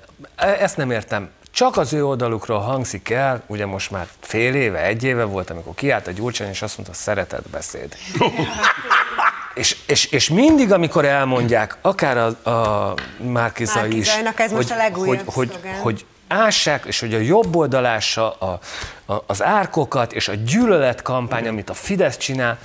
ezt 0.61 0.77
nem 0.77 0.91
értem. 0.91 1.31
Csak 1.51 1.77
az 1.77 1.93
ő 1.93 2.07
oldalukról 2.07 2.59
hangzik 2.59 3.11
el, 3.11 3.43
ugye 3.47 3.67
most 3.67 3.91
már 3.91 4.07
fél 4.21 4.55
éve, 4.55 4.83
egy 4.83 5.05
éve 5.05 5.25
volt, 5.25 5.51
amikor 5.51 5.75
kiállt 5.75 6.07
a 6.07 6.11
Gyurcsány, 6.11 6.49
és 6.49 6.63
azt 6.63 6.77
mondta, 6.77 6.95
szeretett 6.95 7.49
beszéd. 7.49 7.97
és, 9.55 9.77
és, 9.87 10.05
és 10.05 10.29
mindig, 10.29 10.73
amikor 10.73 11.05
elmondják, 11.05 11.77
akár 11.81 12.17
a, 12.17 12.51
a 12.51 12.95
Márkiza 13.19 13.87
is, 13.87 13.93
Márki-Zajnak 13.93 14.41
ez 14.41 14.53
most 14.53 14.71
a 14.71 14.77
legújabb 14.77 15.29
hogy, 15.29 15.51
hogy, 15.53 15.59
hogy 15.81 16.05
ássák, 16.29 16.85
és 16.85 17.01
hogy 17.01 17.15
a 17.15 17.19
jobb 17.19 17.57
oldalása 17.57 18.31
a, 18.31 18.61
a, 19.07 19.25
az 19.27 19.43
árkokat, 19.43 20.13
és 20.13 20.29
a 20.29 20.35
gyűlöletkampány, 20.35 21.49
amit 21.49 21.71
a 21.71 21.75
Fidesz 21.75 22.17
csinál, 22.17 22.59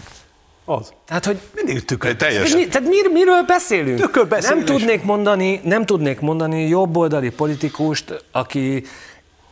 Az. 0.65 0.93
tehát, 1.08 1.26
hogy 1.26 1.39
Mindig 1.54 1.86
tükör. 1.86 2.10
Egy 2.10 2.17
teljes, 2.17 2.50
tehát, 2.50 2.65
mi, 2.65 2.71
tehát 2.71 2.88
mir, 2.88 3.10
miről 3.12 3.43
beszélünk? 3.43 4.00
Tükörbeszélés. 4.00 4.65
Nem 4.65 4.65
tudnék 4.65 5.04
mondani, 5.04 5.62
nem 5.63 5.86
tudnék 5.86 6.19
mondani 6.19 6.67
jobboldali 6.67 7.30
politikust, 7.30 8.23
aki 8.32 8.84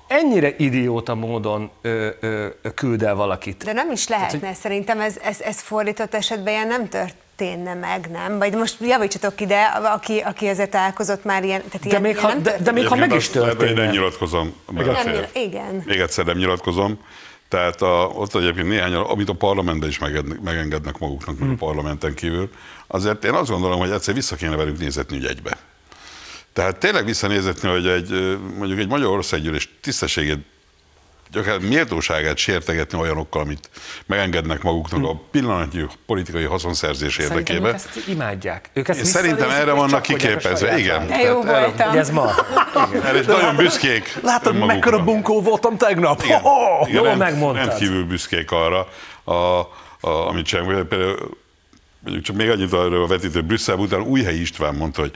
ennyire 0.08 0.54
idióta 0.58 1.16
módon 1.16 1.70
ö, 1.82 2.08
ö, 2.20 2.48
küld 2.76 3.04
el 3.04 3.16
valakit. 3.16 3.64
De 3.64 3.74
nem 3.74 3.92
is 3.92 4.08
lehetne, 4.08 4.54
szerintem 4.54 5.00
ez, 5.00 5.18
ez, 5.24 5.42
ez 5.42 5.60
fordított 5.62 6.14
esetben 6.14 6.54
ilyen 6.54 6.68
nem 6.68 6.90
történne 6.90 7.74
meg, 7.74 8.10
nem? 8.12 8.38
Vagy 8.38 8.54
most 8.54 8.78
javítsatok 8.82 9.42
ide, 9.42 9.62
aki, 9.64 10.20
aki 10.20 10.48
ezzel 10.48 10.70
találkozott 10.70 11.24
már 11.24 11.44
ilyen, 11.44 11.62
tehát 11.62 11.82
De 11.82 11.90
ilyen, 11.90 12.02
még, 12.02 12.16
ilyen 12.16 12.32
ha, 12.32 12.36
de, 12.38 12.58
de 12.64 12.72
még 12.72 12.88
ha 12.88 12.96
meg 12.96 13.14
is 13.14 13.30
történne. 13.30 13.82
Nem 13.84 13.92
nyilatkozom. 13.92 14.54
Nem 14.72 15.26
igen. 15.34 15.84
Még 15.86 16.00
egyszer 16.00 16.26
nem 16.26 16.38
nyilatkozom. 16.38 17.00
Tehát 17.50 17.82
a, 17.82 18.12
ott 18.16 18.36
egyébként 18.36 18.68
néhány, 18.68 18.94
amit 18.94 19.30
a 19.30 19.34
parlamentben 19.34 19.90
is 19.90 20.00
megengednek, 20.00 20.42
megengednek 20.42 20.98
maguknak, 20.98 21.38
Hmm. 21.38 21.48
meg 21.48 21.56
a 21.62 21.66
parlamenten 21.66 22.14
kívül, 22.14 22.50
azért 22.88 23.26
én 23.26 23.34
azt 23.34 23.50
gondolom, 23.50 23.80
hogy 23.80 23.90
egyszer 23.92 24.14
vissza 24.14 24.36
kéne 24.36 24.56
velük 24.56 24.80
nézetni 24.80 25.18
ügy 25.18 25.26
egybe. 25.26 25.58
Tehát 26.56 26.78
tényleg 26.78 27.06
visszanézetni, 27.06 27.70
hogy 27.70 27.88
egy, 27.88 28.38
mondjuk 28.58 28.80
egy 28.80 28.88
Magyarországgyűlés 28.88 29.70
tisztességét 29.82 30.38
gyakorlatilag 31.32 31.74
méltóságát 31.74 32.38
sértegetni 32.38 32.98
olyanokkal, 32.98 33.42
amit 33.42 33.70
megengednek 34.06 34.62
maguknak 34.62 35.04
a 35.04 35.22
pillanatnyi 35.32 35.86
politikai 36.06 36.44
haszonszerzés 36.44 37.14
Szerintem 37.14 37.38
érdekében. 37.38 37.70
ők 37.70 37.76
ezt 37.76 38.08
imádják. 38.08 38.70
Ők 38.74 38.88
ezt 38.88 39.06
szerintem 39.06 39.50
erre 39.50 39.72
vannak 39.72 40.02
kiképezve, 40.02 40.78
igen. 40.78 41.08
De 41.08 41.18
jó 41.18 41.44
erre-. 41.44 41.88
Ugye 41.90 42.00
ez 42.00 42.10
ma. 42.10 42.32
Erre 43.04 43.20
is 43.20 43.26
nagyon 43.26 43.56
büszkék. 43.56 44.18
Látod, 44.24 44.66
mekkora 44.66 45.04
bunkó 45.04 45.42
voltam 45.42 45.78
tegnap? 45.78 46.24
Igen, 46.24 46.40
Oh, 46.44 46.82
igen, 46.82 46.96
jól 46.96 47.06
rend- 47.06 47.20
megmondtad. 47.20 47.68
Rendkívül 47.68 48.06
büszkék 48.06 48.52
arra, 48.52 48.88
a, 49.24 49.34
a, 49.34 49.70
amit 50.28 50.46
csinálunk. 50.46 50.88
Például 50.88 51.38
mondjuk 52.00 52.26
csak 52.26 52.36
még 52.36 52.50
annyit 52.50 52.74
arról 52.74 53.04
a 53.04 53.08
vetítő 53.08 53.42
Brüsszel 53.42 53.78
után 53.78 54.02
Újhelyi 54.02 54.42
István 54.42 54.76
mondta, 54.76 55.02
hogy 55.02 55.12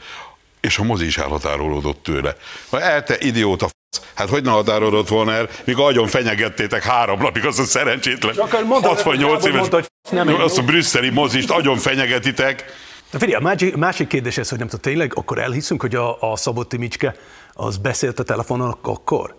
és 0.62 0.78
a 0.78 0.84
mozi 0.84 1.05
is 1.05 1.18
elhatárolódott 1.18 2.03
tőle. 2.03 2.36
Ha 2.70 2.82
el 2.82 3.03
te 3.03 3.16
idióta 3.20 3.68
f***, 3.68 3.74
hát 4.16 4.30
hogy 4.30 4.43
ne 4.43 4.51
határolódott 4.51 5.07
volna 5.07 5.32
el, 5.32 5.49
míg 5.64 5.78
agyon 5.78 6.07
fenyegettétek 6.07 6.84
három 6.84 7.20
napig 7.20 7.45
azt 7.45 7.60
a 7.60 7.64
szerencsétlen 7.64 8.34
Csak 8.36 8.66
mondta, 8.66 8.88
68 8.88 9.32
Gábor 9.34 9.47
éves, 9.49 9.60
mondta, 9.60 9.76
hogy 9.76 9.86
f***, 10.03 10.12
nem 10.12 10.41
azt 10.41 10.57
a 10.57 10.62
brüsszeli 10.62 11.10
mozist 11.10 11.49
agyon 11.49 11.78
fenyegetitek, 11.78 12.66
De 13.12 13.18
figyelj, 13.18 13.41
a 13.41 13.43
másik, 13.43 13.76
másik 13.76 14.07
kérdés 14.07 14.38
ez, 14.38 14.49
hogy 14.49 14.57
nem 14.57 14.68
tudom, 14.68 14.82
tényleg 14.82 15.12
akkor 15.16 15.39
elhiszünk, 15.39 15.82
hogy 15.82 15.95
a, 15.95 16.32
a 16.32 16.36
Szabó 16.36 16.64
Timicske 16.64 17.16
az 17.53 17.78
beszélt 17.78 18.20
a 18.20 18.24
telefonon 18.24 18.78
akkor? 18.82 19.34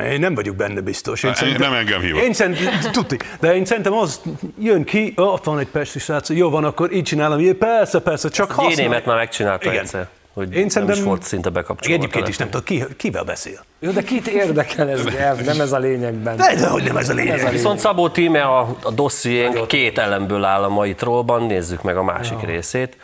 Én 0.00 0.20
nem 0.20 0.34
vagyok 0.34 0.56
benne 0.56 0.80
biztos. 0.80 1.22
Én 1.22 1.32
Ne, 1.40 1.56
nem 1.56 1.72
engem 1.72 2.00
hívott. 2.00 2.22
Én 2.22 2.32
szerintem, 2.32 2.80
tudti, 2.92 3.16
de 3.40 3.54
én 3.54 3.64
szerintem 3.64 3.92
az 3.92 4.20
jön 4.58 4.84
ki, 4.84 5.12
ott 5.16 5.44
van 5.44 5.58
egy 5.58 5.66
pesti 5.66 5.98
srác, 5.98 6.28
jó 6.30 6.50
van, 6.50 6.64
akkor 6.64 6.92
így 6.92 7.02
csinálom, 7.02 7.40
jó, 7.40 7.52
persze, 7.52 8.00
persze, 8.00 8.28
csak 8.28 8.50
A 8.50 8.52
használj. 8.52 8.74
Génémet 8.74 9.04
már 9.04 9.16
megcsinálta 9.16 9.70
Igen. 9.70 9.82
egyszer, 9.82 10.08
hogy 10.32 10.52
Én 10.54 10.60
nem 10.60 10.68
szerintem, 10.68 10.96
is 10.96 11.02
volt 11.02 11.22
szinte 11.22 11.48
bekapcsolva. 11.48 11.98
Egyébként 11.98 12.26
a 12.26 12.28
is 12.28 12.36
nem 12.36 12.50
tudom, 12.50 12.64
ki, 12.64 12.84
kivel 12.96 13.24
beszél. 13.24 13.64
Jó, 13.78 13.90
de 13.90 14.02
kit 14.02 14.26
érdekel 14.26 14.88
ez, 14.88 15.04
nyelv? 15.04 15.40
nem 15.40 15.60
ez 15.60 15.72
a 15.72 15.78
lényegben. 15.78 16.36
De, 16.36 16.54
de 16.54 16.68
hogy 16.68 16.82
nem 16.82 16.96
ez 16.96 17.08
a 17.08 17.14
lényeg. 17.14 17.50
Viszont 17.50 17.78
Szabó 17.78 18.08
tíme 18.08 18.42
a, 18.42 18.76
a 18.82 18.90
dossziénk 18.90 19.66
két 19.66 19.98
elemből 19.98 20.44
áll 20.44 20.62
a 20.62 20.68
mai 20.68 20.94
trollban, 20.94 21.42
nézzük 21.42 21.82
meg 21.82 21.96
a 21.96 22.02
másik 22.02 22.40
részét. 22.40 22.96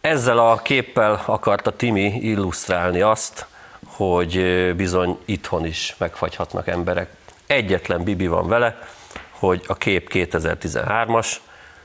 Ezzel 0.00 0.38
a 0.38 0.56
képpel 0.56 1.22
akarta 1.26 1.76
Timi 1.76 2.14
illusztrálni 2.20 3.00
azt, 3.00 3.46
hogy 3.86 4.44
bizony 4.76 5.18
itthon 5.24 5.66
is 5.66 5.94
megfagyhatnak 5.98 6.68
emberek. 6.68 7.10
Egyetlen 7.46 8.02
bibi 8.02 8.26
van 8.26 8.48
vele, 8.48 8.78
hogy 9.30 9.64
a 9.66 9.74
kép 9.74 10.10
2013-as, 10.12 11.36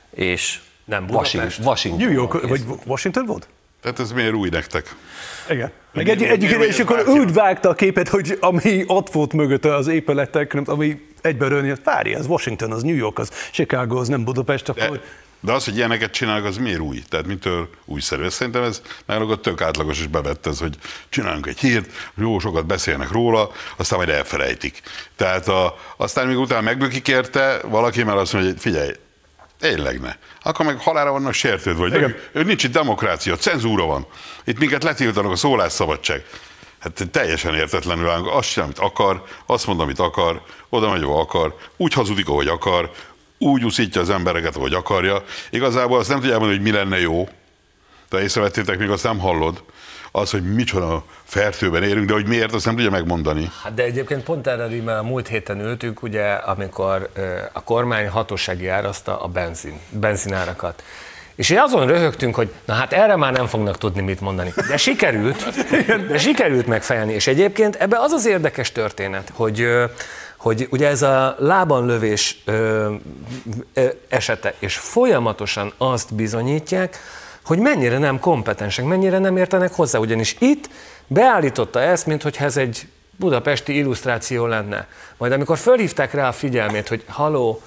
és 0.10 0.60
Nem 0.86 1.06
Washington. 1.10 1.30
Budapest. 1.32 1.66
Washington. 1.66 2.06
New 2.06 2.16
York, 2.16 2.48
vagy 2.48 2.62
Washington 2.86 3.26
volt? 3.26 3.48
Tehát 3.82 4.00
ez 4.00 4.12
miért 4.12 4.34
új 4.34 4.50
nektek? 4.50 4.96
Igen. 5.50 5.72
Meg 5.94 6.10
egy, 6.10 6.24
egy, 6.24 6.40
miért- 6.42 6.62
egy, 6.62 6.68
és 6.68 6.80
akkor 6.80 7.08
úgy 7.08 7.34
vágta 7.34 7.70
a 7.70 7.74
képet, 7.74 8.08
hogy 8.08 8.38
ami 8.40 8.84
ott 8.88 9.12
volt 9.12 9.34
mögötte 9.34 9.76
az 9.76 9.88
épületek, 9.88 10.54
nem- 10.54 10.64
ami 10.68 11.02
egyben 11.22 11.50
rölni, 11.50 11.74
várj, 11.84 12.14
ez 12.14 12.26
Washington, 12.26 12.72
az 12.72 12.84
New 12.84 12.96
York, 12.96 13.20
az 13.20 13.32
Chicago, 13.52 13.98
az 14.00 14.08
nem 14.08 14.24
Budapest, 14.24 14.72
De, 14.74 14.84
akkor... 14.86 15.02
de 15.40 15.52
az, 15.52 15.66
hogy 15.66 15.76
ilyeneket 15.78 16.12
csinálnak, 16.12 16.46
az 16.46 16.58
miért 16.58 16.80
új? 16.80 17.04
Tehát 17.10 17.26
mitől 17.26 17.70
újszerű? 17.86 18.24
Ez 18.24 18.34
Szerintem 18.34 18.64
ez 18.64 18.82
nálunk 19.06 19.32
a 19.32 19.36
tök 19.36 19.62
átlagos 19.62 20.00
és 20.00 20.08
bevett 20.08 20.46
ez, 20.46 20.60
hogy 20.60 20.76
csinálunk 21.10 21.48
egy 21.48 21.60
hírt, 21.60 21.90
jó 22.16 22.40
sokat 22.40 22.66
beszélnek 22.66 23.12
róla, 23.12 23.52
aztán 23.78 23.98
majd 23.98 24.10
elfelejtik. 24.10 24.82
Tehát 25.16 25.48
a, 25.48 25.76
aztán 25.98 26.28
még 26.28 26.38
utána 26.38 26.62
megbökik 26.62 27.08
érte, 27.08 27.60
valaki 27.64 28.04
már 28.04 28.18
azt 28.18 28.34
mondja, 28.34 28.52
hogy 28.52 28.62
figyelj, 28.62 28.92
tényleg 29.60 30.02
ne. 30.02 30.16
Akkor 30.42 30.66
meg 30.66 30.80
halára 30.80 31.12
vannak 31.12 31.34
sértődve, 31.34 31.82
hogy 31.82 31.94
ő, 31.94 32.30
ő 32.32 32.44
nincs 32.44 32.64
itt 32.64 32.72
demokrácia, 32.72 33.36
cenzúra 33.36 33.86
van. 33.86 34.08
Itt 34.44 34.60
minket 34.60 34.84
letiltanak 34.84 35.32
a 35.32 35.36
szólásszabadság. 35.36 36.26
Hát 36.80 37.08
teljesen 37.12 37.56
értetlenül 37.56 38.10
állunk. 38.10 38.32
Azt 38.32 38.52
csinál, 38.52 38.66
amit 38.66 38.80
akar, 38.80 39.24
azt 39.46 39.68
mond, 39.68 39.80
amit 39.80 40.00
akar, 40.00 40.42
oda 40.70 40.92
megy, 40.92 41.04
ahol 41.04 41.20
akar, 41.20 41.56
úgy 41.78 41.94
hazudik, 41.94 42.30
ahogy 42.30 42.48
akar, 42.48 42.92
úgy 43.38 43.64
úszítja 43.64 44.02
az 44.02 44.10
embereket, 44.10 44.56
ahogy 44.56 44.74
akarja. 44.74 45.24
Igazából 45.50 46.00
azt 46.00 46.10
nem 46.10 46.20
tudja 46.20 46.38
hogy 46.40 46.62
mi 46.62 46.72
lenne 46.72 47.00
jó, 47.00 47.30
de 48.10 48.22
észrevettétek, 48.22 48.78
még 48.80 48.90
azt 48.90 49.04
nem 49.04 49.20
hallod. 49.20 49.64
Az, 50.18 50.32
hogy 50.32 50.54
micsoda 50.54 51.04
fertőben 51.24 51.84
érünk, 51.84 52.08
de 52.08 52.14
hogy 52.14 52.28
miért, 52.28 52.54
azt 52.54 52.66
nem 52.66 52.76
tudja 52.76 52.90
megmondani. 52.90 53.52
Hát 53.64 53.74
de 53.74 53.84
egyébként 53.84 54.24
pont 54.24 54.48
erre 54.48 54.68
rímel 54.68 55.02
múlt 55.02 55.28
héten 55.28 55.60
ültünk, 55.60 56.04
ugye, 56.04 56.32
amikor 56.32 57.10
a 57.54 57.64
kormány 57.64 58.08
hatósági 58.08 58.68
árazta 58.68 59.22
a 59.22 59.28
benzin, 59.28 59.80
benzinárakat. 59.90 60.84
És 61.36 61.50
így 61.50 61.58
azon 61.58 61.88
röhögtünk, 61.88 62.36
hogy 62.36 62.54
na 62.66 62.74
hát 62.74 62.94
erre 62.94 63.16
már 63.16 63.34
nem 63.34 63.48
fognak 63.48 63.78
tudni 63.78 64.02
mit 64.02 64.22
mondani. 64.22 64.54
De 64.68 64.78
sikerült, 64.78 65.46
de 66.10 66.18
sikerült 66.18 66.68
megfejelni. 66.68 67.14
És 67.14 67.28
egyébként 67.28 67.76
ebbe 67.76 68.00
az 68.00 68.12
az 68.12 68.26
érdekes 68.26 68.72
történet, 68.72 69.32
hogy, 69.34 69.68
hogy 70.38 70.68
ugye 70.72 70.88
ez 70.88 71.02
a 71.02 71.36
lában 71.40 71.86
lövés 71.86 72.42
ö, 72.46 72.94
ö, 73.74 73.88
esete, 74.10 74.54
és 74.60 74.78
folyamatosan 74.78 75.74
azt 75.78 76.14
bizonyítják, 76.14 77.00
hogy 77.46 77.60
mennyire 77.60 77.98
nem 77.98 78.20
kompetensek, 78.20 78.86
mennyire 78.86 79.20
nem 79.20 79.38
értenek 79.38 79.74
hozzá. 79.74 80.00
Ugyanis 80.00 80.36
itt 80.40 80.70
beállította 81.08 81.82
ezt, 81.82 82.06
mint 82.06 82.24
hogy 82.24 82.36
ez 82.40 82.58
egy 82.58 82.88
budapesti 83.16 83.76
illusztráció 83.76 84.46
lenne. 84.46 84.88
Majd 85.18 85.32
amikor 85.32 85.58
fölhívták 85.58 86.14
rá 86.14 86.28
a 86.28 86.32
figyelmét, 86.32 86.88
hogy 86.88 87.04
haló, 87.08 87.62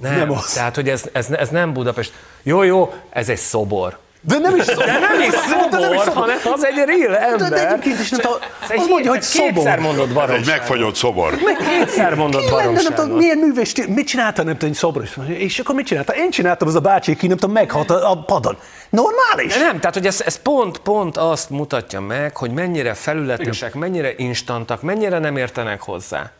nem, 0.00 0.18
Nem 0.18 0.30
az. 0.30 0.52
tehát 0.52 0.74
hogy 0.74 0.88
ez, 0.88 1.08
ez, 1.12 1.30
ez 1.30 1.48
nem 1.48 1.72
Budapest. 1.72 2.12
Jó, 2.42 2.62
jó, 2.62 2.92
ez 3.10 3.28
egy 3.28 3.38
szobor. 3.38 3.98
De 4.26 4.38
nem 4.38 4.56
is 4.56 4.64
De 4.64 4.98
nem 4.98 5.20
is 5.20 5.34
szobor, 5.34 6.12
hanem 6.14 6.36
az 6.52 6.66
egy 6.66 6.76
real 6.86 7.16
ember. 7.16 7.48
De, 7.48 7.56
de 7.56 7.68
egyébként 7.68 8.00
is 8.00 8.10
nem 8.10 8.20
tudom, 8.20 8.36
egy 8.68 8.78
azt 8.78 8.88
mondja, 8.88 9.10
hogy 9.10 9.18
kétszer 9.20 9.54
szobor. 9.54 9.78
mondott 9.78 10.02
Ez 10.04 10.08
egy 10.08 10.14
baromságot. 10.14 10.46
megfagyott 10.46 10.94
szobor. 10.94 11.38
Kétszer 11.78 12.14
mondott 12.14 12.44
Ki 12.44 12.54
lenne, 12.54 12.82
nem 12.82 12.94
tudom, 12.94 13.10
milyen 13.16 13.38
művés, 13.38 13.74
mit 13.88 14.06
csinálta, 14.06 14.42
nem 14.42 14.52
tudom, 14.52 14.70
egy 14.70 14.76
szobor, 14.76 15.08
és 15.26 15.58
akkor 15.58 15.74
mit 15.74 15.86
csinálta? 15.86 16.14
Én 16.16 16.30
csináltam, 16.30 16.68
az 16.68 16.74
a 16.74 16.80
bácsi, 16.80 17.16
ki 17.16 17.26
nem 17.26 17.36
tudom, 17.36 17.54
meghalt 17.54 17.90
a, 17.90 18.10
a 18.10 18.22
padon. 18.22 18.56
Normális? 18.90 19.54
De 19.54 19.60
nem, 19.60 19.78
tehát 19.78 19.94
hogy 19.94 20.06
ez, 20.06 20.22
ez 20.26 20.36
pont, 20.42 20.78
pont 20.78 21.16
azt 21.16 21.50
mutatja 21.50 22.00
meg, 22.00 22.36
hogy 22.36 22.50
mennyire 22.50 22.94
felületesek, 22.94 23.74
mennyire 23.74 24.12
instantak, 24.16 24.82
mennyire 24.82 25.18
nem 25.18 25.36
értenek 25.36 25.82
hozzá. 25.82 26.30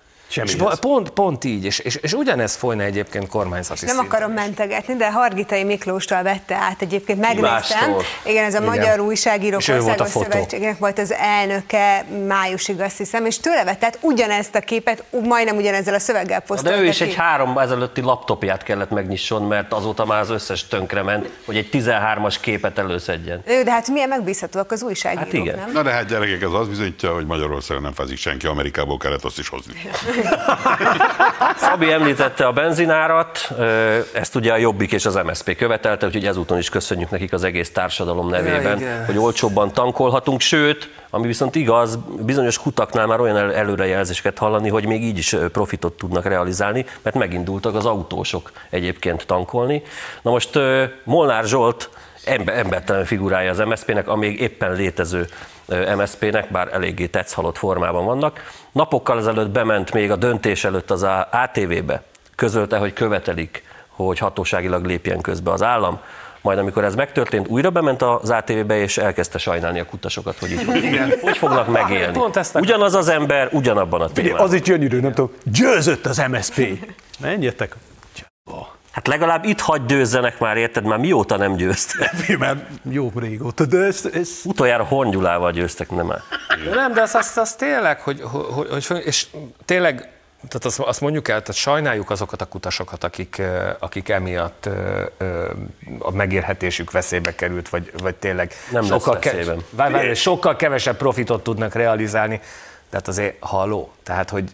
És 0.42 0.56
pont, 0.80 1.10
pont 1.10 1.44
így, 1.44 1.64
és, 1.64 1.78
és, 1.78 1.94
és 1.94 2.12
ugyanez 2.12 2.54
folyna 2.54 2.82
egyébként 2.82 3.28
kormányzati 3.28 3.84
Nem 3.84 3.98
akarom 3.98 4.32
mentegetni, 4.32 4.94
de 4.96 5.12
Hargitai 5.12 5.64
Miklóstól 5.64 6.22
vette 6.22 6.54
át 6.54 6.82
egyébként, 6.82 7.20
megnéztem. 7.20 7.50
Mástól. 7.50 8.02
Igen, 8.26 8.44
ez 8.44 8.54
a 8.54 8.58
Igen. 8.58 8.68
Magyar 8.68 9.00
Újságírók 9.00 9.62
Országos. 9.68 10.08
Szövetségének 10.08 10.78
volt 10.78 10.98
az 10.98 11.12
elnöke 11.12 12.04
májusig, 12.26 12.80
azt 12.80 12.96
hiszem, 12.96 13.26
és 13.26 13.38
tőle 13.38 13.64
vette 13.64 13.86
át 13.86 13.98
ugyanezt 14.00 14.54
a 14.54 14.60
képet, 14.60 15.04
majdnem 15.22 15.56
ugyanezzel 15.56 15.94
a 15.94 15.98
szöveggel 15.98 16.38
De 16.38 16.44
posztolta 16.46 16.78
ő 16.78 16.84
is 16.86 16.96
ki. 16.96 17.02
egy 17.04 17.14
három 17.14 17.58
ezelőtti 17.58 18.00
laptopját 18.00 18.62
kellett 18.62 18.90
megnyisson, 18.90 19.42
mert 19.42 19.72
azóta 19.72 20.04
már 20.04 20.20
az 20.20 20.30
összes 20.30 20.66
tönkrement, 20.66 21.28
hogy 21.46 21.56
egy 21.56 21.68
13-as 21.72 22.36
képet 22.40 22.78
előszedjen. 22.78 23.42
Ő, 23.46 23.62
de 23.62 23.70
hát 23.70 23.88
milyen 23.88 24.08
megbízhatóak 24.08 24.72
az 24.72 24.82
újságírók, 24.82 25.24
Hát 25.24 25.32
igen. 25.32 25.58
nem? 25.58 25.70
Na 25.72 25.82
de 25.82 25.90
hát 25.90 26.06
gyerekek, 26.06 26.42
ez 26.42 26.52
az 26.52 26.68
bizonyítja, 26.68 27.14
hogy 27.14 27.26
Magyarországon 27.26 27.82
nem 27.82 27.92
fázik 27.92 28.18
senki, 28.18 28.46
Amerikából 28.46 28.96
kellett 28.96 29.24
azt 29.24 29.38
is 29.38 29.48
hozni. 29.48 29.72
Szabi 31.56 31.92
említette 31.92 32.46
a 32.46 32.52
benzinárat, 32.52 33.52
ezt 34.12 34.34
ugye 34.34 34.52
a 34.52 34.56
Jobbik 34.56 34.92
és 34.92 35.06
az 35.06 35.14
MSZP 35.24 35.56
követelte, 35.56 36.06
úgyhogy 36.06 36.26
ezúton 36.26 36.58
is 36.58 36.68
köszönjük 36.68 37.10
nekik 37.10 37.32
az 37.32 37.44
egész 37.44 37.72
társadalom 37.72 38.28
nevében, 38.28 38.78
igen. 38.78 39.04
hogy 39.04 39.18
olcsóbban 39.18 39.72
tankolhatunk, 39.72 40.40
sőt, 40.40 40.90
ami 41.10 41.26
viszont 41.26 41.54
igaz, 41.54 41.98
bizonyos 42.20 42.58
kutaknál 42.58 43.06
már 43.06 43.20
olyan 43.20 43.36
el- 43.36 43.54
előrejelzéseket 43.54 44.38
hallani, 44.38 44.68
hogy 44.68 44.86
még 44.86 45.02
így 45.02 45.18
is 45.18 45.36
profitot 45.52 45.92
tudnak 45.92 46.24
realizálni, 46.24 46.84
mert 47.02 47.16
megindultak 47.16 47.74
az 47.74 47.86
autósok 47.86 48.52
egyébként 48.70 49.26
tankolni. 49.26 49.82
Na 50.22 50.30
most 50.30 50.58
Molnár 51.04 51.44
Zsolt 51.44 51.90
ember, 52.24 52.58
embertelen 52.58 53.04
figurája 53.04 53.50
az 53.50 53.58
MSZP-nek, 53.58 54.08
a 54.08 54.16
még 54.16 54.40
éppen 54.40 54.72
létező 54.72 55.26
MSZP-nek, 55.96 56.50
bár 56.50 56.68
eléggé 56.72 57.06
tetszhalott 57.06 57.58
formában 57.58 58.04
vannak. 58.04 58.40
Napokkal 58.74 59.18
ezelőtt 59.18 59.50
bement 59.50 59.92
még 59.92 60.10
a 60.10 60.16
döntés 60.16 60.64
előtt 60.64 60.90
az 60.90 61.06
ATV-be, 61.30 62.02
közölte, 62.34 62.76
hogy 62.76 62.92
követelik, 62.92 63.62
hogy 63.88 64.18
hatóságilag 64.18 64.84
lépjen 64.84 65.20
közbe 65.20 65.50
az 65.50 65.62
állam. 65.62 66.00
Majd 66.40 66.58
amikor 66.58 66.84
ez 66.84 66.94
megtörtént, 66.94 67.48
újra 67.48 67.70
bement 67.70 68.02
az 68.02 68.30
ATV-be, 68.30 68.76
és 68.76 68.98
elkezdte 68.98 69.38
sajnálni 69.38 69.80
a 69.80 69.84
kutasokat, 69.84 70.38
hogy 70.38 70.50
így 70.50 70.64
hogy 71.20 71.36
fognak 71.36 71.68
megélni. 71.68 72.12
Pont 72.12 72.36
ezt 72.36 72.56
akartam. 72.56 72.76
Ugyanaz 72.76 72.94
az 72.94 73.08
ember, 73.08 73.48
ugyanabban 73.52 74.00
a 74.00 74.08
témában. 74.08 74.40
az 74.40 74.52
itt 74.52 74.64
gyönyörű, 74.64 75.00
nem 75.00 75.12
tudom, 75.12 75.30
győzött 75.44 76.06
az 76.06 76.22
MSP. 76.30 76.86
Menjetek. 77.20 77.76
Hát 78.94 79.06
legalább 79.06 79.44
itt 79.44 79.60
hagy 79.60 79.84
győzzenek 79.86 80.38
már, 80.38 80.56
érted? 80.56 80.84
Már 80.84 80.98
mióta 80.98 81.36
nem 81.36 81.54
győztek? 81.56 82.12
Már 82.38 82.66
jó 82.90 83.12
régóta, 83.16 83.64
de 83.66 83.78
ez, 83.78 84.08
ez 84.12 84.28
Utoljára 84.44 84.84
Hongyulával 84.84 85.52
győztek, 85.52 85.90
nem 85.90 86.06
már. 86.06 86.20
Nem, 86.74 86.92
de 86.92 87.00
az, 87.02 87.14
az, 87.14 87.32
az 87.36 87.54
tényleg, 87.54 88.00
hogy, 88.00 88.20
hogy, 88.22 88.68
hogy, 88.70 88.86
hogy 88.86 89.02
és 89.06 89.26
tényleg, 89.64 89.96
tehát 90.48 90.64
azt, 90.64 90.78
azt 90.78 91.00
mondjuk 91.00 91.28
el, 91.28 91.40
tehát 91.40 91.60
sajnáljuk 91.60 92.10
azokat 92.10 92.40
a 92.40 92.44
kutasokat, 92.44 93.04
akik, 93.04 93.42
akik 93.78 94.08
emiatt 94.08 94.66
ö, 94.66 95.02
ö, 95.18 95.50
a 95.98 96.10
megélhetésük 96.10 96.90
veszélybe 96.90 97.34
került, 97.34 97.68
vagy, 97.68 97.90
vagy 98.02 98.14
tényleg 98.14 98.52
Nem 98.70 98.80
lesz 98.82 98.90
sokkal, 98.90 99.18
veszélyben. 99.22 99.58
várj, 99.70 99.92
várj, 99.92 100.12
sokkal 100.14 100.56
kevesebb 100.56 100.96
profitot 100.96 101.42
tudnak 101.42 101.74
realizálni. 101.74 102.40
Tehát 102.90 103.08
azért 103.08 103.36
halló, 103.40 103.92
tehát 104.02 104.30
hogy 104.30 104.50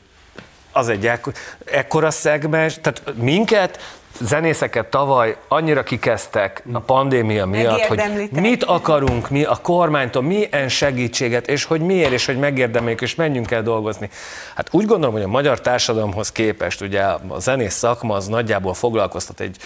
az 0.73 0.89
egy 0.89 1.07
ekk- 1.07 1.39
ekkora 1.65 2.11
szegmens, 2.11 2.79
tehát 2.81 3.03
minket, 3.17 3.99
zenészeket 4.19 4.87
tavaly 4.87 5.37
annyira 5.49 5.83
kikezdtek 5.83 6.63
a 6.73 6.79
pandémia 6.79 7.47
miatt, 7.47 7.81
hogy 7.81 8.29
mit 8.31 8.65
akarunk 8.65 9.31
mi 9.31 9.45
a 9.45 9.59
kormánytól, 9.63 10.23
milyen 10.23 10.69
segítséget, 10.69 11.49
és 11.49 11.65
hogy 11.65 11.81
miért, 11.81 12.13
és 12.13 12.27
hogy 12.27 12.39
megérdemeljük, 12.39 13.01
és 13.01 13.15
menjünk 13.15 13.51
el 13.51 13.63
dolgozni. 13.63 14.11
Hát 14.55 14.69
úgy 14.71 14.87
gondolom, 14.87 15.15
hogy 15.15 15.25
a 15.25 15.29
magyar 15.29 15.61
társadalomhoz 15.61 16.33
képest, 16.33 16.81
ugye 16.81 17.03
a 17.03 17.39
zenész 17.39 17.75
szakma 17.75 18.15
az 18.15 18.27
nagyjából 18.27 18.75
foglalkoztat 18.75 19.41
egy 19.41 19.57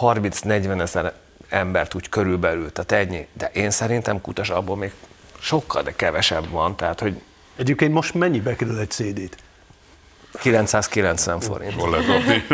30-40 0.00 0.80
ezer 0.80 1.12
embert 1.48 1.94
úgy 1.94 2.08
körülbelül, 2.08 2.72
tehát 2.72 3.06
ennyi. 3.06 3.26
De 3.32 3.50
én 3.52 3.70
szerintem 3.70 4.20
kutas 4.20 4.50
abból 4.50 4.76
még 4.76 4.92
sokkal, 5.40 5.82
de 5.82 5.92
kevesebb 5.96 6.48
van, 6.50 6.76
tehát 6.76 7.00
hogy 7.00 7.20
Egyébként 7.60 7.92
most 7.92 8.14
mennyibe 8.14 8.56
kerül 8.56 8.78
egy 8.78 8.90
CD-t? 8.90 9.36
990 10.38 11.40
forint. 11.40 11.74
Hol 11.74 11.90
lehet 11.90 12.06
kapni? 12.06 12.44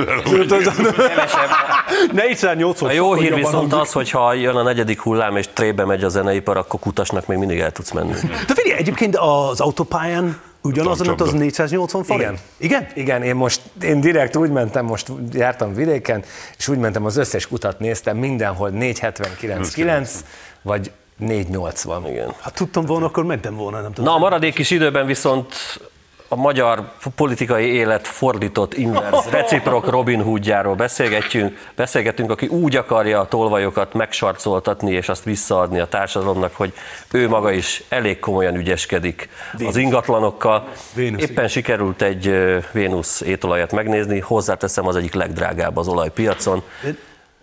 480 2.12 2.88
A 2.88 2.92
jó 2.92 3.14
hír 3.14 3.34
viszont 3.34 3.72
az, 3.72 3.92
hogy 3.92 4.10
ha 4.10 4.34
jön 4.34 4.56
a 4.56 4.62
negyedik 4.62 5.00
hullám 5.00 5.36
és 5.36 5.46
trébe 5.52 5.84
megy 5.84 6.04
a 6.04 6.08
zeneipar, 6.08 6.56
akkor 6.56 6.80
kutasnak 6.80 7.26
még 7.26 7.38
mindig 7.38 7.58
el 7.58 7.72
tudsz 7.72 7.90
menni. 7.90 8.12
De 8.46 8.54
figyelj, 8.54 8.78
egyébként 8.78 9.16
az 9.16 9.60
autópályán 9.60 10.40
ugyanazon 10.62 11.08
ott 11.08 11.20
az 11.20 11.26
Csapda. 11.26 11.42
480 11.42 12.04
forint? 12.04 12.22
Igen. 12.22 12.38
Igen? 12.58 12.86
Igen, 12.94 13.22
én 13.22 13.34
most, 13.34 13.60
én 13.82 14.00
direkt 14.00 14.36
úgy 14.36 14.50
mentem, 14.50 14.84
most 14.84 15.08
jártam 15.32 15.74
vidéken, 15.74 16.24
és 16.58 16.68
úgy 16.68 16.78
mentem, 16.78 17.04
az 17.04 17.16
összes 17.16 17.46
kutat 17.46 17.78
néztem, 17.78 18.16
mindenhol 18.16 18.70
479,9, 18.74 20.08
vagy 20.62 20.90
480. 21.16 22.06
Igen. 22.06 22.34
Hát 22.40 22.54
tudtam 22.54 22.84
volna, 22.84 23.06
akkor 23.06 23.24
mentem 23.24 23.56
volna, 23.56 23.80
nem 23.80 23.92
tudom. 23.92 24.10
Na, 24.10 24.16
a 24.16 24.18
maradék 24.18 24.54
kis 24.54 24.70
időben 24.70 25.06
viszont 25.06 25.54
a 26.28 26.36
magyar 26.36 26.90
politikai 27.14 27.64
élet 27.74 28.06
fordított 28.06 28.74
inverz, 28.74 29.28
reciprok 29.30 29.90
Robin 29.90 30.22
Hoodjáról 30.22 30.74
beszélgetjünk, 30.74 31.58
beszélgetünk, 31.74 32.30
aki 32.30 32.46
úgy 32.46 32.76
akarja 32.76 33.20
a 33.20 33.26
tolvajokat 33.28 33.94
megsarcoltatni 33.94 34.92
és 34.92 35.08
azt 35.08 35.24
visszaadni 35.24 35.80
a 35.80 35.86
társadalomnak, 35.86 36.54
hogy 36.54 36.72
ő 37.12 37.28
maga 37.28 37.50
is 37.50 37.82
elég 37.88 38.18
komolyan 38.18 38.56
ügyeskedik 38.56 39.28
az 39.66 39.76
ingatlanokkal. 39.76 40.68
Vénusz, 40.94 41.22
Éppen 41.22 41.48
sikerült 41.48 42.02
egy 42.02 42.36
Vénusz 42.72 43.20
étolajat 43.20 43.72
megnézni, 43.72 44.18
hozzáteszem 44.20 44.86
az 44.86 44.96
egyik 44.96 45.14
legdrágább 45.14 45.76
az 45.76 45.88
olajpiacon. 45.88 46.62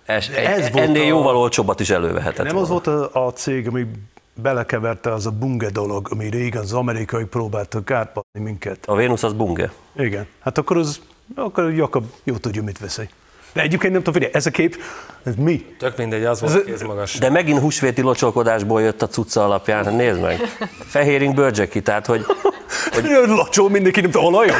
Ez, 0.05 0.25
Ez 0.35 0.57
ez 0.59 0.71
volt 0.71 0.85
ennél 0.87 1.01
a- 1.01 1.05
jóval 1.05 1.35
olcsóbbat 1.37 1.79
is 1.79 1.89
elővehetett 1.89 2.45
Nem 2.45 2.57
az 2.57 2.67
volna. 2.69 2.83
volt 2.91 3.11
a, 3.13 3.25
a 3.25 3.31
cég, 3.33 3.67
ami 3.67 3.85
belekeverte 4.33 5.13
az 5.13 5.25
a 5.25 5.31
bunge 5.31 5.69
dolog, 5.69 6.07
ami 6.11 6.29
régen 6.29 6.61
az 6.61 6.73
amerikai 6.73 7.25
próbáltak 7.25 7.91
átpadni 7.91 8.39
minket. 8.39 8.85
A 8.85 8.95
Vénusz 8.95 9.23
az 9.23 9.33
bunge. 9.33 9.71
Igen. 9.95 10.27
Hát 10.39 10.57
akkor 10.57 10.77
az, 10.77 10.99
akkor 11.35 11.73
Jakab 11.73 12.05
jó 12.23 12.37
tudja, 12.37 12.63
mit 12.63 12.79
veszi. 12.79 13.09
De 13.53 13.61
egyébként 13.61 13.93
nem 13.93 14.03
tudom, 14.03 14.13
figyelj, 14.13 14.33
ez 14.35 14.45
a 14.45 14.51
kép, 14.51 14.77
ez 15.23 15.35
mi? 15.35 15.65
Tök 15.79 15.97
mindegy, 15.97 16.23
az 16.23 16.41
volt 16.41 16.63
kézmagas. 16.63 17.17
De 17.17 17.29
megint 17.29 17.59
húsvéti 17.59 18.01
locsolkodásból 18.01 18.81
jött 18.81 19.01
a 19.01 19.07
cucca 19.07 19.43
alapján, 19.43 19.95
nézd 19.95 20.21
meg. 20.21 20.39
Fehéring 20.85 21.35
bőrcseki, 21.35 21.81
tehát 21.81 22.05
hogy 22.05 22.25
Hogy... 22.93 23.05
Lacsol 23.25 23.69
mindenki, 23.69 24.01
nem 24.01 24.11
tudom, 24.11 24.33
olajon? 24.33 24.55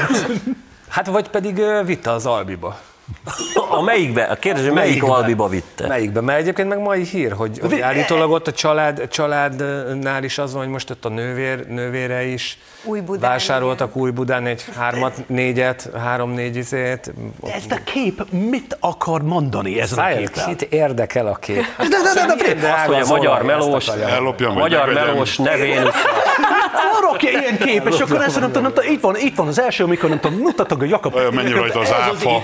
Hát 0.88 1.08
vagy 1.08 1.30
pedig 1.30 1.62
vitte 1.86 2.12
az 2.12 2.26
Albiba. 2.26 2.80
A 3.70 3.82
melyikbe, 3.82 4.24
a 4.24 4.36
kérdés, 4.36 4.64
hogy 4.64 4.74
melyik 4.74 5.04
albiba 5.04 5.48
vitte. 5.48 5.88
Melyikbe? 5.88 6.22
Mert 6.22 6.40
egyébként 6.40 6.68
meg 6.68 6.80
mai 6.80 7.04
hír, 7.04 7.32
hogy, 7.32 7.60
hogy 7.62 7.80
állítólag 7.80 8.32
ott 8.32 8.48
a 8.48 8.52
család, 8.52 9.08
családnál 9.08 10.24
is 10.24 10.38
az 10.38 10.54
van, 10.54 10.62
hogy 10.64 10.72
most 10.72 10.90
ott 10.90 11.06
a 11.06 11.10
nővér, 11.10 11.68
nővére 11.68 12.26
is 12.26 12.58
Újbudán, 12.84 13.32
vásároltak 13.32 13.96
új 13.96 14.12
Budán 14.12 14.46
egy 14.46 14.66
hármat, 14.78 15.28
négyet, 15.28 15.90
három-négy 15.98 16.56
izét. 16.56 17.14
Ez 17.54 17.64
a 17.70 17.80
kép 17.84 18.26
mit 18.30 18.78
akar 18.80 19.22
mondani 19.22 19.80
ezen 19.80 20.00
a 20.00 20.08
képen? 20.08 20.46
kit 20.48 20.62
érdekel 20.62 21.28
a 21.28 21.36
kép? 21.36 21.64
De, 21.78 21.88
de, 21.88 22.26
de, 22.26 22.36
de, 22.36 22.54
de, 22.54 22.74
Azt, 22.74 22.86
hogy 22.86 23.02
a 23.02 23.06
magyar 23.06 23.44
melós, 23.44 23.88
a 23.88 24.54
magyar 24.54 24.94
melós 24.94 25.38
nevén 25.38 25.92
Arra 26.94 27.18
ilyen 27.20 27.58
kép, 27.58 27.88
és 27.88 28.00
akkor 28.00 28.22
ezt 28.22 28.40
nem 28.40 28.52
tudom, 28.52 28.72
itt 28.90 29.02
van, 29.02 29.16
itt 29.18 29.36
van 29.36 29.48
az 29.48 29.60
első, 29.60 29.84
amikor 29.84 30.10
nem 30.10 30.20
tudom, 30.20 30.38
mutatok 30.38 30.82
a 30.82 30.86
Jakab. 30.86 31.16
Olyan 31.16 31.34
mennyi 31.34 31.52
rajta 31.52 31.80
az 31.80 31.86
Ez 31.86 31.92
az 31.92 32.26
áfa. 32.26 32.44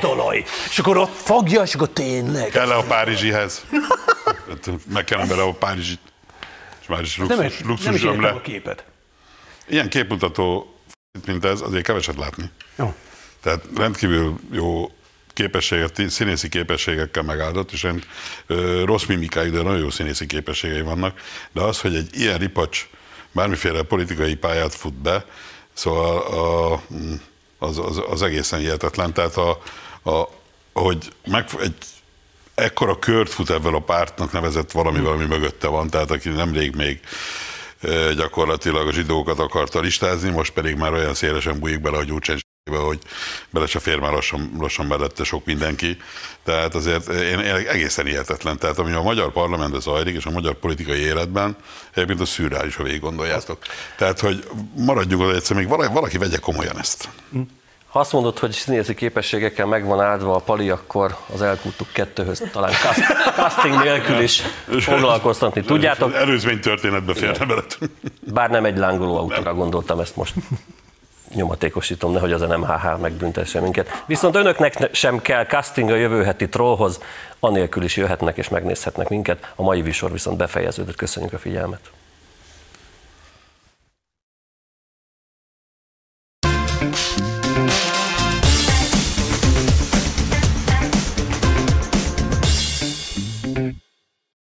És 0.70 0.80
akkor 0.80 0.97
ott 0.97 1.14
fogja, 1.16 1.62
és 1.62 1.74
akkor 1.76 1.89
tényleg. 1.89 2.50
Kell-e 2.50 2.76
a 2.76 2.84
Párizsihez? 2.84 3.66
Meg 4.93 5.04
kellene 5.04 5.28
bele 5.30 5.41
a 5.41 5.54
Párizsit. 5.54 6.00
És 6.82 6.88
már 6.88 7.02
is 7.02 7.16
Nem, 7.16 7.28
luxus, 7.28 7.58
nem 7.60 7.70
luxus 7.70 7.95
is 7.95 8.02
értem 8.04 8.22
le. 8.22 8.30
a 8.30 8.41
képet. 8.41 8.84
Ilyen 9.68 9.89
képmutató, 9.89 10.76
mint 11.26 11.45
ez, 11.45 11.62
azért 11.62 11.84
keveset 11.84 12.16
látni. 12.16 12.52
Jó. 12.78 12.93
Tehát 13.41 13.64
rendkívül 13.76 14.39
jó 14.52 14.91
képességet, 15.34 16.02
színészi 16.10 16.50
képességekkel 16.50 17.24
megáldott, 17.24 17.72
és 17.72 17.84
rend, 17.84 18.06
ö, 18.47 18.84
rossz 18.86 19.06
mimikájú, 19.06 19.52
de 19.52 19.62
nagyon 19.62 19.80
jó 19.80 19.89
színészi 19.89 20.26
képességei 20.26 20.82
vannak, 20.82 21.22
de 21.52 21.62
az, 21.62 21.80
hogy 21.82 21.95
egy 21.95 22.10
ilyen 22.12 22.38
ripacs 22.38 22.88
bármiféle 23.32 23.82
politikai 23.82 24.36
pályát 24.36 24.76
fut 24.76 24.93
be, 24.93 25.26
szóval 25.74 26.18
a, 26.18 26.82
az, 27.66 27.78
az, 27.78 28.02
az 28.10 28.22
egészen 28.22 28.60
hihetetlen. 28.60 29.14
Tehát 29.14 29.38
a, 29.38 29.62
a, 30.04 30.30
ahogy 30.74 31.13
meg, 31.26 31.49
egy 31.59 31.76
ekkora 32.55 32.99
kört 32.99 33.30
fut 33.30 33.49
ebben 33.49 33.74
a 33.74 33.80
pártnak 33.80 34.32
nevezett 34.32 34.72
valami, 34.72 34.99
valami 34.99 35.26
mögötte 35.26 35.67
van, 35.67 35.89
tehát 35.89 36.11
aki 36.11 36.30
nemrég 36.30 36.76
még 36.76 36.99
gyakorlatilag 38.15 38.88
a 38.88 38.91
zsidókat 38.91 39.39
akarta 39.39 39.80
listázni, 39.80 40.30
most 40.30 40.53
pedig 40.53 40.76
már 40.76 40.93
olyan 40.93 41.13
szélesen 41.13 41.59
bújik 41.59 41.82
bele 41.82 41.97
a 41.97 42.03
gyurcsány 42.03 42.38
zsebébe, 42.38 42.84
hogy 42.86 42.99
bele 43.49 43.65
se 43.65 43.80
fér 43.80 43.99
már 43.99 44.11
lassan, 44.11 44.51
lassan 44.59 44.86
mellette 44.86 45.24
sok 45.24 45.45
mindenki. 45.45 45.97
Tehát 46.43 46.76
azért 46.76 47.07
én, 47.07 47.39
én 47.39 47.55
egészen 47.55 48.05
hihetetlen. 48.05 48.57
Tehát 48.57 48.78
ami 48.78 48.91
a 48.91 49.01
magyar 49.01 49.32
parlamentben 49.32 49.82
zajlik, 49.82 50.15
és 50.15 50.26
a 50.26 50.32
magyar 50.32 50.53
politikai 50.53 50.99
életben, 50.99 51.55
egyébként 51.93 52.20
a 52.20 52.26
szürreális, 52.26 52.76
ha 52.76 52.84
végig 52.84 53.01
gondoljátok. 53.01 53.57
Tehát, 53.97 54.20
hogy 54.20 54.43
maradjunk 54.76 55.24
oda 55.24 55.36
egyszer, 55.36 55.55
még 55.55 55.67
valaki, 55.67 55.93
valaki 55.93 56.17
vegye 56.17 56.38
komolyan 56.38 56.80
ezt. 56.80 57.09
Ha 57.90 58.00
azt 58.00 58.14
mondod, 58.14 58.40
hogy 58.40 58.52
színészi 58.52 58.94
képességekkel 58.96 59.66
megvan 59.66 60.02
áldva 60.02 60.36
a 60.36 60.40
pali, 60.40 60.70
akkor 60.70 61.16
az 61.34 61.42
elkúttuk 61.42 61.88
kettőhöz 61.94 62.44
talán 62.52 62.72
cast- 62.72 63.34
casting 63.36 63.84
nélkül 63.84 64.20
is 64.22 64.44
foglalkoztatni. 64.80 65.62
Tudjátok, 65.62 66.14
Előzmény 66.14 66.60
történetbe 66.60 67.14
férne 67.14 67.46
bele. 67.46 67.62
bár 68.34 68.50
nem 68.50 68.66
egy 68.66 68.78
lángoló 68.78 69.18
autóra 69.18 69.54
gondoltam 69.54 70.00
ezt 70.00 70.16
most. 70.16 70.34
Nyomatékosítom, 71.34 72.12
nehogy 72.12 72.32
az 72.32 72.42
NMHH 72.42 73.00
megbüntesse 73.02 73.60
minket. 73.62 74.04
Viszont 74.06 74.36
önöknek 74.36 74.80
ne- 74.80 74.94
sem 74.94 75.22
kell 75.22 75.46
casting 75.46 75.90
a 75.90 75.96
jövő 75.96 76.24
heti 76.24 76.50
trollhoz, 76.50 77.00
anélkül 77.40 77.84
is 77.84 77.98
jöhetnek 77.98 78.38
és 78.38 78.50
megnézhetnek 78.50 79.10
minket. 79.10 79.52
A 79.56 79.62
mai 79.62 79.82
visor 79.82 80.12
viszont 80.12 80.38
befejeződött. 80.38 80.96
Köszönjük 80.96 81.34
a 81.34 81.38
figyelmet. 81.38 81.80